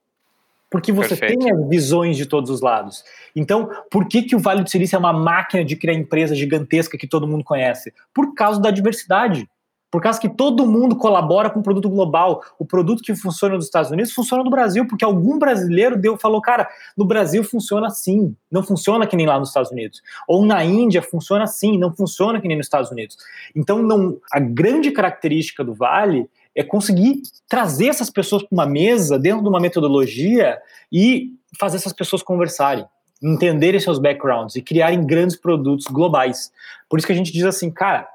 Porque 0.69 0.91
você 0.91 1.15
Perfeito. 1.15 1.39
tem 1.39 1.51
as 1.51 1.69
visões 1.69 2.17
de 2.17 2.25
todos 2.25 2.49
os 2.49 2.61
lados. 2.61 3.03
Então, 3.33 3.69
por 3.89 4.05
que, 4.07 4.23
que 4.23 4.35
o 4.35 4.39
Vale 4.39 4.63
do 4.63 4.69
Silício 4.69 4.97
é 4.97 4.99
uma 4.99 5.13
máquina 5.13 5.63
de 5.63 5.77
criar 5.77 5.93
empresa 5.93 6.35
gigantesca 6.35 6.97
que 6.97 7.07
todo 7.07 7.27
mundo 7.27 7.43
conhece? 7.43 7.93
Por 8.13 8.33
causa 8.33 8.59
da 8.59 8.69
diversidade. 8.69 9.49
Por 9.89 10.01
causa 10.01 10.19
que 10.19 10.27
todo 10.27 10.65
mundo 10.65 10.95
colabora 10.95 11.49
com 11.49 11.59
o 11.61 11.63
produto 11.63 11.89
global. 11.89 12.43
O 12.59 12.65
produto 12.65 13.01
que 13.01 13.15
funciona 13.15 13.55
nos 13.55 13.65
Estados 13.65 13.89
Unidos 13.89 14.11
funciona 14.11 14.43
no 14.43 14.49
Brasil, 14.49 14.85
porque 14.85 15.05
algum 15.05 15.39
brasileiro 15.39 15.97
deu, 15.97 16.17
falou, 16.17 16.41
cara, 16.41 16.67
no 16.95 17.05
Brasil 17.05 17.43
funciona 17.43 17.87
assim, 17.87 18.35
não 18.51 18.61
funciona 18.61 19.07
que 19.07 19.15
nem 19.15 19.25
lá 19.25 19.39
nos 19.39 19.49
Estados 19.49 19.71
Unidos. 19.71 20.01
Ou 20.27 20.45
na 20.45 20.63
Índia 20.63 21.01
funciona 21.01 21.45
assim, 21.45 21.77
não 21.77 21.93
funciona 21.93 22.41
que 22.41 22.47
nem 22.47 22.57
nos 22.57 22.65
Estados 22.65 22.91
Unidos. 22.91 23.17
Então, 23.55 23.81
não, 23.81 24.17
a 24.31 24.39
grande 24.39 24.91
característica 24.91 25.63
do 25.63 25.73
Vale 25.73 26.29
é 26.53 26.63
conseguir 26.63 27.21
trazer 27.47 27.87
essas 27.87 28.09
pessoas 28.09 28.43
para 28.43 28.53
uma 28.53 28.65
mesa, 28.65 29.17
dentro 29.17 29.41
de 29.41 29.47
uma 29.47 29.59
metodologia, 29.59 30.57
e 30.91 31.33
fazer 31.57 31.77
essas 31.77 31.93
pessoas 31.93 32.21
conversarem 32.21 32.85
entenderem 33.21 33.79
seus 33.79 33.99
backgrounds 33.99 34.55
e 34.55 34.61
criarem 34.61 35.05
grandes 35.05 35.35
produtos 35.35 35.87
globais. 35.87 36.51
Por 36.89 36.99
isso 36.99 37.07
que 37.07 37.13
a 37.13 37.15
gente 37.15 37.31
diz 37.31 37.43
assim, 37.45 37.71
cara, 37.71 38.07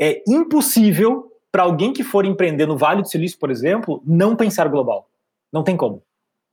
é 0.00 0.22
impossível 0.26 1.30
para 1.52 1.64
alguém 1.64 1.92
que 1.92 2.02
for 2.02 2.24
empreender 2.24 2.66
no 2.66 2.76
Vale 2.76 3.02
do 3.02 3.08
Silício, 3.08 3.38
por 3.38 3.50
exemplo, 3.50 4.02
não 4.06 4.34
pensar 4.34 4.68
global. 4.68 5.08
Não 5.52 5.62
tem 5.62 5.76
como. 5.76 6.02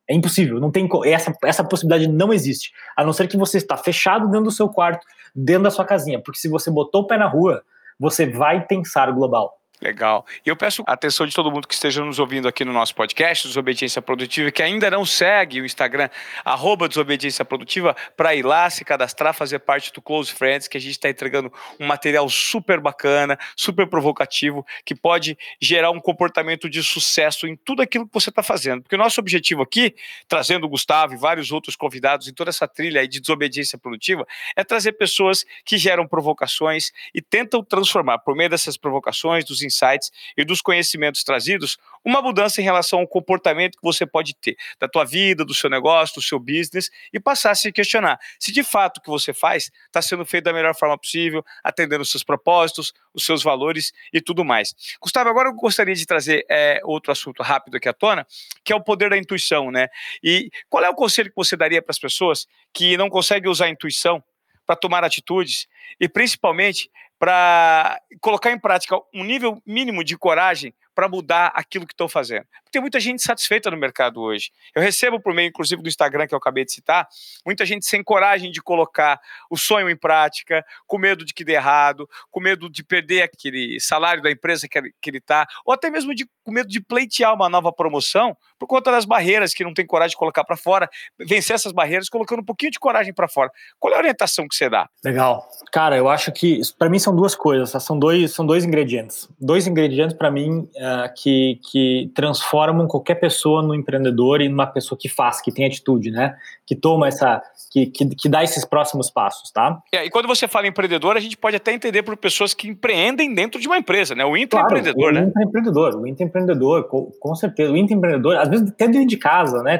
É 0.09 0.13
impossível, 0.13 0.59
não 0.59 0.71
tem 0.71 0.87
essa, 1.05 1.33
essa 1.43 1.63
possibilidade 1.63 2.07
não 2.07 2.33
existe. 2.33 2.71
A 2.95 3.03
não 3.03 3.11
ser 3.11 3.27
que 3.27 3.37
você 3.37 3.57
está 3.57 3.75
fechado 3.75 4.27
dentro 4.27 4.45
do 4.45 4.51
seu 4.51 4.69
quarto, 4.69 5.05
dentro 5.35 5.63
da 5.63 5.71
sua 5.71 5.85
casinha, 5.85 6.19
porque 6.21 6.39
se 6.39 6.47
você 6.47 6.71
botou 6.71 7.01
o 7.01 7.07
pé 7.07 7.17
na 7.17 7.27
rua, 7.27 7.61
você 7.99 8.25
vai 8.25 8.65
pensar 8.65 9.11
global. 9.11 9.57
Legal. 9.80 10.25
E 10.43 10.49
eu 10.49 10.55
peço 10.55 10.84
atenção 10.88 11.28
de 11.28 11.36
todo 11.36 11.51
mundo 11.51 11.67
que 11.67 11.73
esteja 11.75 12.03
nos 12.03 12.17
ouvindo 12.17 12.47
aqui 12.47 12.65
no 12.65 12.73
nosso 12.73 12.95
podcast, 12.95 13.47
Desobediência 13.47 14.01
Produtiva, 14.01 14.49
que 14.49 14.63
ainda 14.63 14.89
não 14.89 15.05
segue 15.05 15.61
o 15.61 15.65
Instagram, 15.65 16.09
arroba 16.43 16.88
Desobediência 16.89 17.45
Produtiva, 17.45 17.95
para 18.15 18.34
ir 18.34 18.43
lá, 18.43 18.67
se 18.71 18.84
cadastrar, 18.84 19.36
fazer 19.36 19.59
parte 19.59 19.93
do 19.93 20.01
Close 20.01 20.34
Friends, 20.34 20.67
que 20.67 20.78
a 20.78 20.82
gente 20.82 20.93
está 20.93 21.11
entregando 21.11 21.53
um 21.80 21.86
material 21.86 22.28
super 22.28 22.80
bacana, 22.80 23.38
super 23.55 23.86
provocativo, 23.86 24.65
que 24.84 24.95
pode 24.95 25.38
gerar 25.61 25.91
um 25.91 25.99
comportamento 25.99 26.67
de 26.67 26.82
sucesso 26.82 27.45
em 27.45 27.55
tudo 27.55 27.84
aquilo 27.84 28.07
que 28.07 28.13
você 28.13 28.30
está 28.30 28.41
fazendo. 28.41 28.82
Porque 28.82 28.95
o 28.95 28.99
nosso 28.99 29.21
objetivo 29.21 29.61
aqui, 29.61 29.93
trazendo 30.28 30.65
o 30.65 30.69
Gustavo 30.69 31.13
e 31.13 31.17
vários 31.17 31.51
outros 31.51 31.75
convidados 31.75 32.28
em 32.28 32.34
toda 32.34 32.49
essa 32.49 32.67
trilha 32.67 33.01
aí 33.01 33.07
de 33.07 33.19
desobediência 33.19 33.78
produtiva, 33.78 34.25
é 34.55 34.63
trazer 34.63 34.93
pessoas 34.93 35.45
que 35.63 35.78
geram 35.78 36.07
provocações 36.07 36.91
e 37.13 37.21
tentam 37.21 37.63
transformar, 37.63 38.17
por 38.17 38.36
meio 38.36 38.49
dessas 38.49 38.75
provocações, 38.75 39.45
dos 39.45 39.66
insights 39.68 40.11
e 40.36 40.43
dos 40.43 40.61
conhecimentos 40.61 41.24
trazidos, 41.24 41.78
uma 42.03 42.22
mudança 42.22 42.61
em 42.61 42.63
relação 42.63 42.99
ao 42.99 43.07
comportamento 43.07 43.74
que 43.74 43.84
você 43.84 44.05
pode 44.05 44.34
ter 44.36 44.55
da 44.80 44.88
tua 44.88 45.03
vida, 45.03 45.43
do 45.43 45.53
seu 45.53 45.70
negócio, 45.70 46.15
do 46.15 46.22
seu 46.22 46.39
business 46.39 46.89
e 47.13 47.20
passar 47.20 47.51
a 47.51 47.55
se 47.55 47.72
questionar 47.72 48.18
se 48.39 48.51
de 48.51 48.63
fato 48.63 48.97
o 48.97 49.01
que 49.01 49.09
você 49.09 49.34
faz 49.34 49.70
está 49.86 50.01
sendo 50.01 50.26
feito 50.26 50.45
da 50.45 50.53
melhor 50.53 50.76
forma 50.76 50.97
possível, 50.97 51.43
atendendo 51.63 52.01
os 52.01 52.09
seus 52.09 52.24
propósitos, 52.24 52.93
os 53.13 53.26
seus 53.26 53.43
valores 53.43 53.91
e 54.13 54.22
tudo 54.22 54.45
mais. 54.45 54.74
Gustavo, 55.01 55.30
agora 55.30 55.49
eu 55.49 55.53
gostaria 55.53 55.95
de 55.95 56.05
trazer 56.05 56.45
é, 56.49 56.80
outro 56.84 57.11
assunto 57.11 57.43
rápido 57.43 57.76
aqui 57.78 57.89
à 57.89 57.93
tona, 57.93 58.26
que 58.63 58.72
é 58.72 58.76
o 58.76 58.84
poder 58.84 59.09
da 59.09 59.18
intuição, 59.18 59.72
né? 59.72 59.88
E 60.24 60.49
qual 60.70 60.84
é 60.84 60.89
o 60.89 60.95
conselho 60.95 61.30
que 61.30 61.36
você 61.36 61.55
daria 61.55 61.82
para 61.82 61.91
as 61.91 61.99
pessoas 61.99 62.47
que 62.74 62.95
não 62.97 63.09
conseguem 63.09 63.49
usar 63.49 63.65
a 63.65 63.70
intuição 63.70 64.24
para 64.68 64.76
tomar 64.76 65.03
atitudes 65.03 65.68
e 65.99 66.07
principalmente 66.07 66.91
para 67.18 67.99
colocar 68.22 68.51
em 68.51 68.59
prática 68.59 68.97
um 69.13 69.24
nível 69.24 69.61
mínimo 69.65 70.03
de 70.03 70.18
coragem 70.18 70.76
para 70.97 71.07
mudar 71.07 71.51
aquilo 71.53 71.85
que 71.85 71.93
estão 71.93 72.09
fazendo. 72.09 72.47
Tem 72.71 72.81
muita 72.81 72.99
gente 72.99 73.21
satisfeita 73.21 73.69
no 73.69 73.77
mercado 73.77 74.19
hoje. 74.19 74.49
Eu 74.75 74.81
recebo 74.81 75.19
por 75.19 75.31
meio, 75.31 75.49
inclusive, 75.49 75.79
do 75.79 75.87
Instagram 75.87 76.25
que 76.25 76.33
eu 76.33 76.39
acabei 76.39 76.65
de 76.65 76.71
citar, 76.71 77.07
muita 77.45 77.67
gente 77.67 77.85
sem 77.85 78.03
coragem 78.03 78.51
de 78.51 78.59
colocar 78.63 79.19
o 79.47 79.55
sonho 79.55 79.91
em 79.91 79.95
prática, 79.95 80.65
com 80.87 80.97
medo 80.97 81.23
de 81.23 81.35
que 81.35 81.45
dê 81.45 81.53
errado, 81.53 82.09
com 82.31 82.39
medo 82.39 82.67
de 82.67 82.83
perder 82.83 83.21
aquele 83.21 83.79
salário 83.79 84.23
da 84.23 84.31
empresa 84.31 84.67
que 84.67 85.07
ele 85.07 85.19
está, 85.19 85.45
ou 85.63 85.71
até 85.71 85.91
mesmo 85.91 86.15
de, 86.15 86.27
com 86.43 86.51
medo 86.51 86.67
de 86.67 86.81
pleitear 86.81 87.31
uma 87.31 87.47
nova 87.47 87.71
promoção 87.71 88.35
por 88.57 88.65
conta 88.65 88.91
das 88.91 89.05
barreiras 89.05 89.53
que 89.53 89.63
não 89.63 89.75
tem 89.75 89.85
coragem 89.85 90.15
de 90.15 90.17
colocar 90.17 90.43
para 90.43 90.57
fora, 90.57 90.89
vencer 91.19 91.53
essas 91.53 91.71
barreiras 91.71 92.09
colocando 92.09 92.39
um 92.39 92.45
pouquinho 92.45 92.71
de 92.71 92.79
coragem 92.79 93.13
para 93.13 93.27
fora. 93.27 93.51
Qual 93.79 93.93
é 93.93 93.97
a 93.97 93.99
orientação 93.99 94.47
que 94.47 94.55
você 94.55 94.67
dá? 94.67 94.89
Legal. 95.03 95.47
Cara, 95.71 95.95
eu 95.95 96.09
acho 96.09 96.31
que 96.31 96.59
para 96.79 96.89
mim 96.89 96.97
são 96.97 97.15
duas 97.15 97.35
coisas, 97.35 97.71
tá? 97.71 97.79
são 97.79 97.99
dois, 97.99 98.33
são 98.33 98.43
dois 98.43 98.65
ingredientes. 98.65 99.29
Dois 99.39 99.67
ingredientes 99.67 100.17
para 100.17 100.31
mim 100.31 100.67
uh, 100.88 101.13
que, 101.15 101.59
que 101.69 102.11
transformam 102.15 102.88
qualquer 102.88 103.15
pessoa 103.15 103.61
no 103.61 103.75
empreendedor 103.75 104.41
e 104.41 104.47
numa 104.47 104.65
pessoa 104.65 104.97
que 104.99 105.09
faz, 105.09 105.41
que 105.41 105.51
tem 105.51 105.65
atitude, 105.65 106.09
né? 106.11 106.35
Que 106.65 106.75
toma 106.75 107.07
essa, 107.07 107.41
que, 107.69 107.88
que, 107.88 108.05
que 108.15 108.29
dá 108.29 108.43
esses 108.43 108.63
próximos 108.63 109.09
passos, 109.09 109.51
tá? 109.51 109.81
É, 109.93 110.05
e 110.05 110.09
quando 110.09 110.27
você 110.27 110.47
fala 110.47 110.67
empreendedor, 110.67 111.17
a 111.17 111.19
gente 111.19 111.35
pode 111.35 111.55
até 111.55 111.73
entender 111.73 112.03
por 112.03 112.15
pessoas 112.15 112.53
que 112.53 112.67
empreendem 112.67 113.33
dentro 113.33 113.59
de 113.59 113.67
uma 113.67 113.77
empresa, 113.77 114.15
né? 114.15 114.23
O 114.25 114.38
intraempreendedor, 114.38 115.11
claro, 115.11 115.15
né? 115.15 115.21
O 115.21 115.27
intraempreendedor, 115.27 115.95
o 115.95 116.07
intraempreendedor, 116.07 116.83
com, 116.85 117.11
com 117.19 117.35
certeza. 117.35 117.71
O 117.71 117.77
intraempreendedor, 117.77 118.38
às 118.38 118.49
vezes 118.49 118.69
até 118.69 118.88
dentro 118.88 119.07
de 119.07 119.17
casa, 119.17 119.61
né? 119.63 119.79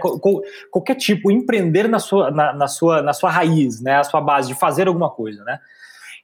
qualquer 0.72 0.96
tipo, 0.96 1.32
empreender 1.32 1.88
na 1.88 2.00
sua, 2.00 2.30
na, 2.30 2.54
na, 2.54 2.68
sua, 2.68 3.02
na 3.02 3.14
sua 3.14 3.30
raiz, 3.30 3.82
né? 3.82 3.98
A 3.98 4.04
sua 4.04 4.22
base, 4.22 4.50
de 4.50 4.56
fazer 4.56 4.88
alguma 4.88 5.10
coisa, 5.10 5.44
né? 5.44 5.60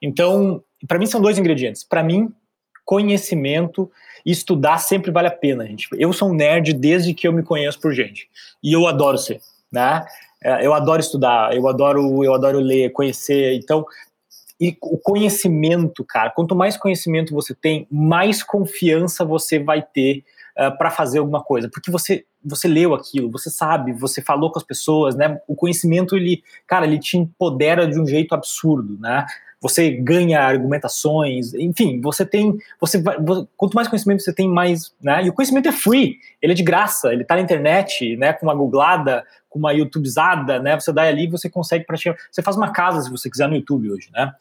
Então, 0.02 0.62
para 0.88 1.00
mim 1.00 1.06
são 1.06 1.22
dois 1.22 1.38
ingredientes. 1.38 1.84
Para 1.84 2.04
mim, 2.04 2.30
conhecimento 2.84 3.90
estudar 4.26 4.78
sempre 4.78 5.12
vale 5.12 5.28
a 5.28 5.32
pena, 5.32 5.66
gente. 5.66 5.88
Eu 5.94 6.14
sou 6.14 6.30
um 6.30 6.34
nerd 6.34 6.74
desde 6.74 7.14
que 7.14 7.28
eu 7.28 7.34
me 7.34 7.44
conheço 7.44 7.80
por 7.80 7.94
gente. 7.94 8.30
E 8.64 8.74
eu 8.74 8.88
adoro 8.88 9.18
ser, 9.18 9.42
né? 9.72 10.06
É, 10.42 10.66
eu 10.66 10.74
adoro 10.74 11.00
estudar, 11.00 11.56
eu 11.56 11.68
adoro, 11.68 12.24
eu 12.24 12.34
adoro 12.34 12.60
ler, 12.60 12.92
conhecer. 12.92 13.54
Então, 13.56 13.86
e 14.60 14.78
o 14.82 14.98
conhecimento, 14.98 16.04
cara, 16.04 16.30
quanto 16.30 16.56
mais 16.56 16.78
conhecimento 16.78 17.34
você 17.34 17.54
tem, 17.54 17.88
mais 17.90 18.44
confiança 18.44 19.26
você 19.26 19.60
vai 19.60 19.82
ter 19.82 20.24
uh, 20.58 20.64
é, 20.64 20.72
para 20.72 20.92
fazer 20.92 21.20
alguma 21.20 21.42
coisa, 21.42 21.70
porque 21.70 21.92
você 21.92 22.26
você 22.46 22.68
leu 22.68 22.94
aquilo, 22.94 23.32
você 23.32 23.50
sabe, 23.50 23.94
você 23.94 24.22
falou 24.22 24.52
com 24.52 24.60
as 24.60 24.66
pessoas, 24.66 25.16
né? 25.16 25.40
O 25.48 25.56
conhecimento 25.56 26.14
ele, 26.16 26.44
cara, 26.68 26.86
ele 26.86 27.00
te 27.00 27.18
empodera 27.18 27.88
de 27.88 27.98
um 27.98 28.06
jeito 28.06 28.36
absurdo, 28.36 28.98
né? 29.00 29.26
Você 29.64 29.92
ganha 29.92 30.42
argumentações, 30.42 31.54
enfim, 31.54 32.02
você 32.02 32.26
tem, 32.26 32.58
você 32.82 33.02
vai, 33.02 33.16
quanto 33.56 33.76
mais 33.76 33.88
conhecimento 33.88 34.22
você 34.22 34.34
tem, 34.34 34.46
mais, 34.46 34.94
né? 35.02 35.24
E 35.24 35.30
o 35.30 35.34
conhecimento 35.34 35.70
é 35.70 35.72
free, 35.72 36.20
ele 36.42 36.52
é 36.52 36.56
de 36.56 36.62
graça, 36.62 37.14
ele 37.14 37.22
está 37.22 37.36
na 37.36 37.42
internet, 37.42 38.18
né? 38.18 38.34
Com 38.34 38.46
uma 38.46 38.54
googlada, 38.54 39.26
com 39.50 39.58
uma 39.58 39.72
YouTubezada, 39.72 40.60
né? 40.60 40.78
Você 40.78 40.92
dá 40.92 41.04
ali, 41.04 41.28
você 41.28 41.50
consegue 41.50 41.86
praticar, 41.86 42.18
você 42.30 42.42
faz 42.42 42.58
uma 42.58 42.74
casa 42.74 43.04
se 43.04 43.10
você 43.10 43.30
quiser 43.30 43.48
no 43.48 43.56
YouTube 43.56 43.90
hoje, 43.90 44.10
né? 44.12 44.34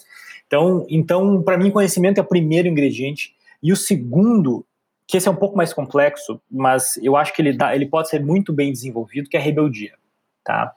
Então, 0.44 0.84
então 0.90 1.40
para 1.40 1.56
mim, 1.56 1.70
conhecimento 1.70 2.18
é 2.18 2.20
o 2.20 2.26
primeiro 2.26 2.66
ingrediente 2.66 3.32
e 3.62 3.72
o 3.72 3.76
segundo 3.76 4.66
que 5.06 5.18
esse 5.18 5.28
é 5.28 5.30
um 5.30 5.36
pouco 5.36 5.56
mais 5.56 5.72
complexo, 5.72 6.40
mas 6.50 6.96
eu 7.00 7.16
acho 7.16 7.32
que 7.32 7.40
ele, 7.40 7.52
dá, 7.52 7.76
ele 7.76 7.86
pode 7.86 8.08
ser 8.08 8.20
muito 8.20 8.52
bem 8.52 8.72
desenvolvido, 8.72 9.28
que 9.28 9.36
é 9.36 9.40
a 9.40 9.42
rebeldia, 9.42 9.92
tá? 10.42 10.74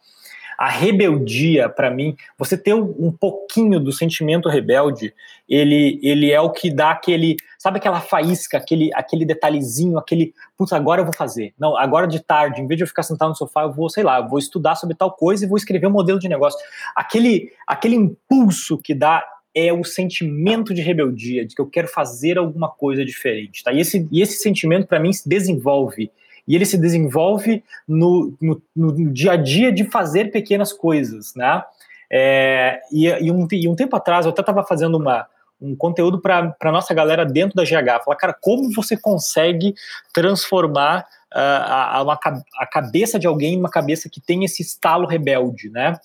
A 0.57 0.69
rebeldia, 0.69 1.69
para 1.69 1.91
mim, 1.91 2.15
você 2.37 2.57
ter 2.57 2.73
um, 2.73 3.11
pouquinho 3.11 3.79
do 3.79 3.91
sentimento 3.91 4.49
rebelde, 4.49 5.13
ele, 5.47 5.99
ele 6.01 6.31
é 6.31 6.39
o 6.39 6.51
que 6.51 6.73
dá 6.73 6.91
aquele, 6.91 7.37
sabe 7.57 7.77
aquela 7.77 7.99
faísca, 7.99 8.57
aquele, 8.57 8.89
aquele 8.93 9.25
detalhezinho, 9.25 9.97
aquele, 9.97 10.33
putz, 10.57 10.73
agora 10.73 11.01
eu 11.01 11.05
vou 11.05 11.13
fazer. 11.13 11.53
Não, 11.59 11.77
agora 11.77 12.07
de 12.07 12.19
tarde, 12.19 12.61
em 12.61 12.67
vez 12.67 12.77
de 12.77 12.83
eu 12.83 12.87
ficar 12.87 13.03
sentado 13.03 13.29
no 13.29 13.35
sofá, 13.35 13.63
eu 13.63 13.73
vou, 13.73 13.89
sei 13.89 14.03
lá, 14.03 14.21
vou 14.21 14.39
estudar 14.39 14.75
sobre 14.75 14.95
tal 14.95 15.11
coisa 15.11 15.45
e 15.45 15.47
vou 15.47 15.57
escrever 15.57 15.87
um 15.87 15.91
modelo 15.91 16.19
de 16.19 16.29
negócio. 16.29 16.59
Aquele, 16.95 17.51
aquele 17.67 17.95
impulso 17.95 18.77
que 18.77 18.93
dá 18.93 19.23
é 19.55 19.71
o 19.71 19.85
sentimento 19.85 20.73
de 20.73 20.81
rebeldia, 20.81 21.45
de 21.45 21.55
que 21.55 21.61
eu 21.61 21.69
quero 21.69 21.87
fazer 21.87 22.37
alguma 22.37 22.69
coisa 22.69 23.05
diferente, 23.05 23.63
tá? 23.63 23.71
E 23.71 23.79
esse, 23.79 24.05
e 24.11 24.21
esse 24.21 24.39
sentimento, 24.39 24.85
para 24.85 24.99
mim, 24.99 25.13
se 25.13 25.27
desenvolve 25.27 26.11
e 26.47 26.55
ele 26.55 26.65
se 26.65 26.77
desenvolve 26.77 27.63
no, 27.87 28.33
no, 28.41 28.61
no 28.75 29.11
dia 29.11 29.33
a 29.33 29.35
dia 29.35 29.71
de 29.71 29.83
fazer 29.85 30.31
pequenas 30.31 30.71
coisas, 30.71 31.33
né? 31.35 31.63
É, 32.09 32.81
e, 32.91 33.07
e, 33.07 33.31
um, 33.31 33.47
e, 33.51 33.67
um, 33.67 33.75
tempo 33.75 33.95
atrás 33.95 34.25
eu 34.25 34.31
até 34.31 34.41
estava 34.41 34.63
fazendo 34.63 34.95
uma, 34.95 35.27
um 35.59 35.75
conteúdo 35.75 36.21
para 36.21 36.55
a 36.59 36.71
nossa 36.71 36.93
galera 36.93 37.25
dentro 37.25 37.55
da 37.55 37.63
GH, 37.63 38.03
falar, 38.03 38.15
cara, 38.15 38.37
como 38.39 38.71
você 38.71 38.95
consegue 38.95 39.73
transformar 40.13 41.01
uh, 41.33 41.37
a, 41.37 42.03
uma, 42.03 42.19
a 42.59 42.67
cabeça 42.67 43.17
de 43.17 43.25
alguém 43.25 43.55
em 43.55 43.59
uma 43.59 43.69
cabeça 43.69 44.09
que 44.09 44.21
tem 44.21 44.43
esse 44.43 44.61
estalo 44.61 45.07
rebelde, 45.07 45.69
né? 45.69 45.99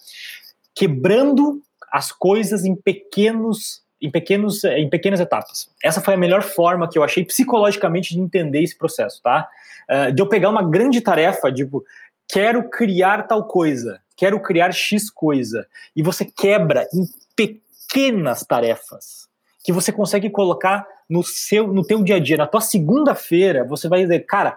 Quebrando 0.75 1.61
as 1.93 2.13
coisas 2.13 2.65
em 2.65 2.75
pequenos 2.75 3.83
em, 4.01 4.11
pequenos, 4.11 4.65
em 4.65 4.89
pequenas 4.89 5.21
etapas. 5.21 5.71
Essa 5.83 6.01
foi 6.01 6.15
a 6.15 6.17
melhor 6.17 6.43
forma 6.43 6.89
que 6.89 6.99
eu 6.99 7.05
achei 7.05 7.25
psicologicamente 7.25 8.15
de 8.15 8.21
entender 8.21 8.63
esse 8.63 8.77
processo, 8.77 9.21
tá? 9.23 9.49
Uh, 9.91 10.13
de 10.13 10.23
eu 10.23 10.29
pegar 10.29 10.49
uma 10.49 10.63
grande 10.63 11.01
tarefa, 11.01 11.53
tipo, 11.53 11.85
quero 12.29 12.69
criar 12.71 13.27
tal 13.27 13.45
coisa, 13.45 14.01
quero 14.17 14.41
criar 14.41 14.73
X 14.73 15.11
coisa, 15.11 15.67
e 15.95 16.03
você 16.03 16.25
quebra 16.25 16.89
em 16.95 17.05
pequenas 17.35 18.45
tarefas. 18.45 19.29
que 19.63 19.73
você 19.73 19.93
consegue 19.93 20.31
colocar 20.31 20.87
no 21.09 21.23
seu, 21.23 21.67
no 21.67 21.85
teu 21.85 22.03
dia 22.03 22.17
a 22.17 22.19
dia. 22.21 22.37
Na 22.37 22.47
tua 22.47 22.63
segunda-feira, 22.63 23.63
você 23.65 23.89
vai 23.89 24.03
dizer, 24.03 24.21
cara, 24.21 24.57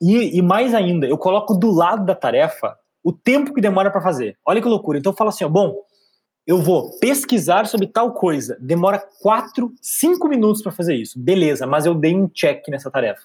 e, 0.00 0.38
e, 0.38 0.42
mais 0.42 0.74
ainda, 0.74 1.06
eu 1.06 1.16
coloco 1.16 1.54
do 1.54 1.70
lado 1.70 2.04
da 2.04 2.14
tarefa 2.14 2.76
o 3.04 3.12
tempo 3.12 3.54
que 3.54 3.60
demora 3.60 3.90
para 3.90 4.00
fazer. 4.00 4.36
Olha 4.44 4.60
que 4.60 4.66
loucura. 4.66 4.98
Então 4.98 5.12
eu 5.12 5.16
falo 5.16 5.30
assim, 5.30 5.44
ó, 5.44 5.48
bom, 5.48 5.76
eu 6.46 6.62
vou 6.62 6.96
pesquisar 6.98 7.66
sobre 7.66 7.88
tal 7.88 8.12
coisa. 8.12 8.56
Demora 8.60 9.02
quatro, 9.20 9.74
cinco 9.82 10.28
minutos 10.28 10.62
para 10.62 10.70
fazer 10.70 10.94
isso. 10.94 11.18
Beleza, 11.18 11.66
mas 11.66 11.86
eu 11.86 11.94
dei 11.94 12.14
um 12.14 12.28
check 12.28 12.68
nessa 12.68 12.90
tarefa. 12.90 13.22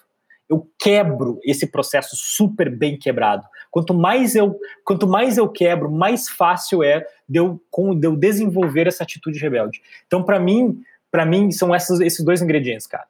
Eu 0.48 0.68
quebro 0.78 1.38
esse 1.44 1.66
processo 1.66 2.16
super 2.16 2.68
bem 2.68 2.98
quebrado. 2.98 3.46
Quanto 3.70 3.94
mais 3.94 4.34
eu, 4.34 4.58
quanto 4.84 5.06
mais 5.06 5.38
eu 5.38 5.48
quebro, 5.48 5.90
mais 5.90 6.28
fácil 6.28 6.82
é 6.82 7.06
de 7.28 7.38
eu, 7.38 7.60
de 7.96 8.06
eu 8.06 8.16
desenvolver 8.16 8.88
essa 8.88 9.04
atitude 9.04 9.38
rebelde. 9.38 9.80
Então, 10.06 10.22
para 10.22 10.40
mim, 10.40 10.82
para 11.10 11.24
mim 11.24 11.50
são 11.52 11.74
esses, 11.74 12.00
esses 12.00 12.24
dois 12.24 12.42
ingredientes, 12.42 12.86
cara. 12.86 13.06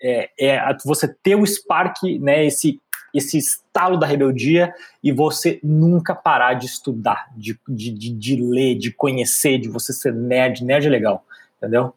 É, 0.00 0.30
é 0.38 0.76
você 0.84 1.08
ter 1.08 1.34
o 1.34 1.44
spark, 1.44 2.02
né, 2.20 2.46
esse 2.46 2.80
esse 3.16 3.38
estalo 3.38 3.98
da 3.98 4.06
rebeldia 4.06 4.74
e 5.02 5.12
você 5.12 5.58
nunca 5.62 6.14
parar 6.14 6.54
de 6.54 6.66
estudar, 6.66 7.28
de, 7.36 7.58
de, 7.68 7.90
de, 7.90 8.10
de 8.10 8.36
ler, 8.36 8.76
de 8.76 8.90
conhecer, 8.90 9.58
de 9.58 9.68
você 9.68 9.92
ser 9.92 10.12
nerd. 10.12 10.64
Nerd 10.64 10.86
é 10.86 10.90
legal, 10.90 11.24
entendeu? 11.56 11.94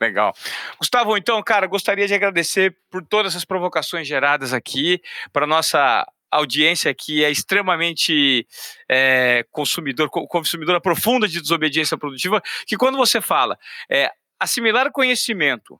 Legal. 0.00 0.34
Gustavo, 0.78 1.16
então, 1.16 1.40
cara, 1.42 1.66
gostaria 1.66 2.08
de 2.08 2.14
agradecer 2.14 2.76
por 2.90 3.04
todas 3.04 3.36
as 3.36 3.44
provocações 3.44 4.06
geradas 4.06 4.52
aqui, 4.52 5.00
para 5.32 5.46
nossa 5.46 6.04
audiência 6.28 6.90
aqui 6.90 7.22
é 7.22 7.30
extremamente 7.30 8.46
é, 8.88 9.44
consumidor, 9.52 10.08
consumidora 10.10 10.80
profunda 10.80 11.28
de 11.28 11.40
desobediência 11.40 11.96
produtiva, 11.98 12.42
que 12.66 12.76
quando 12.76 12.96
você 12.96 13.20
fala 13.20 13.56
é, 13.88 14.10
assimilar 14.40 14.90
conhecimento 14.90 15.78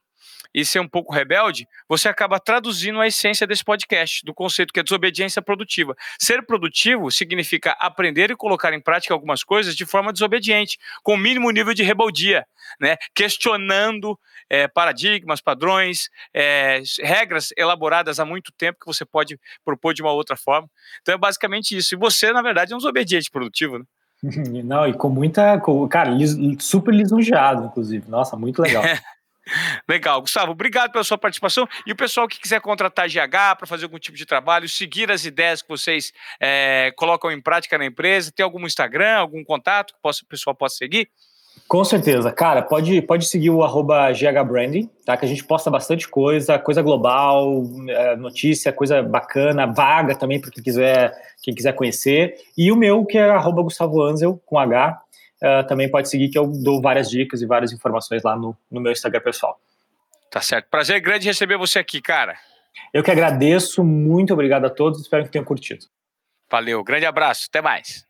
e 0.55 0.65
ser 0.65 0.81
um 0.81 0.89
pouco 0.89 1.13
rebelde, 1.13 1.67
você 1.89 2.09
acaba 2.09 2.39
traduzindo 2.39 3.01
a 3.01 3.07
essência 3.07 3.47
desse 3.47 3.65
podcast, 3.65 4.25
do 4.25 4.35
conceito 4.35 4.73
que 4.73 4.81
é 4.81 4.83
desobediência 4.83 5.41
produtiva. 5.41 5.97
Ser 6.19 6.45
produtivo 6.45 7.11
significa 7.11 7.73
aprender 7.79 8.31
e 8.31 8.37
colocar 8.37 8.73
em 8.73 8.81
prática 8.81 9.15
algumas 9.15 9.43
coisas 9.43 9.75
de 9.75 9.87
forma 9.87 10.13
desobediente, 10.13 10.79
com 11.03 11.15
o 11.15 11.19
mínimo 11.19 11.51
nível 11.51 11.75
de 11.75 11.83
rebeldia, 11.83 12.47
né? 12.81 12.97
questionando 13.15 14.19
é, 14.49 14.69
paradigmas, 14.69 15.41
padrões, 15.41 16.11
é, 16.35 16.83
regras 17.01 17.49
elaboradas 17.57 18.21
há 18.21 18.25
muito 18.25 18.53
tempo 18.53 18.81
que 18.81 18.87
você 18.87 19.05
pode 19.05 19.39
propor 19.65 19.95
de 19.95 20.03
uma 20.03 20.13
outra 20.13 20.37
forma. 20.37 20.69
Então 21.01 21.15
é 21.15 21.19
basicamente 21.19 21.77
isso. 21.77 21.95
E 21.95 21.99
você, 21.99 22.33
na 22.33 22.43
verdade, 22.43 22.73
é 22.73 22.77
um 22.77 22.79
desobediente 22.79 23.31
produtivo. 23.31 23.79
Né? 23.79 23.85
Não, 24.65 24.87
e 24.87 24.93
com 24.93 25.09
muita. 25.09 25.61
Cara, 25.91 26.13
super 26.59 26.95
lisonjeado, 26.95 27.65
inclusive. 27.65 28.09
Nossa, 28.09 28.37
muito 28.37 28.61
legal. 28.61 28.83
Legal, 29.89 30.21
Gustavo, 30.21 30.53
obrigado 30.53 30.93
pela 30.93 31.05
sua 31.05 31.19
participação. 31.19 31.69
E 31.87 31.93
o 31.93 31.97
pessoal 31.97 32.29
que 32.29 32.41
quiser 32.41 32.61
contratar 32.61 33.09
GH 33.09 33.57
para 33.59 33.67
fazer 33.67 33.85
algum 33.85 33.99
tipo 33.99 34.17
de 34.17 34.25
trabalho, 34.25 34.69
seguir 34.69 35.11
as 35.11 35.25
ideias 35.25 35.63
que 35.63 35.69
vocês 35.69 36.13
é, 36.41 36.93
colocam 36.97 37.31
em 37.31 37.41
prática 37.41 37.77
na 37.77 37.85
empresa, 37.85 38.33
tem 38.33 38.45
algum 38.45 38.65
Instagram, 38.67 39.17
algum 39.17 39.45
contato 39.45 39.93
que 39.93 39.99
o 40.09 40.27
pessoal 40.29 40.55
possa 40.55 40.77
seguir? 40.77 41.09
Com 41.69 41.85
certeza, 41.85 42.31
cara, 42.31 42.63
pode, 42.63 43.01
pode 43.03 43.27
seguir 43.27 43.51
o 43.51 43.63
arroba 43.63 44.13
GHBranding, 44.13 44.91
tá? 45.05 45.17
Que 45.17 45.25
a 45.25 45.29
gente 45.29 45.45
posta 45.45 45.71
bastante 45.71 46.09
coisa, 46.09 46.59
coisa 46.59 46.83
global, 46.83 47.63
é, 47.89 48.17
notícia, 48.17 48.73
coisa 48.73 49.03
bacana, 49.03 49.67
vaga 49.67 50.15
também 50.15 50.41
para 50.41 50.51
quem 50.51 50.63
quiser, 50.63 51.13
quem 51.43 51.55
quiser 51.55 51.73
conhecer. 51.75 52.35
E 52.57 52.71
o 52.71 52.77
meu, 52.77 53.05
que 53.05 53.17
é 53.17 53.31
arroba 53.31 53.63
Gustavo 53.63 54.03
Anzel, 54.03 54.41
com 54.45 54.59
H, 54.59 55.01
uh, 55.43 55.67
também 55.67 55.91
pode 55.91 56.09
seguir 56.09 56.29
que 56.29 56.39
eu 56.39 56.47
dou 56.47 56.81
várias 56.81 57.11
dicas 57.11 57.43
e 57.43 57.47
várias 57.47 57.73
informações 57.73 58.23
lá 58.23 58.37
no, 58.37 58.57
no 58.71 58.81
meu 58.81 58.93
Instagram 58.93 59.21
pessoal. 59.21 59.61
Tá 60.31 60.41
certo. 60.41 60.69
Prazer 60.71 61.01
grande 61.01 61.27
receber 61.27 61.59
você 61.59 61.79
aqui, 61.79 62.01
cara. 62.01 62.39
Eu 62.93 63.03
que 63.03 63.11
agradeço, 63.11 63.85
muito 63.85 64.33
obrigado 64.33 64.65
a 64.65 64.71
todos, 64.71 65.01
espero 65.01 65.25
que 65.25 65.31
tenham 65.31 65.45
curtido. 65.45 65.85
Valeu, 66.51 66.83
grande 66.83 67.07
abraço, 67.07 67.47
até 67.49 67.61
mais. 67.61 68.01